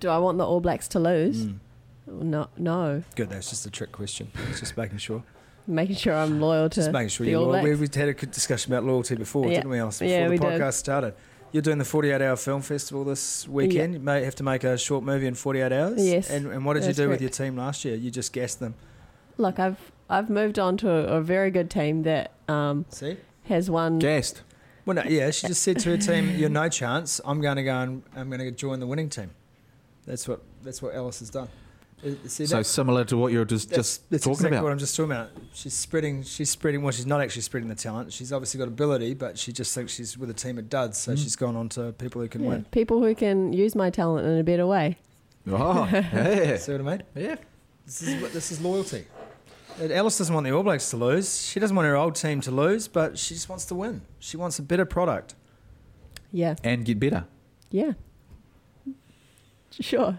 Do 0.00 0.08
I 0.08 0.18
want 0.18 0.38
the 0.38 0.46
All 0.46 0.60
Blacks 0.60 0.86
to 0.88 1.00
lose? 1.00 1.46
Mm. 1.46 1.58
No, 2.06 2.48
no. 2.56 3.02
Good, 3.16 3.30
that's 3.30 3.50
just 3.50 3.64
a 3.66 3.70
trick 3.70 3.92
question. 3.92 4.30
It's 4.50 4.60
just 4.60 4.76
making 4.76 4.98
sure. 4.98 5.22
Making 5.70 5.96
sure 5.96 6.14
I'm 6.14 6.40
loyal 6.40 6.68
to 6.68 6.74
Just 6.74 6.90
making 6.90 7.08
sure 7.10 7.26
you're 7.26 7.40
loyal. 7.40 7.62
We, 7.62 7.74
we 7.76 7.86
had 7.94 8.08
a 8.08 8.12
good 8.12 8.32
discussion 8.32 8.72
about 8.72 8.84
loyalty 8.84 9.14
before, 9.14 9.46
Yeah. 9.46 9.56
didn't 9.56 9.70
we, 9.70 9.78
Alice? 9.78 10.00
Before 10.00 10.12
Yeah, 10.12 10.24
the 10.24 10.30
we 10.30 10.38
did. 10.38 10.60
podcast 10.60 10.74
started. 10.74 11.14
You're 11.52 11.62
doing 11.62 11.78
the 11.78 11.84
48 11.84 12.20
hour 12.20 12.36
film 12.36 12.62
festival 12.62 13.04
this 13.04 13.46
weekend. 13.48 13.94
You 13.94 14.00
may 14.00 14.24
have 14.24 14.34
to 14.36 14.42
make 14.42 14.64
a 14.64 14.76
short 14.76 15.04
movie 15.04 15.26
in 15.26 15.34
48 15.34 15.72
hours. 15.72 16.04
Yes, 16.04 16.28
And, 16.30 16.46
and 16.48 16.64
what 16.64 16.74
did 16.74 16.84
you 16.86 16.92
do 16.92 17.08
with 17.08 17.20
your 17.20 17.30
team 17.30 17.56
last 17.56 17.84
year? 17.84 17.94
You 17.94 18.10
just 18.10 18.32
gassed 18.32 18.58
them. 18.60 18.74
Look, 19.36 19.58
I've 19.58 19.78
I've 20.08 20.28
moved 20.28 20.58
on 20.58 20.76
to 20.78 20.90
a, 20.90 21.18
a 21.18 21.20
very 21.22 21.50
good 21.52 21.70
team 21.70 22.02
that 22.02 22.32
um, 22.48 22.84
See? 22.90 23.16
has 23.44 23.70
won. 23.70 23.98
Gassed. 24.00 24.42
Well, 24.84 24.96
no, 24.96 25.02
yeah, 25.04 25.30
she 25.30 25.46
just 25.46 25.62
said 25.62 25.78
to 25.80 25.90
her 25.90 25.96
team, 25.96 26.30
"You're 26.36 26.50
no 26.50 26.68
chance. 26.68 27.20
I'm 27.24 27.40
going 27.40 27.56
to 27.56 27.62
go 27.62 27.78
and 27.78 28.02
I'm 28.16 28.28
going 28.28 28.40
to 28.40 28.50
join 28.50 28.80
the 28.80 28.86
winning 28.88 29.08
team." 29.08 29.30
That's 30.06 30.26
what 30.26 30.42
that's 30.62 30.82
what 30.82 30.94
Alice 30.94 31.20
has 31.20 31.30
done. 31.30 31.48
Uh, 32.04 32.10
See 32.28 32.46
So 32.46 32.62
similar 32.62 33.04
to 33.04 33.16
what 33.16 33.30
you're 33.32 33.44
just 33.44 33.68
That's, 33.70 33.98
just 33.98 34.10
that's 34.10 34.24
talking 34.24 34.32
exactly 34.36 34.56
about. 34.58 34.64
what 34.64 34.72
I'm 34.72 34.78
just 34.78 34.96
talking 34.96 35.12
about. 35.12 35.30
She's 35.52 35.74
spreading. 35.74 36.22
She's 36.22 36.48
spreading. 36.48 36.82
Well, 36.82 36.92
she's 36.92 37.06
not 37.06 37.20
actually 37.20 37.42
spreading 37.42 37.68
the 37.68 37.74
talent. 37.74 38.12
She's 38.12 38.32
obviously 38.32 38.58
got 38.58 38.68
ability, 38.68 39.14
but 39.14 39.38
she 39.38 39.52
just 39.52 39.74
thinks 39.74 39.92
she's 39.92 40.16
with 40.16 40.30
a 40.30 40.34
team 40.34 40.58
of 40.58 40.68
duds. 40.70 40.96
So 40.98 41.12
Mm. 41.12 41.18
she's 41.18 41.36
gone 41.36 41.56
on 41.56 41.68
to 41.70 41.92
people 41.92 42.22
who 42.22 42.28
can 42.28 42.42
Yeah, 42.42 42.48
win. 42.48 42.64
people 42.70 43.02
who 43.02 43.14
can 43.14 43.52
use 43.52 43.74
my 43.74 43.90
talent 43.90 44.26
in 44.26 44.38
a 44.38 44.42
better 44.44 44.66
way. 44.66 44.96
Oh, 45.50 45.88
yeah. 45.92 46.56
See 46.58 46.72
what 46.72 46.80
I 46.80 46.84
mean? 46.84 47.02
yeah. 47.14 47.36
This 47.86 48.02
is 48.02 48.22
what 48.22 48.32
this 48.32 48.50
is 48.52 48.60
loyalty. 48.60 49.04
Alice 49.80 50.18
doesn't 50.18 50.34
want 50.34 50.44
the 50.46 50.52
All 50.52 50.62
Blacks 50.62 50.90
to 50.90 50.96
lose. 50.96 51.46
She 51.46 51.58
doesn't 51.60 51.74
want 51.74 51.86
her 51.86 51.96
old 51.96 52.14
team 52.14 52.40
to 52.42 52.50
lose, 52.50 52.86
but 52.88 53.18
she 53.18 53.34
just 53.34 53.48
wants 53.48 53.64
to 53.66 53.74
win. 53.74 54.02
She 54.18 54.36
wants 54.36 54.58
a 54.58 54.62
better 54.62 54.84
product. 54.84 55.34
Yeah, 56.32 56.54
And 56.62 56.84
get 56.84 57.00
better. 57.00 57.24
yeah. 57.70 57.92
Sure. 59.70 60.18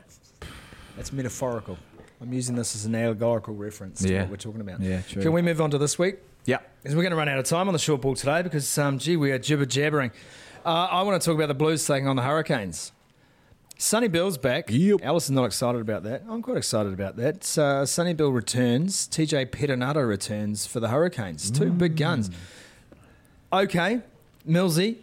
That's 1.01 1.11
metaphorical. 1.11 1.79
I'm 2.21 2.31
using 2.31 2.55
this 2.55 2.75
as 2.75 2.85
an 2.85 2.93
allegorical 2.93 3.55
reference 3.55 4.03
to 4.03 4.19
what 4.19 4.29
we're 4.29 4.35
talking 4.35 4.61
about. 4.61 4.81
Yeah, 4.81 5.01
true. 5.01 5.23
Can 5.23 5.31
we 5.31 5.41
move 5.41 5.59
on 5.59 5.71
to 5.71 5.79
this 5.79 5.97
week? 5.97 6.17
Yeah. 6.45 6.59
Because 6.83 6.95
we're 6.95 7.01
going 7.01 7.09
to 7.09 7.17
run 7.17 7.27
out 7.27 7.39
of 7.39 7.45
time 7.45 7.67
on 7.67 7.73
the 7.73 7.79
short 7.79 8.01
ball 8.01 8.13
today 8.13 8.43
because, 8.43 8.77
um, 8.77 8.99
gee, 8.99 9.17
we 9.17 9.31
are 9.31 9.39
jibber 9.39 9.65
jabbering. 9.65 10.11
Uh, 10.63 10.69
I 10.91 11.01
want 11.01 11.19
to 11.19 11.25
talk 11.25 11.33
about 11.33 11.47
the 11.47 11.55
Blues 11.55 11.83
taking 11.87 12.07
on 12.07 12.17
the 12.17 12.21
Hurricanes. 12.21 12.91
Sonny 13.79 14.09
Bill's 14.09 14.37
back. 14.37 14.65
Yep. 14.69 14.99
Alice 15.01 15.23
is 15.23 15.31
not 15.31 15.45
excited 15.45 15.81
about 15.81 16.03
that. 16.03 16.21
I'm 16.29 16.43
quite 16.43 16.57
excited 16.57 16.93
about 16.93 17.15
that. 17.15 17.57
Uh, 17.57 17.83
Sonny 17.87 18.13
Bill 18.13 18.31
returns. 18.31 19.07
TJ 19.07 19.47
Perenara 19.47 20.07
returns 20.07 20.67
for 20.67 20.79
the 20.79 20.89
Hurricanes. 20.89 21.49
Two 21.49 21.71
big 21.71 21.97
guns. 21.97 22.29
Okay, 23.51 24.01
Millsy, 24.47 24.97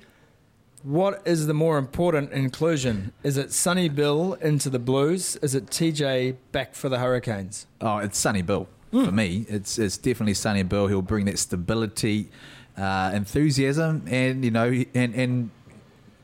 what 0.83 1.23
is 1.27 1.47
the 1.47 1.55
more 1.55 1.79
important 1.79 2.33
inclusion? 2.33 3.13
Is 3.23 3.37
it 3.37 3.53
Sonny 3.53 3.89
Bill 3.89 4.35
into 4.35 4.71
the 4.71 4.79
Blues? 4.79 5.37
Is 5.43 5.55
it 5.55 5.67
TJ 5.67 6.37
back 6.53 6.75
for 6.75 6.89
the 6.89 6.99
Hurricanes? 6.99 7.67
Oh, 7.81 7.99
it's 7.99 8.19
Sonny 8.19 8.43
Bill 8.43 8.69
Hmm. 8.91 9.05
for 9.05 9.13
me. 9.13 9.45
It's 9.49 9.79
it's 9.79 9.99
definitely 9.99 10.35
Sonny 10.35 10.63
Bill. 10.63 10.87
He'll 10.87 11.03
bring 11.03 11.27
that 11.27 11.39
stability, 11.39 12.31
uh, 12.77 13.11
enthusiasm, 13.15 14.03
and 14.07 14.45
you 14.45 14.51
know, 14.51 14.73
and 14.95 15.15
and 15.15 15.51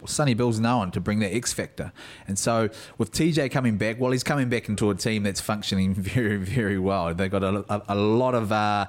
Sonny 0.07 0.35
Bill's 0.35 0.61
known 0.61 0.91
to 0.93 1.01
bring 1.01 1.19
that 1.21 1.35
X 1.35 1.53
factor. 1.53 1.93
And 2.29 2.39
so 2.39 2.69
with 2.99 3.11
TJ 3.13 3.51
coming 3.51 3.77
back, 3.77 3.99
well, 4.01 4.13
he's 4.13 4.23
coming 4.25 4.49
back 4.49 4.69
into 4.69 4.89
a 4.91 4.95
team 4.95 5.23
that's 5.25 5.41
functioning 5.41 5.95
very 5.99 6.37
very 6.37 6.79
well. 6.79 7.13
They've 7.15 7.31
got 7.31 7.43
a, 7.45 7.65
a, 7.69 7.83
a 7.89 7.95
lot 7.95 8.35
of 8.35 8.51
uh, 8.51 8.87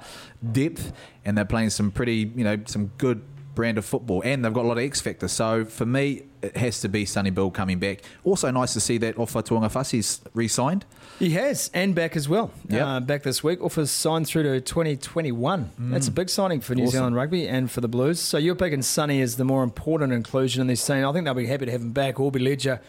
depth, 0.51 0.93
and 1.25 1.37
they're 1.37 1.43
playing 1.43 1.69
some 1.71 1.91
pretty 1.91 2.31
you 2.35 2.43
know 2.45 2.57
some 2.65 2.91
good 2.97 3.21
brand 3.55 3.77
of 3.77 3.85
football, 3.85 4.21
and 4.23 4.43
they've 4.43 4.53
got 4.53 4.65
a 4.65 4.67
lot 4.67 4.77
of 4.77 4.83
X 4.83 5.01
factor. 5.01 5.27
So 5.27 5.65
for 5.65 5.85
me, 5.85 6.23
it 6.41 6.55
has 6.57 6.81
to 6.81 6.89
be 6.89 7.05
Sonny 7.05 7.29
Bill 7.31 7.49
coming 7.49 7.79
back. 7.79 8.01
Also, 8.23 8.51
nice 8.51 8.73
to 8.73 8.79
see 8.79 8.97
that 8.99 9.15
Ofa 9.15 9.43
Tu'ungafasi's 9.43 10.21
re-signed. 10.33 10.85
He 11.17 11.31
has, 11.31 11.71
and 11.73 11.95
back 11.95 12.15
as 12.15 12.27
well. 12.29 12.51
Yep. 12.69 12.85
Uh, 12.85 12.99
back 12.99 13.23
this 13.23 13.43
week. 13.43 13.59
Ofa's 13.61 13.89
signed 13.89 14.27
through 14.27 14.43
to 14.43 14.61
2021. 14.61 15.71
That's 15.79 16.07
a 16.07 16.11
big 16.11 16.29
signing 16.29 16.61
for 16.61 16.75
New 16.75 16.83
Awesome. 16.83 16.91
Zealand 16.91 17.15
rugby 17.15 17.47
and 17.47 17.71
for 17.71 17.81
the 17.81 17.87
Blues. 17.87 18.19
So 18.19 18.37
you're 18.37 18.55
picking 18.55 18.81
Sonny 18.81 19.21
as 19.21 19.37
the 19.37 19.45
more 19.45 19.63
important 19.63 20.13
inclusion 20.13 20.61
in 20.61 20.67
this 20.67 20.85
team. 20.85 21.05
I 21.05 21.11
think 21.13 21.25
they'll 21.25 21.33
be 21.33 21.47
happy 21.47 21.65
to 21.65 21.71
have 21.71 21.81
him 21.81 21.91
back. 21.91 22.15
Orby 22.15 22.43
Ledger 22.43 22.81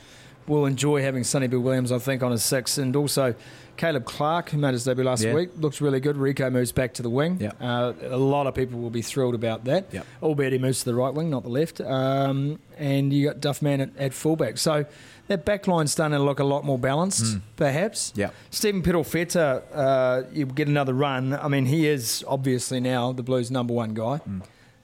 will 0.47 0.67
enjoy 0.67 1.03
having 1.03 1.25
Sonny 1.25 1.47
Bill 1.47 1.61
Williams, 1.61 1.91
I 1.93 1.99
think, 1.99 2.23
on 2.23 2.33
his 2.33 2.45
six. 2.45 2.79
And 2.79 2.95
also 2.95 3.35
Caleb 3.77 4.05
Clarke, 4.05 4.51
who 4.51 4.59
made 4.59 4.73
his 4.73 4.85
debut 4.85 5.05
last 5.05 5.23
Yeah. 5.25 5.35
week, 5.35 5.51
looks 5.59 5.81
really 5.81 6.01
good. 6.01 6.17
Rieko 6.17 6.51
moves 6.53 6.73
back 6.73 6.95
to 6.95 7.03
the 7.03 7.11
wing. 7.11 7.39
Yep. 7.41 7.57
Uh, 7.61 7.93
a 8.11 8.17
lot 8.17 8.47
of 8.47 8.55
people 8.55 8.81
will 8.81 8.91
be 8.91 9.03
thrilled 9.03 9.35
about 9.35 9.65
that. 9.65 9.87
Yep. 9.93 10.07
Albeit 10.23 10.53
he 10.53 10.59
moves 10.59 10.81
to 10.81 10.85
the 10.87 10.95
right 10.95 11.13
wing, 11.13 11.31
not 11.31 11.43
the 11.43 11.49
left. 11.49 11.81
Um, 11.81 12.59
and 12.79 13.13
you 13.13 13.27
got 13.27 13.41
Duffman 13.41 13.81
at, 13.81 13.91
at 13.99 14.15
fullback. 14.15 14.59
So 14.59 14.85
that 15.29 15.45
back 15.45 15.67
line's 15.67 15.93
starting 15.93 16.17
to 16.19 16.23
look 16.25 16.39
a 16.39 16.45
lot 16.45 16.65
more 16.65 16.79
balanced, 16.79 17.39
perhaps. 17.57 18.13
Yep. 18.17 18.35
Stephen 18.51 18.83
Perofeta, 18.83 19.63
uh, 19.75 20.23
you 20.33 20.47
get 20.47 20.69
another 20.69 20.95
run. 20.95 21.33
I 21.35 21.49
mean, 21.49 21.67
he 21.67 21.87
is 21.89 22.25
obviously 22.29 22.81
now 22.81 23.13
the 23.13 23.23
Blues' 23.23 23.51
number 23.51 23.75
one 23.75 23.95
guy. 23.95 24.21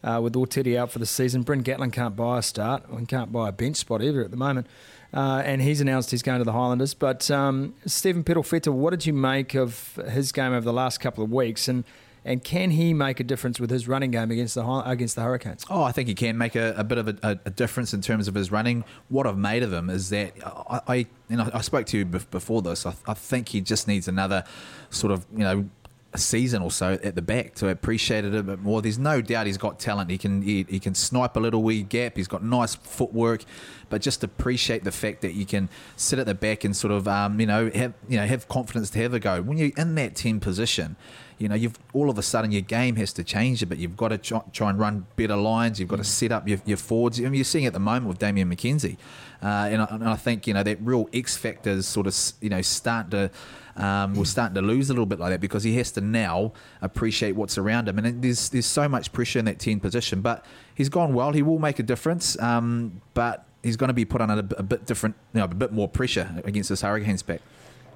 Uh, 0.05 0.21
with 0.21 0.33
Otere 0.35 0.77
out 0.77 0.91
for 0.91 0.99
the 0.99 1.07
season, 1.07 1.43
Bryn 1.43 1.63
Gatland 1.63 1.93
can't 1.93 2.17
buy 2.17 2.39
a 2.39 2.43
start 2.43 2.89
and 2.89 3.07
can't 3.07 3.31
buy 3.31 3.49
a 3.51 3.53
bench 3.53 3.77
spot 3.77 4.03
either 4.03 4.25
at 4.25 4.33
the 4.33 4.37
moment. 4.37 4.67
Uh, 5.15 5.43
and 5.45 5.61
he's 5.61 5.81
announced 5.81 6.11
he's 6.11 6.23
going 6.23 6.39
to 6.39 6.45
the 6.45 6.53
Highlanders. 6.53 6.95
But 6.95 7.31
um, 7.31 7.75
Stephen 7.87 8.25
Perofeta, 8.25 8.73
what 8.73 8.91
did 8.91 9.05
you 9.05 9.13
make 9.13 9.55
of 9.55 9.99
his 10.09 10.33
game 10.33 10.53
over 10.53 10.65
the 10.65 10.73
last 10.73 10.99
couple 11.01 11.23
of 11.23 11.31
weeks? 11.31 11.69
And 11.69 11.85
and 12.25 12.45
can 12.45 12.71
he 12.71 12.95
make 12.95 13.19
a 13.19 13.25
difference 13.25 13.59
with 13.59 13.71
his 13.71 13.89
running 13.89 14.13
game 14.13 14.31
against 14.31 14.55
the 14.55 14.65
against 14.87 15.17
the 15.17 15.23
Hurricanes? 15.23 15.65
Oh, 15.69 15.83
I 15.83 15.93
think 15.93 16.09
he 16.09 16.15
can 16.15 16.39
make 16.39 16.55
a, 16.55 16.73
a 16.77 16.85
bit 16.85 16.99
of 16.99 17.09
a, 17.09 17.41
a, 17.45 17.51
difference 17.51 17.93
in 17.93 18.01
terms 18.01 18.29
of 18.29 18.35
his 18.35 18.53
running. 18.53 18.85
What 19.09 19.27
I've 19.27 19.39
made 19.39 19.63
of 19.65 19.73
him 19.73 19.91
is 19.91 20.11
that 20.11 20.33
I, 20.47 20.81
I 20.89 21.07
know, 21.29 21.51
I 21.53 21.61
spoke 21.63 21.87
to 21.87 21.99
you 21.99 22.05
before 22.05 22.63
this. 22.63 22.87
I, 22.87 22.95
I 23.09 23.15
think 23.15 23.49
he 23.49 23.61
just 23.61 23.89
needs 23.89 24.07
another 24.07 24.45
sort 24.91 25.13
of, 25.13 25.27
you 25.33 25.39
know, 25.39 25.69
a 26.15 26.19
season 26.19 26.61
or 26.61 26.71
so 26.71 26.99
at 27.03 27.15
the 27.15 27.23
back 27.23 27.55
to 27.55 27.69
appreciate 27.69 28.25
it 28.25 28.35
a 28.35 28.43
bit 28.43 28.61
more. 28.61 28.83
There's 28.83 28.99
no 28.99 29.23
doubt 29.23 29.47
he's 29.47 29.57
got 29.57 29.81
talent. 29.81 30.11
He 30.11 30.19
can 30.19 30.43
he, 30.43 30.67
he 30.69 30.79
can 30.79 30.95
snipe 30.95 31.37
a 31.37 31.41
little 31.41 31.63
wee 31.63 31.83
gap. 31.83 32.17
He's 32.17 32.29
got 32.29 32.45
nice 32.45 32.75
footwork, 32.75 33.45
but 33.89 34.03
just 34.03 34.23
appreciate 34.23 34.85
the 34.85 34.93
fact 34.93 35.23
that 35.23 35.33
you 35.33 35.47
can 35.47 35.71
sit 35.97 36.19
at 36.19 36.27
the 36.27 36.35
back 36.35 36.65
and 36.65 36.77
sort 36.77 36.93
of 36.93 37.09
um, 37.09 37.41
you 37.41 37.47
know 37.47 37.71
have 37.75 37.95
you 38.09 38.19
know 38.19 38.27
have 38.27 38.47
confidence 38.49 38.91
to 38.91 38.99
have 38.99 39.15
a 39.15 39.21
go 39.21 39.41
when 39.41 39.57
you're 39.57 39.71
in 39.77 39.95
that 39.95 40.15
ten 40.15 40.39
position. 40.39 40.97
You 41.39 41.49
know, 41.49 41.57
you've 41.57 41.79
all 41.93 42.09
of 42.09 42.19
a 42.19 42.23
sudden 42.23 42.53
your 42.53 42.63
game 42.63 42.95
has 42.97 43.13
to 43.15 43.25
change 43.25 43.63
a 43.63 43.67
bit. 43.67 43.79
You've 43.79 43.97
got 43.97 44.09
to 44.09 44.19
try, 44.19 44.43
try 44.53 44.71
and 44.71 44.79
run 44.79 45.07
better 45.17 45.35
lines. 45.35 45.81
You've 45.81 45.89
got 45.89 45.97
to 45.97 46.05
set 46.05 46.31
up 46.31 46.47
your, 46.47 46.61
your 46.65 46.77
forwards. 46.77 47.19
I 47.19 47.25
mean, 47.25 47.35
you're 47.35 47.45
seeing 47.45 47.67
at 47.67 47.73
the 47.73 47.81
moment 47.81 48.07
with 48.07 48.19
Damian 48.19 48.49
McKenzie, 48.49 48.97
uh, 49.43 49.47
and, 49.47 49.83
I, 49.83 49.87
and 49.91 50.09
I 50.09 50.15
think 50.15 50.47
you 50.47 50.55
know 50.55 50.63
that 50.63 50.79
real 50.81 51.09
X 51.13 51.37
factors 51.37 51.87
sort 51.87 52.07
of 52.07 52.17
you 52.41 52.51
know 52.51 52.63
start 52.63 53.11
to 53.11 53.31
um, 53.77 54.15
we're 54.15 54.25
starting 54.25 54.55
to 54.55 54.63
lose 54.63 54.91
a 54.91 54.93
little 54.93 55.07
bit 55.07 55.19
like 55.19 55.31
that 55.31 55.41
because 55.41 55.63
he 55.63 55.77
has 55.77 55.91
to 55.93 56.01
now 56.01 56.53
appreciate 56.81 57.33
what's 57.37 57.57
around 57.59 57.89
him, 57.89 57.99
and 57.99 58.23
there's 58.23 58.49
there's 58.51 58.67
so 58.67 58.89
much 58.89 59.13
pressure 59.13 59.39
in 59.39 59.45
that 59.47 59.59
ten 59.59 59.81
position. 59.81 60.21
But 60.21 60.45
he's 60.75 60.89
gone 60.89 61.15
well. 61.15 61.33
He 61.33 61.43
will 61.43 61.59
make 61.59 61.79
a 61.79 61.83
difference, 61.83 62.39
um, 62.41 63.01
but 63.15 63.47
he's 63.63 63.77
going 63.77 63.89
to 63.89 63.95
be 63.95 64.05
put 64.05 64.21
under 64.21 64.39
a, 64.39 64.43
bit- 64.43 64.59
a 64.59 64.63
bit 64.63 64.87
different, 64.87 65.15
you 65.33 65.39
know, 65.39 65.45
a 65.45 65.49
bit 65.49 65.73
more 65.73 65.89
pressure 65.89 66.29
against 66.45 66.69
this 66.69 66.83
Hurricanes 66.83 67.23
back. 67.23 67.41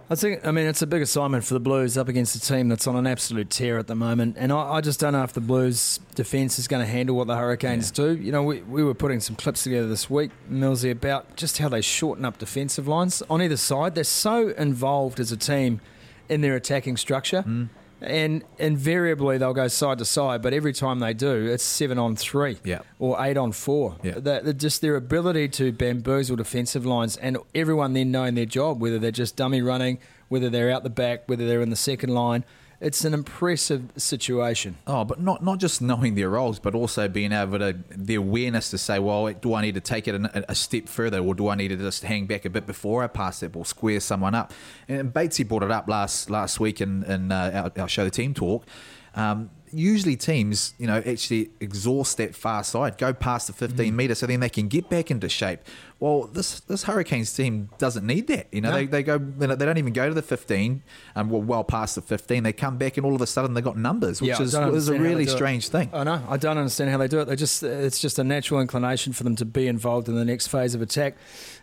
I 0.08 0.14
think, 0.14 0.46
I 0.46 0.52
mean, 0.52 0.66
it's 0.66 0.82
a 0.82 0.86
big 0.86 1.02
assignment 1.02 1.44
for 1.44 1.54
the 1.54 1.60
Blues 1.60 1.98
up 1.98 2.08
against 2.08 2.36
a 2.36 2.40
team 2.40 2.68
that's 2.68 2.86
on 2.86 2.94
an 2.94 3.08
absolute 3.08 3.50
tear 3.50 3.76
at 3.76 3.88
the 3.88 3.96
moment. 3.96 4.36
And 4.38 4.52
I, 4.52 4.74
I 4.74 4.80
just 4.80 5.00
don't 5.00 5.14
know 5.14 5.24
if 5.24 5.32
the 5.32 5.40
Blues 5.40 5.98
defence 6.14 6.60
is 6.60 6.68
going 6.68 6.84
to 6.84 6.90
handle 6.90 7.16
what 7.16 7.26
the 7.26 7.36
Hurricanes 7.36 7.90
do. 7.90 8.16
You 8.16 8.30
know, 8.30 8.44
we, 8.44 8.60
we 8.62 8.84
were 8.84 8.94
putting 8.94 9.18
some 9.18 9.34
clips 9.34 9.64
together 9.64 9.88
this 9.88 10.08
week, 10.08 10.30
Millsy, 10.48 10.92
about 10.92 11.34
just 11.34 11.58
how 11.58 11.68
they 11.68 11.80
shorten 11.80 12.24
up 12.24 12.38
defensive 12.38 12.86
lines 12.86 13.20
on 13.28 13.42
either 13.42 13.56
side. 13.56 13.96
They're 13.96 14.04
so 14.04 14.50
involved 14.50 15.18
as 15.18 15.32
a 15.32 15.36
team 15.36 15.80
in 16.28 16.40
their 16.40 16.54
attacking 16.54 16.98
structure. 16.98 17.42
Mm. 17.42 17.68
And 18.00 18.44
invariably 18.58 19.38
they'll 19.38 19.54
go 19.54 19.68
side 19.68 19.98
to 19.98 20.04
side, 20.04 20.42
but 20.42 20.52
every 20.52 20.72
time 20.74 20.98
they 20.98 21.14
do, 21.14 21.46
it's 21.46 21.64
seven 21.64 21.98
on 21.98 22.14
three 22.14 22.58
Yeah. 22.62 22.80
or 22.98 23.16
eight 23.24 23.36
on 23.38 23.52
four. 23.52 23.96
Yeah. 24.02 24.14
That, 24.18 24.58
just 24.58 24.82
their 24.82 24.96
ability 24.96 25.48
to 25.50 25.72
bamboozle 25.72 26.36
defensive 26.36 26.84
lines 26.84 27.16
and 27.16 27.38
everyone 27.54 27.94
then 27.94 28.10
knowing 28.10 28.34
their 28.34 28.44
job, 28.44 28.80
whether 28.82 28.98
they're 28.98 29.10
just 29.10 29.34
dummy 29.36 29.62
running, 29.62 29.98
whether 30.28 30.50
they're 30.50 30.70
out 30.70 30.82
the 30.82 30.90
back, 30.90 31.22
whether 31.26 31.46
they're 31.46 31.62
in 31.62 31.70
the 31.70 31.76
second 31.76 32.10
line. 32.12 32.44
It's 32.80 33.04
an 33.04 33.14
impressive 33.14 33.90
situation. 33.96 34.76
Oh, 34.86 35.04
but 35.04 35.20
not 35.20 35.42
not 35.42 35.58
just 35.58 35.80
knowing 35.80 36.14
their 36.14 36.28
roles, 36.30 36.58
but 36.58 36.74
also 36.74 37.08
being 37.08 37.32
able 37.32 37.58
to 37.58 37.76
the 37.90 38.16
awareness 38.16 38.70
to 38.70 38.78
say, 38.78 38.98
well, 38.98 39.32
do 39.32 39.54
I 39.54 39.62
need 39.62 39.74
to 39.74 39.80
take 39.80 40.06
it 40.06 40.14
a, 40.14 40.50
a 40.50 40.54
step 40.54 40.88
further, 40.88 41.20
or 41.20 41.34
do 41.34 41.48
I 41.48 41.54
need 41.54 41.68
to 41.68 41.76
just 41.76 42.02
hang 42.04 42.26
back 42.26 42.44
a 42.44 42.50
bit 42.50 42.66
before 42.66 43.02
I 43.02 43.06
pass 43.06 43.40
that 43.40 43.52
ball, 43.52 43.64
square 43.64 44.00
someone 44.00 44.34
up? 44.34 44.52
And 44.88 45.12
Batesy 45.12 45.46
brought 45.48 45.62
it 45.62 45.70
up 45.70 45.88
last 45.88 46.28
last 46.30 46.60
week 46.60 46.80
in, 46.80 47.02
in 47.04 47.32
uh, 47.32 47.70
our, 47.76 47.82
our 47.82 47.88
show, 47.88 48.04
the 48.04 48.10
team 48.10 48.34
talk. 48.34 48.66
Um, 49.14 49.48
usually 49.72 50.14
teams, 50.16 50.74
you 50.78 50.86
know, 50.86 50.98
actually 50.98 51.50
exhaust 51.60 52.18
that 52.18 52.34
far 52.34 52.62
side, 52.62 52.98
go 52.98 53.12
past 53.14 53.46
the 53.46 53.52
15 53.54 53.92
Mm. 53.92 53.96
metre, 53.96 54.14
so 54.14 54.26
then 54.26 54.40
they 54.40 54.48
can 54.50 54.68
get 54.68 54.88
back 54.90 55.10
into 55.10 55.28
shape. 55.28 55.60
Well, 55.98 56.24
this 56.24 56.60
this 56.60 56.82
Hurricanes 56.82 57.32
team 57.32 57.70
doesn't 57.78 58.06
need 58.06 58.26
that. 58.26 58.48
You 58.52 58.60
know, 58.60 58.68
No. 58.70 58.76
they, 58.76 58.86
they 58.86 59.02
go, 59.02 59.16
they 59.16 59.46
don't 59.46 59.78
even 59.78 59.94
go 59.94 60.08
to 60.08 60.14
the 60.14 60.20
15, 60.20 60.82
and 61.14 61.30
well, 61.30 61.40
well 61.40 61.64
past 61.64 61.94
the 61.94 62.02
15, 62.02 62.42
they 62.42 62.52
come 62.52 62.76
back, 62.76 62.98
and 62.98 63.06
all 63.06 63.14
of 63.14 63.22
a 63.22 63.26
sudden 63.26 63.54
they 63.54 63.62
got 63.62 63.78
numbers, 63.78 64.20
which 64.20 64.28
Yeah, 64.28 64.34
is, 64.42 64.48
is 64.48 64.54
a 64.54 64.62
understand 64.62 64.98
how 64.98 65.02
they 65.04 65.08
really 65.08 65.24
do 65.24 65.30
it. 65.30 65.34
strange 65.34 65.68
thing. 65.70 65.88
I 65.94 66.04
know. 66.04 66.22
I 66.28 66.36
don't 66.36 66.58
understand 66.58 66.90
how 66.90 66.98
they 66.98 67.08
do 67.08 67.20
it. 67.20 67.24
They 67.24 67.36
just 67.36 67.62
it's 67.62 67.98
just 67.98 68.18
a 68.18 68.24
natural 68.24 68.60
inclination 68.60 69.14
for 69.14 69.24
them 69.24 69.36
to 69.36 69.46
be 69.46 69.66
involved 69.68 70.08
in 70.10 70.16
the 70.16 70.24
next 70.26 70.48
phase 70.48 70.74
of 70.74 70.82
attack. 70.82 71.16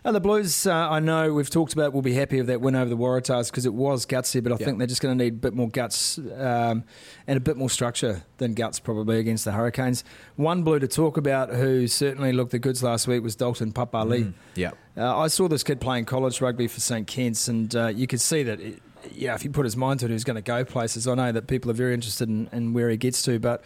And 0.04 0.16
the 0.16 0.20
Blues, 0.20 0.66
uh, 0.66 0.74
I 0.74 1.00
know 1.00 1.32
we've 1.32 1.50
talked 1.52 1.74
about, 1.74 1.94
will 1.94 2.02
be 2.02 2.16
happy 2.16 2.38
with 2.38 2.48
that 2.48 2.60
win 2.60 2.76
over 2.76 2.90
the 2.90 2.98
Waratahs 2.98 3.52
because 3.52 3.68
it 3.68 3.74
was 3.76 4.06
gutsy, 4.06 4.42
but 4.44 4.52
I 4.52 4.56
Yeah. 4.60 4.66
think 4.66 4.78
they're 4.80 4.88
just 4.88 5.02
going 5.02 5.16
to 5.18 5.24
need 5.24 5.34
a 5.34 5.38
bit 5.38 5.54
more 5.54 5.70
guts 5.70 6.18
um, 6.18 6.84
and 7.28 7.38
a 7.38 7.40
bit 7.40 7.56
more 7.56 7.70
structure 7.70 8.24
than 8.40 8.56
guts 8.56 8.80
probably 8.80 9.20
against 9.20 9.46
the 9.46 9.52
Hurricanes. 9.52 10.04
One 10.38 10.64
Blue 10.64 10.80
to 10.80 10.88
talk 10.88 11.18
about 11.18 11.54
who 11.54 11.88
certainly 11.88 12.34
looked 12.34 12.52
the 12.52 12.60
goods 12.60 12.82
last 12.82 13.08
week 13.08 13.22
was 13.24 13.36
Dalton 13.36 13.72
Papalii. 13.72 14.23
Yeah. 14.56 14.72
Uh, 14.96 15.18
I 15.18 15.28
saw 15.28 15.48
this 15.48 15.64
kid 15.64 15.82
playing 15.82 16.06
college 16.06 16.40
rugby 16.42 16.68
for 16.68 16.80
St 16.80 17.08
Kitts, 17.08 17.48
and 17.48 17.76
uh, 17.76 17.88
you 17.88 18.08
could 18.08 18.22
see 18.22 18.44
that, 18.44 18.60
it, 18.60 18.82
yeah, 19.12 19.34
if 19.34 19.42
he 19.42 19.50
put 19.50 19.66
his 19.66 19.76
mind 19.76 20.00
to 20.02 20.06
it, 20.06 20.10
he 20.10 20.14
was 20.14 20.24
going 20.24 20.36
to 20.36 20.42
go 20.42 20.64
places. 20.64 21.08
I 21.08 21.16
know 21.16 21.32
that 21.32 21.48
people 21.48 21.72
are 21.72 21.76
very 21.76 21.94
interested 21.94 22.30
in, 22.30 22.48
in 22.52 22.74
where 22.74 22.90
he 22.90 22.98
gets 22.98 23.22
to, 23.24 23.40
but 23.40 23.64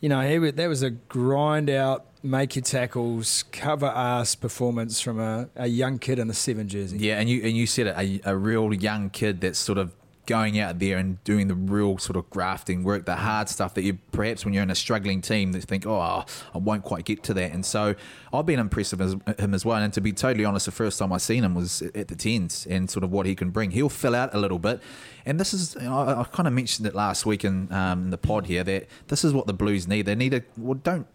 you 0.00 0.08
know, 0.08 0.20
he, 0.20 0.50
that 0.50 0.66
was 0.68 0.82
a 0.82 0.90
grind 0.90 1.70
out, 1.70 2.06
make 2.22 2.56
your 2.56 2.62
tackles, 2.62 3.44
cover 3.52 3.86
ass 3.86 4.34
performance 4.34 5.00
from 5.00 5.18
a, 5.18 5.48
a 5.56 5.66
young 5.66 5.98
kid 5.98 6.18
in 6.18 6.28
the 6.28 6.34
seven 6.34 6.68
jersey. 6.68 6.98
Yeah, 6.98 7.18
and 7.18 7.28
you 7.30 7.40
and 7.42 7.56
you 7.56 7.66
said 7.66 7.86
it, 7.86 7.96
a, 7.96 8.32
a 8.32 8.36
real 8.36 8.74
young 8.74 9.08
kid 9.10 9.40
that's 9.40 9.58
sort 9.58 9.78
of 9.78 9.94
going 10.26 10.58
out 10.58 10.78
there 10.78 10.98
and 10.98 11.22
doing 11.24 11.48
the 11.48 11.54
real 11.54 11.98
sort 11.98 12.16
of 12.16 12.28
grafting 12.30 12.82
work, 12.82 13.06
the 13.06 13.16
hard 13.16 13.48
stuff 13.48 13.74
that 13.74 13.82
you 13.82 13.98
perhaps 14.12 14.44
when 14.44 14.54
you're 14.54 14.62
in 14.62 14.70
a 14.70 14.74
struggling 14.74 15.20
team 15.20 15.52
that 15.52 15.64
think, 15.64 15.86
oh, 15.86 16.24
I 16.54 16.58
won't 16.58 16.84
quite 16.84 17.04
get 17.04 17.22
to 17.24 17.34
that. 17.34 17.52
And 17.52 17.64
so 17.64 17.94
I've 18.32 18.46
been 18.46 18.58
impressed 18.58 18.96
with 18.96 19.38
him 19.38 19.54
as 19.54 19.64
well. 19.64 19.78
And 19.78 19.92
to 19.92 20.00
be 20.00 20.12
totally 20.12 20.44
honest, 20.44 20.66
the 20.66 20.72
first 20.72 20.98
time 20.98 21.12
I 21.12 21.18
seen 21.18 21.44
him 21.44 21.54
was 21.54 21.82
at 21.82 22.08
the 22.08 22.16
tens 22.16 22.66
and 22.68 22.90
sort 22.90 23.04
of 23.04 23.10
what 23.10 23.26
he 23.26 23.34
can 23.34 23.50
bring. 23.50 23.70
He'll 23.70 23.88
fill 23.88 24.14
out 24.14 24.34
a 24.34 24.38
little 24.38 24.58
bit. 24.58 24.80
And 25.26 25.40
this 25.40 25.54
is, 25.54 25.76
I, 25.76 26.20
I 26.20 26.24
kind 26.24 26.46
of 26.46 26.54
mentioned 26.54 26.86
it 26.86 26.94
last 26.94 27.24
week 27.26 27.44
in 27.44 27.72
um, 27.72 28.10
the 28.10 28.18
pod 28.18 28.46
here 28.46 28.64
that 28.64 28.86
this 29.08 29.24
is 29.24 29.32
what 29.32 29.46
the 29.46 29.54
Blues 29.54 29.88
need. 29.88 30.06
They 30.06 30.14
need 30.14 30.34
a, 30.34 30.42
well, 30.56 30.74
don't 30.74 31.06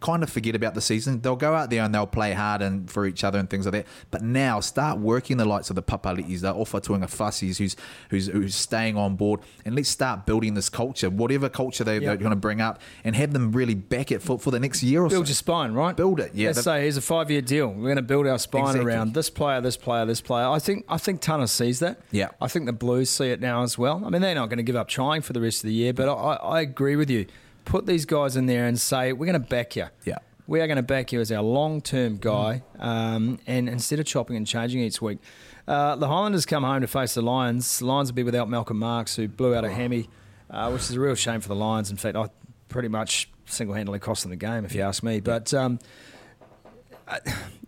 kind 0.00 0.22
of 0.22 0.30
forget 0.30 0.54
about 0.54 0.74
the 0.74 0.80
season. 0.80 1.20
They'll 1.20 1.36
go 1.36 1.54
out 1.54 1.70
there 1.70 1.82
and 1.82 1.94
they'll 1.94 2.06
play 2.06 2.32
hard 2.32 2.62
and 2.62 2.90
for 2.90 3.06
each 3.06 3.24
other 3.24 3.38
and 3.38 3.48
things 3.48 3.66
like 3.66 3.72
that. 3.72 3.86
But 4.10 4.22
now 4.22 4.60
start 4.60 4.98
working 4.98 5.36
the 5.36 5.44
likes 5.44 5.70
of 5.70 5.76
the 5.76 5.82
Papalitis, 5.82 6.40
the 6.40 6.52
Ofa 6.54 6.80
Tu'ungafasis, 6.82 7.58
who's 7.58 7.76
who's 8.10 8.26
who's 8.28 8.54
staying 8.54 8.96
on 8.96 9.16
board, 9.16 9.40
and 9.64 9.74
let's 9.74 9.88
start 9.88 10.26
building 10.26 10.54
this 10.54 10.68
culture, 10.68 11.10
whatever 11.10 11.48
culture 11.48 11.84
they, 11.84 11.94
Yeah. 11.94 12.08
they're 12.08 12.16
going 12.16 12.30
to 12.30 12.36
bring 12.36 12.60
up, 12.60 12.80
and 13.04 13.14
have 13.16 13.32
them 13.32 13.52
really 13.52 13.74
back 13.74 14.10
it 14.12 14.22
for, 14.22 14.38
for 14.38 14.50
the 14.50 14.60
next 14.60 14.82
year 14.82 15.00
or 15.00 15.08
Build 15.08 15.10
so. 15.12 15.16
Build 15.18 15.28
your 15.28 15.34
spine, 15.34 15.72
right? 15.72 15.96
Build 15.96 16.20
it, 16.20 16.32
yeah. 16.34 16.48
Let's 16.48 16.62
say 16.62 16.82
here's 16.82 16.96
a 16.96 17.02
five 17.02 17.30
year 17.30 17.40
deal. 17.40 17.68
We're 17.68 17.82
going 17.84 17.96
to 17.96 18.02
build 18.02 18.26
our 18.26 18.38
spine 18.38 18.62
Exactly. 18.66 18.84
around 18.92 19.14
this 19.14 19.30
player, 19.30 19.60
this 19.60 19.76
player, 19.76 20.04
this 20.06 20.20
player. 20.20 20.46
I 20.48 20.58
think 20.58 20.84
I 20.88 20.98
think 20.98 21.20
Tana 21.20 21.48
sees 21.48 21.80
that. 21.80 22.00
Yeah. 22.10 22.28
I 22.40 22.48
think 22.48 22.66
the 22.66 22.72
Blues 22.72 23.10
see 23.10 23.30
it 23.30 23.40
now 23.40 23.62
as 23.62 23.78
well. 23.78 24.02
I 24.04 24.10
mean, 24.10 24.20
they're 24.22 24.34
not 24.34 24.48
going 24.48 24.58
to 24.58 24.62
give 24.62 24.76
up 24.76 24.88
trying 24.88 25.22
for 25.22 25.32
the 25.32 25.40
rest 25.40 25.62
of 25.64 25.68
the 25.68 25.74
year, 25.74 25.92
but 25.92 26.08
I, 26.08 26.34
I 26.34 26.60
agree 26.60 26.96
with 26.96 27.10
you. 27.10 27.26
Put 27.64 27.86
these 27.86 28.04
guys 28.04 28.36
in 28.36 28.46
there 28.46 28.66
and 28.66 28.78
say 28.80 29.12
we're 29.12 29.26
going 29.26 29.40
to 29.40 29.48
back 29.48 29.76
you. 29.76 29.86
Yeah. 30.04 30.18
We 30.46 30.60
are 30.60 30.66
going 30.66 30.76
to 30.76 30.82
back 30.82 31.12
you 31.12 31.20
as 31.20 31.32
our 31.32 31.42
long 31.42 31.80
term 31.80 32.18
guy, 32.18 32.62
um, 32.78 33.38
and 33.46 33.68
instead 33.68 33.98
of 33.98 34.06
chopping 34.06 34.36
and 34.36 34.46
changing 34.46 34.80
each 34.80 35.00
week. 35.00 35.18
Uh, 35.66 35.96
the 35.96 36.06
Highlanders 36.06 36.44
come 36.44 36.62
home 36.62 36.82
to 36.82 36.86
face 36.86 37.14
the 37.14 37.22
Lions. 37.22 37.78
The 37.78 37.86
Lions 37.86 38.10
will 38.10 38.16
be 38.16 38.22
without 38.22 38.50
Malcolm 38.50 38.78
Marx, 38.78 39.16
who 39.16 39.26
blew 39.26 39.54
out 39.54 39.64
a 39.64 39.70
hammy, 39.70 40.10
uh, 40.50 40.68
which 40.70 40.82
is 40.82 40.92
a 40.92 41.00
real 41.00 41.14
shame 41.14 41.40
for 41.40 41.48
the 41.48 41.54
Lions. 41.54 41.90
In 41.90 41.96
fact, 41.96 42.16
I 42.16 42.28
pretty 42.68 42.88
much 42.88 43.30
single 43.46 43.74
handedly 43.74 43.98
cost 43.98 44.22
them 44.22 44.30
the 44.30 44.36
game, 44.36 44.66
if 44.66 44.74
you 44.74 44.82
ask 44.82 45.02
me. 45.02 45.20
But 45.20 45.54
um, 45.54 45.78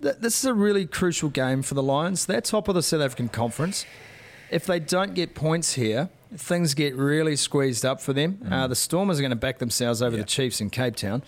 th- 0.02 0.16
this 0.20 0.38
is 0.38 0.44
a 0.44 0.54
really 0.54 0.86
crucial 0.86 1.30
game 1.30 1.62
for 1.62 1.74
the 1.74 1.82
Lions. 1.82 2.26
They're 2.26 2.42
top 2.42 2.68
of 2.68 2.74
the 2.74 2.82
South 2.82 3.00
African 3.00 3.28
Conference. 3.28 3.86
If 4.50 4.66
they 4.66 4.78
don't 4.78 5.14
get 5.14 5.34
points 5.34 5.74
here, 5.74 6.10
things 6.36 6.74
get 6.74 6.94
really 6.96 7.36
squeezed 7.36 7.84
up 7.84 8.00
for 8.00 8.12
them. 8.12 8.46
Uh, 8.50 8.66
the 8.66 8.76
Stormers 8.76 9.18
are 9.18 9.22
going 9.22 9.30
to 9.30 9.36
back 9.36 9.58
themselves 9.58 10.02
over 10.02 10.16
the 10.16 10.24
Chiefs 10.24 10.60
in 10.60 10.70
Cape 10.70 10.96
Town. 10.96 11.22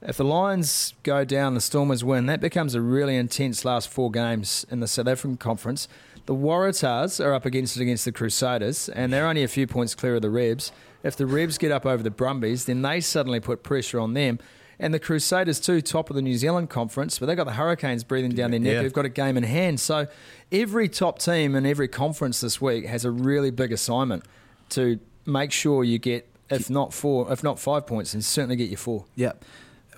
If 0.00 0.16
the 0.16 0.24
Lions 0.24 0.94
go 1.02 1.24
down, 1.24 1.54
the 1.54 1.60
Stormers 1.60 2.04
win, 2.04 2.26
that 2.26 2.40
becomes 2.40 2.74
a 2.74 2.80
really 2.80 3.16
intense 3.16 3.64
last 3.64 3.88
four 3.88 4.10
games 4.10 4.64
in 4.70 4.80
the 4.80 4.86
South 4.86 5.08
African 5.08 5.36
Conference. 5.36 5.88
The 6.26 6.34
Waratahs 6.34 7.24
are 7.24 7.34
up 7.34 7.44
against 7.44 7.76
it 7.76 7.82
against 7.82 8.04
the 8.04 8.12
Crusaders, 8.12 8.88
and 8.88 9.12
they're 9.12 9.26
only 9.26 9.42
a 9.42 9.48
few 9.48 9.66
points 9.66 9.94
clear 9.94 10.16
of 10.16 10.22
the 10.22 10.30
Rebs. 10.30 10.70
If 11.02 11.16
the 11.16 11.26
Rebs 11.26 11.58
get 11.58 11.72
up 11.72 11.84
over 11.84 12.02
the 12.02 12.10
Brumbies, 12.10 12.66
then 12.66 12.82
they 12.82 13.00
suddenly 13.00 13.40
put 13.40 13.62
pressure 13.62 13.98
on 13.98 14.14
them. 14.14 14.38
And 14.78 14.94
the 14.94 15.00
Crusaders, 15.00 15.58
too, 15.58 15.80
top 15.80 16.10
of 16.10 16.16
the 16.16 16.22
New 16.22 16.36
Zealand 16.36 16.70
Conference, 16.70 17.18
but 17.18 17.26
they've 17.26 17.36
got 17.36 17.46
the 17.46 17.54
Hurricanes 17.54 18.04
breathing 18.04 18.30
down 18.30 18.52
their 18.52 18.60
neck. 18.60 18.74
Yeah. 18.74 18.82
They've 18.82 18.92
got 18.92 19.04
a 19.04 19.08
game 19.08 19.36
in 19.36 19.42
hand. 19.42 19.80
So 19.80 20.06
every 20.52 20.88
top 20.88 21.18
team 21.18 21.56
in 21.56 21.66
every 21.66 21.88
conference 21.88 22.40
this 22.40 22.60
week 22.60 22.86
has 22.86 23.04
a 23.04 23.10
really 23.10 23.50
big 23.50 23.72
assignment 23.72 24.24
to 24.70 24.98
make 25.26 25.52
sure 25.52 25.84
you 25.84 25.98
get, 25.98 26.28
if 26.50 26.70
not 26.70 26.92
four, 26.94 27.32
if 27.32 27.42
not 27.42 27.58
five 27.58 27.86
points, 27.86 28.14
and 28.14 28.24
certainly 28.24 28.56
get 28.56 28.68
your 28.68 28.78
four. 28.78 29.04
Yeah. 29.14 29.32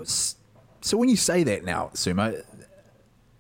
So 0.04 0.96
when 0.96 1.08
you 1.08 1.16
say 1.16 1.44
that 1.44 1.64
now, 1.64 1.90
Sumo, 1.94 2.42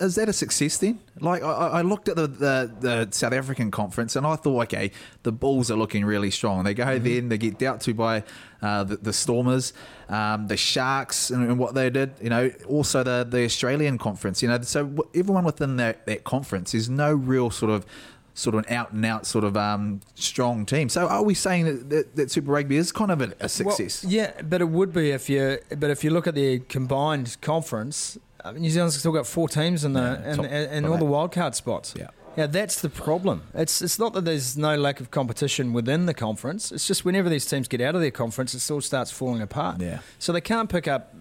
is 0.00 0.14
that 0.14 0.28
a 0.28 0.32
success 0.32 0.78
then? 0.78 0.98
Like 1.20 1.42
I, 1.42 1.46
I 1.46 1.82
looked 1.82 2.08
at 2.08 2.16
the, 2.16 2.26
the, 2.26 2.74
the 2.80 3.08
South 3.10 3.32
African 3.34 3.70
conference 3.70 4.16
and 4.16 4.26
I 4.26 4.36
thought, 4.36 4.62
okay, 4.62 4.92
the 5.22 5.32
Bulls 5.32 5.70
are 5.70 5.76
looking 5.76 6.04
really 6.04 6.30
strong. 6.30 6.64
They 6.64 6.74
go 6.74 6.84
Mm-hmm. 6.84 7.04
there 7.04 7.20
they 7.22 7.38
get 7.38 7.58
dealt 7.58 7.82
to 7.82 7.94
by 7.94 8.24
uh, 8.62 8.84
the, 8.84 8.96
the 8.96 9.12
Stormers, 9.12 9.72
um, 10.08 10.48
the 10.48 10.56
Sharks, 10.56 11.30
and, 11.30 11.44
and 11.48 11.58
what 11.58 11.74
they 11.74 11.90
did. 11.90 12.14
You 12.20 12.30
know, 12.30 12.50
also 12.66 13.02
the 13.02 13.26
the 13.28 13.44
Australian 13.44 13.98
conference. 13.98 14.42
You 14.42 14.48
know, 14.48 14.60
so 14.62 15.06
everyone 15.14 15.44
within 15.44 15.76
that 15.76 16.06
that 16.06 16.24
conference 16.24 16.74
is 16.74 16.88
no 16.88 17.12
real 17.12 17.50
sort 17.50 17.70
of. 17.70 17.84
Sort 18.34 18.54
of 18.54 18.64
an 18.64 18.72
out 18.74 18.92
and 18.92 19.04
out 19.04 19.26
sort 19.26 19.44
of 19.44 19.56
um, 19.56 20.00
strong 20.14 20.64
team. 20.64 20.88
So 20.88 21.08
are 21.08 21.22
we 21.22 21.34
saying 21.34 21.64
that, 21.64 21.90
that, 21.90 22.16
that 22.16 22.30
Super 22.30 22.52
Rugby 22.52 22.76
is 22.76 22.92
kind 22.92 23.10
of 23.10 23.20
a, 23.20 23.32
a 23.40 23.48
success? 23.48 24.04
Well, 24.04 24.12
yeah, 24.12 24.40
but 24.42 24.60
it 24.60 24.68
would 24.68 24.92
be 24.92 25.10
if 25.10 25.28
you. 25.28 25.58
But 25.76 25.90
if 25.90 26.04
you 26.04 26.10
look 26.10 26.26
at 26.26 26.34
the 26.34 26.60
combined 26.60 27.36
conference, 27.40 28.18
uh, 28.44 28.52
New 28.52 28.70
Zealand's 28.70 28.98
still 28.98 29.12
got 29.12 29.26
four 29.26 29.48
teams 29.48 29.84
in 29.84 29.92
the 29.92 30.00
Yeah, 30.00 30.30
in, 30.30 30.36
top 30.36 30.44
in, 30.46 30.52
in 30.70 30.84
of 30.84 30.92
all 30.92 30.98
the 30.98 31.04
wildcard 31.04 31.54
spots. 31.54 31.94
Yeah. 31.96 32.08
Yeah, 32.36 32.46
that's 32.46 32.80
the 32.80 32.88
problem. 32.88 33.42
It's 33.54 33.82
it's 33.82 33.98
not 33.98 34.12
that 34.12 34.24
there's 34.24 34.56
no 34.56 34.76
lack 34.76 35.00
of 35.00 35.10
competition 35.10 35.72
within 35.72 36.06
the 36.06 36.14
conference. 36.14 36.70
It's 36.70 36.86
just 36.86 37.04
whenever 37.04 37.28
these 37.28 37.44
teams 37.44 37.66
get 37.66 37.80
out 37.80 37.96
of 37.96 38.00
their 38.00 38.12
conference, 38.12 38.54
it 38.54 38.60
still 38.60 38.80
starts 38.80 39.10
falling 39.10 39.42
apart. 39.42 39.80
Yeah. 39.80 39.98
So 40.20 40.32
they 40.32 40.40
can't 40.40 40.70
pick 40.70 40.86
up, 40.86 41.12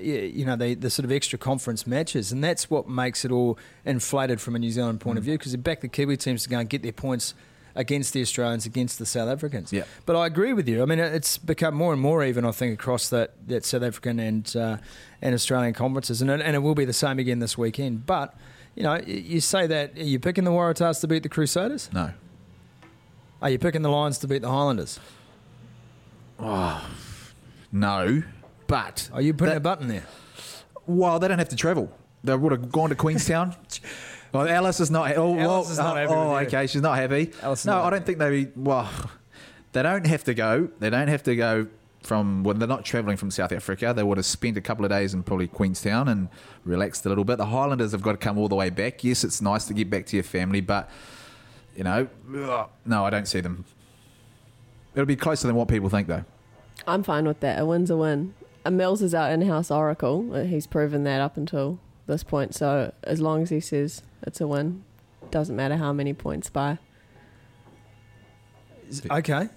you 0.00 0.44
know, 0.44 0.56
the, 0.56 0.74
the 0.74 0.90
sort 0.90 1.04
of 1.04 1.12
extra 1.12 1.38
conference 1.38 1.86
matches, 1.86 2.32
and 2.32 2.42
that's 2.42 2.70
what 2.70 2.88
makes 2.88 3.24
it 3.24 3.30
all 3.32 3.58
inflated 3.84 4.40
from 4.40 4.54
a 4.56 4.58
New 4.58 4.70
Zealand 4.70 5.00
point 5.00 5.16
Mm. 5.16 5.18
of 5.18 5.24
view 5.24 5.38
because 5.38 5.52
they 5.52 5.58
back 5.58 5.80
the 5.80 5.88
Kiwi 5.88 6.16
teams 6.16 6.42
to 6.44 6.48
go 6.48 6.58
and 6.58 6.68
get 6.68 6.82
their 6.82 6.92
points 6.92 7.34
against 7.74 8.12
the 8.12 8.20
Australians, 8.20 8.66
against 8.66 8.98
the 8.98 9.06
South 9.06 9.28
Africans. 9.30 9.72
Yeah. 9.72 9.84
But 10.04 10.14
I 10.16 10.26
agree 10.26 10.52
with 10.52 10.68
you. 10.68 10.82
I 10.82 10.84
mean, 10.84 10.98
it's 10.98 11.38
become 11.38 11.74
more 11.74 11.92
and 11.94 12.02
more 12.02 12.22
even, 12.22 12.44
I 12.44 12.50
think, 12.50 12.74
across 12.74 13.08
that, 13.08 13.32
that 13.48 13.64
South 13.64 13.82
African 13.82 14.18
and 14.20 14.54
uh, 14.56 14.76
and 15.22 15.34
Australian 15.34 15.72
conferences, 15.74 16.20
and 16.20 16.30
it, 16.30 16.40
and 16.42 16.54
it 16.54 16.58
will 16.58 16.74
be 16.74 16.84
the 16.84 16.92
same 16.92 17.18
again 17.18 17.38
this 17.38 17.56
weekend. 17.56 18.04
But 18.06 18.34
you 18.74 18.82
know, 18.82 19.00
you 19.06 19.40
say 19.40 19.66
that 19.66 19.96
are 19.98 20.02
you 20.02 20.18
picking 20.18 20.44
the 20.44 20.50
Waratahs 20.50 21.00
to 21.00 21.06
beat 21.08 21.22
the 21.22 21.28
Crusaders? 21.28 21.88
No. 21.92 22.10
Are 23.40 23.50
you 23.50 23.58
picking 23.58 23.82
the 23.82 23.90
Lions 23.90 24.18
to 24.18 24.28
beat 24.28 24.42
the 24.42 24.50
Highlanders? 24.50 25.00
Oh, 26.38 26.88
No. 27.70 28.22
But 28.72 29.10
Are 29.12 29.20
you 29.20 29.34
putting 29.34 29.52
that- 29.52 29.58
a 29.58 29.60
button 29.60 29.88
there? 29.88 30.04
Well, 30.86 31.18
they 31.18 31.28
don't 31.28 31.38
have 31.38 31.50
to 31.50 31.56
travel. 31.56 31.92
They 32.24 32.34
would 32.34 32.52
have 32.52 32.72
gone 32.72 32.88
to 32.88 32.94
Queenstown. 32.94 33.54
well, 34.32 34.48
Alice 34.48 34.80
is 34.80 34.90
not. 34.90 35.14
Oh, 35.14 35.32
well, 35.32 35.56
Alice 35.56 35.68
oh, 35.68 35.72
is 35.72 35.78
not 35.78 35.92
oh, 35.92 36.00
happy 36.00 36.12
oh, 36.14 36.32
with 36.32 36.46
okay, 36.48 36.66
she's 36.66 36.80
not 36.80 36.96
happy. 36.96 37.32
Alice 37.42 37.66
no, 37.66 37.72
not 37.74 37.84
I 37.84 37.90
don't 37.90 38.06
think 38.06 38.16
they. 38.16 38.48
Well, 38.56 38.88
they 39.72 39.82
don't 39.82 40.06
have 40.06 40.24
to 40.24 40.32
go. 40.32 40.70
They 40.78 40.88
don't 40.88 41.08
have 41.08 41.22
to 41.24 41.36
go 41.36 41.66
from. 42.02 42.44
Well, 42.44 42.54
they're 42.54 42.66
not 42.66 42.86
travelling 42.86 43.18
from 43.18 43.30
South 43.30 43.52
Africa. 43.52 43.92
They 43.94 44.02
would 44.02 44.16
have 44.16 44.24
spent 44.24 44.56
a 44.56 44.62
couple 44.62 44.86
of 44.86 44.90
days 44.90 45.12
in 45.12 45.22
probably 45.22 45.48
Queenstown 45.48 46.08
and 46.08 46.30
relaxed 46.64 47.04
a 47.04 47.10
little 47.10 47.24
bit. 47.24 47.36
The 47.36 47.44
Highlanders 47.44 47.92
have 47.92 48.00
got 48.00 48.12
to 48.12 48.18
come 48.18 48.38
all 48.38 48.48
the 48.48 48.56
way 48.56 48.70
back. 48.70 49.04
Yes, 49.04 49.22
it's 49.22 49.42
nice 49.42 49.66
to 49.66 49.74
get 49.74 49.90
back 49.90 50.06
to 50.06 50.16
your 50.16 50.24
family, 50.24 50.62
but 50.62 50.88
you 51.76 51.84
know, 51.84 52.08
no, 52.86 53.04
I 53.04 53.10
don't 53.10 53.28
see 53.28 53.42
them. 53.42 53.66
It'll 54.94 55.04
be 55.04 55.16
closer 55.16 55.46
than 55.46 55.56
what 55.56 55.68
people 55.68 55.90
think, 55.90 56.08
though. 56.08 56.24
I'm 56.86 57.02
fine 57.02 57.26
with 57.26 57.40
that. 57.40 57.58
A 57.58 57.66
win's 57.66 57.90
a 57.90 57.98
win. 57.98 58.32
And 58.64 58.76
Mills 58.76 59.02
is 59.02 59.14
our 59.14 59.30
in-house 59.30 59.70
oracle. 59.70 60.32
He's 60.44 60.66
proven 60.66 61.04
that 61.04 61.20
up 61.20 61.36
until 61.36 61.78
this 62.06 62.22
point. 62.22 62.54
So 62.54 62.92
as 63.04 63.20
long 63.20 63.42
as 63.42 63.50
he 63.50 63.60
says 63.60 64.02
it's 64.22 64.40
a 64.40 64.46
win, 64.46 64.84
doesn't 65.30 65.56
matter 65.56 65.76
how 65.76 65.92
many 65.92 66.12
points 66.14 66.48
by. 66.50 66.78
Okay. 69.10 69.48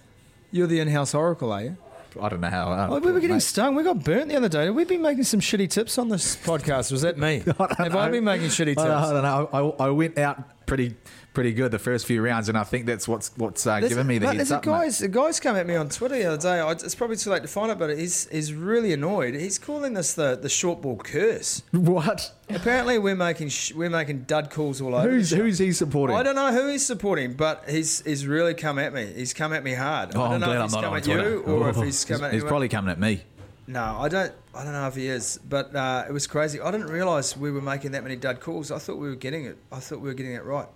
You're 0.51 0.67
the 0.67 0.79
in-house 0.79 1.13
oracle, 1.13 1.51
are 1.51 1.61
you? 1.63 1.77
I 2.21 2.29
don't 2.29 2.39
know 2.39 2.49
how. 2.49 2.71
uh, 2.71 2.87
Oh, 2.91 2.99
we 2.99 3.11
were 3.11 3.19
getting 3.19 3.35
mate. 3.35 3.43
stung. 3.43 3.75
We 3.75 3.83
got 3.83 4.01
burnt 4.03 4.29
the 4.29 4.37
other 4.37 4.47
day. 4.47 4.69
We've 4.69 4.87
been 4.87 5.01
making 5.01 5.25
some 5.25 5.41
shitty 5.41 5.69
tips 5.69 5.97
on 5.97 6.07
this 6.07 6.35
podcast. 6.45 6.91
Was 6.93 7.01
that 7.01 7.17
me? 7.17 7.43
Have 7.77 7.95
I 7.95 8.09
been 8.09 8.23
making 8.23 8.47
shitty 8.47 8.67
tips? 8.67 8.81
I 8.81 8.87
don't, 8.87 8.97
I 9.03 9.11
don't 9.11 9.51
know. 9.53 9.75
I, 9.79 9.85
I 9.87 9.89
went 9.89 10.17
out 10.17 10.65
pretty 10.65 10.95
pretty 11.35 11.53
good 11.53 11.69
the 11.71 11.77
first 11.77 12.07
few 12.07 12.21
rounds, 12.23 12.49
and 12.49 12.57
I 12.57 12.63
think 12.63 12.87
that's 12.87 13.07
what's 13.07 13.29
what's 13.37 13.67
uh, 13.67 13.79
given 13.81 14.07
me 14.07 14.17
the 14.17 14.25
mate, 14.27 14.37
heads 14.37 14.49
a 14.51 14.57
up. 14.57 14.65
mate. 14.65 14.71
guys, 14.71 15.01
a 15.03 15.07
guy's 15.07 15.39
come 15.39 15.55
at 15.55 15.67
me 15.67 15.75
on 15.75 15.89
Twitter 15.89 16.17
the 16.17 16.25
other 16.25 16.41
day. 16.41 16.59
I, 16.59 16.71
it's 16.71 16.95
probably 16.95 17.17
too 17.17 17.29
late 17.29 17.43
to 17.43 17.47
find 17.47 17.71
it, 17.71 17.77
but 17.77 17.95
he's 17.95 18.27
he's 18.29 18.53
really 18.53 18.91
annoyed. 18.93 19.35
He's 19.35 19.59
calling 19.59 19.93
this 19.93 20.13
the, 20.15 20.35
the 20.35 20.49
short 20.49 20.81
ball 20.81 20.97
curse. 20.97 21.61
What? 21.71 22.33
Apparently, 22.49 22.97
we're 22.97 23.15
making 23.15 23.49
sh- 23.49 23.73
we're 23.73 23.89
making 23.91 24.23
dud 24.23 24.49
calls 24.49 24.81
all 24.81 24.95
over. 24.95 25.07
Who's 25.09 25.29
who's 25.31 25.59
he 25.59 25.71
supporting? 25.71 26.15
I 26.15 26.23
don't 26.23 26.35
know 26.35 26.51
who 26.51 26.67
he's 26.69 26.85
supporting, 26.85 27.33
but 27.33 27.63
he's 27.69 28.01
he's 28.03 28.25
really 28.25 28.53
come 28.55 28.79
at 28.79 28.93
me. 28.93 29.05
He's 29.15 29.33
come 29.33 29.53
at 29.53 29.63
me 29.63 29.73
hard. 29.73 30.15
Oh, 30.15 30.21
I 30.21 30.25
I'm 30.25 30.31
don't 30.31 30.39
know 30.41 30.45
glad 30.47 30.55
if 30.55 30.61
I'm 30.61 30.63
he's 30.65 30.73
not 30.73 30.83
come 30.83 30.91
on 30.93 30.97
at 30.97 31.03
Twitter. 31.03 31.29
you 31.29 31.41
or 31.41 31.69
if 31.69 31.77
Oh. 31.77 31.81
he's 31.83 32.05
come 32.05 32.15
he's, 32.15 32.21
at 32.23 32.31
he's 32.31 32.41
anyone. 32.41 32.47
probably 32.49 32.69
coming 32.69 32.91
at 32.91 32.99
me. 32.99 33.23
No, 33.67 33.97
I 33.99 34.09
don't. 34.09 34.31
I 34.53 34.63
don't 34.63 34.73
know 34.73 34.87
if 34.87 34.95
he 34.95 35.07
is, 35.07 35.39
but 35.49 35.75
uh, 35.75 36.05
it 36.07 36.11
was 36.13 36.27
crazy. 36.27 36.61
I 36.61 36.71
didn't 36.71 36.87
realise 36.87 37.35
we 37.35 37.51
were 37.51 37.61
making 37.61 37.91
that 37.91 38.03
many 38.03 38.15
dud 38.15 38.39
calls. 38.39 38.71
I 38.71 38.77
thought 38.77 38.97
we 38.97 39.09
were 39.09 39.15
getting 39.15 39.45
it. 39.45 39.57
I 39.71 39.79
thought 39.79 39.99
we 40.01 40.07
were 40.07 40.13
getting 40.13 40.33
it 40.33 40.43
right 40.45 40.67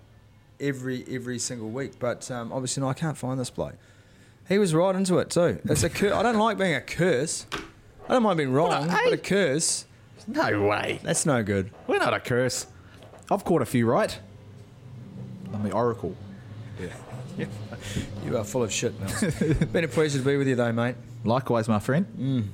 every 0.60 1.04
every 1.10 1.38
single 1.38 1.68
week. 1.70 1.98
But 1.98 2.30
um, 2.30 2.52
obviously, 2.52 2.82
no, 2.82 2.88
I 2.88 2.94
can't 2.94 3.16
find 3.16 3.38
this 3.40 3.50
bloke. 3.50 3.76
He 4.48 4.58
was 4.58 4.74
right 4.74 4.94
into 4.94 5.18
it 5.18 5.30
too. 5.30 5.60
It's 5.64 5.82
a 5.84 5.90
cur- 5.90 6.12
I 6.14 6.22
don't 6.22 6.36
like 6.38 6.58
being 6.58 6.74
a 6.74 6.80
curse. 6.80 7.46
I 8.08 8.14
don't 8.14 8.22
mind 8.24 8.36
being 8.38 8.52
wrong, 8.52 8.88
but 8.88 9.12
a 9.12 9.16
curse. 9.16 9.84
No 10.26 10.66
way. 10.66 10.98
That's 11.02 11.24
no 11.24 11.42
good. 11.42 11.70
We're 11.86 11.98
not 11.98 12.12
a 12.14 12.20
curse. 12.20 12.66
I've 13.30 13.44
caught 13.44 13.62
a 13.62 13.66
few 13.66 13.86
right. 13.86 14.18
I'm 15.54 15.62
the 15.62 15.72
oracle. 15.72 16.16
Yeah. 16.80 17.46
You 18.26 18.36
are 18.36 18.44
full 18.44 18.62
of 18.62 18.70
shit, 18.70 18.92
Mel. 19.00 19.08
Been 19.72 19.84
a 19.84 19.88
pleasure 19.88 20.18
to 20.18 20.24
be 20.24 20.36
with 20.36 20.46
you, 20.46 20.54
though, 20.56 20.72
mate. 20.72 20.96
Likewise, 21.24 21.66
my 21.68 21.78
friend. 21.78 22.50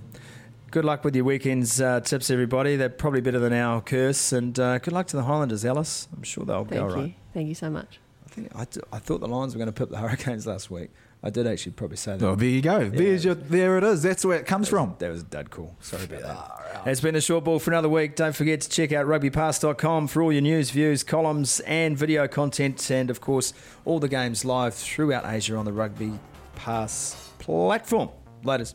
Good 0.70 0.84
luck 0.84 1.04
with 1.04 1.14
your 1.14 1.24
weekend's 1.24 1.80
uh, 1.80 2.00
tips, 2.00 2.30
everybody. 2.30 2.76
They're 2.76 2.88
probably 2.88 3.20
better 3.20 3.38
than 3.38 3.52
our 3.52 3.80
curse. 3.80 4.32
And 4.32 4.58
uh, 4.58 4.78
good 4.78 4.92
luck 4.92 5.06
to 5.08 5.16
the 5.16 5.22
Highlanders, 5.22 5.64
Alice. 5.64 6.08
I'm 6.14 6.24
sure 6.24 6.44
they'll 6.44 6.64
be 6.64 6.76
Thank 6.76 6.90
all 6.90 7.06
you. 7.06 7.14
Thank 7.32 7.48
you 7.48 7.54
so 7.54 7.70
much. 7.70 8.00
I, 8.26 8.28
think, 8.30 8.50
I, 8.54 8.64
th- 8.64 8.84
I 8.92 8.98
thought 8.98 9.20
the 9.20 9.28
Lions 9.28 9.54
were 9.54 9.58
going 9.58 9.72
to 9.72 9.72
pip 9.72 9.90
the 9.90 9.98
Hurricanes 9.98 10.46
last 10.46 10.70
week. 10.70 10.90
I 11.22 11.30
did 11.30 11.46
actually 11.46 11.72
probably 11.72 11.96
say 11.96 12.16
that. 12.16 12.24
Well, 12.24 12.36
there 12.36 12.48
you 12.48 12.62
go. 12.62 12.88
There's 12.88 13.24
your, 13.24 13.34
there 13.34 13.78
it 13.78 13.84
is. 13.84 14.02
That's 14.02 14.24
where 14.24 14.38
it 14.38 14.46
comes 14.46 14.68
from. 14.68 14.96
That 14.98 15.10
was 15.10 15.22
a 15.22 15.24
dead 15.24 15.50
call. 15.50 15.76
Sorry 15.80 16.04
about 16.04 16.22
that. 16.22 16.86
It's 16.86 17.00
been 17.00 17.14
the 17.14 17.20
short 17.20 17.44
ball 17.44 17.58
for 17.58 17.70
another 17.70 17.88
week. 17.88 18.16
Don't 18.16 18.34
forget 18.34 18.60
to 18.60 18.68
check 18.68 18.92
out 18.92 19.06
rugbypass.com 19.06 20.08
for 20.08 20.22
all 20.22 20.32
your 20.32 20.42
news, 20.42 20.70
views, 20.70 21.02
columns, 21.02 21.60
and 21.60 21.96
video 21.96 22.28
content. 22.28 22.90
And 22.90 23.08
of 23.08 23.20
course, 23.20 23.54
all 23.84 23.98
the 23.98 24.08
games 24.08 24.44
live 24.44 24.74
throughout 24.74 25.24
Asia 25.26 25.56
on 25.56 25.64
the 25.64 25.72
Rugby 25.72 26.12
Pass 26.54 27.30
platform. 27.38 28.10
Laters. 28.44 28.74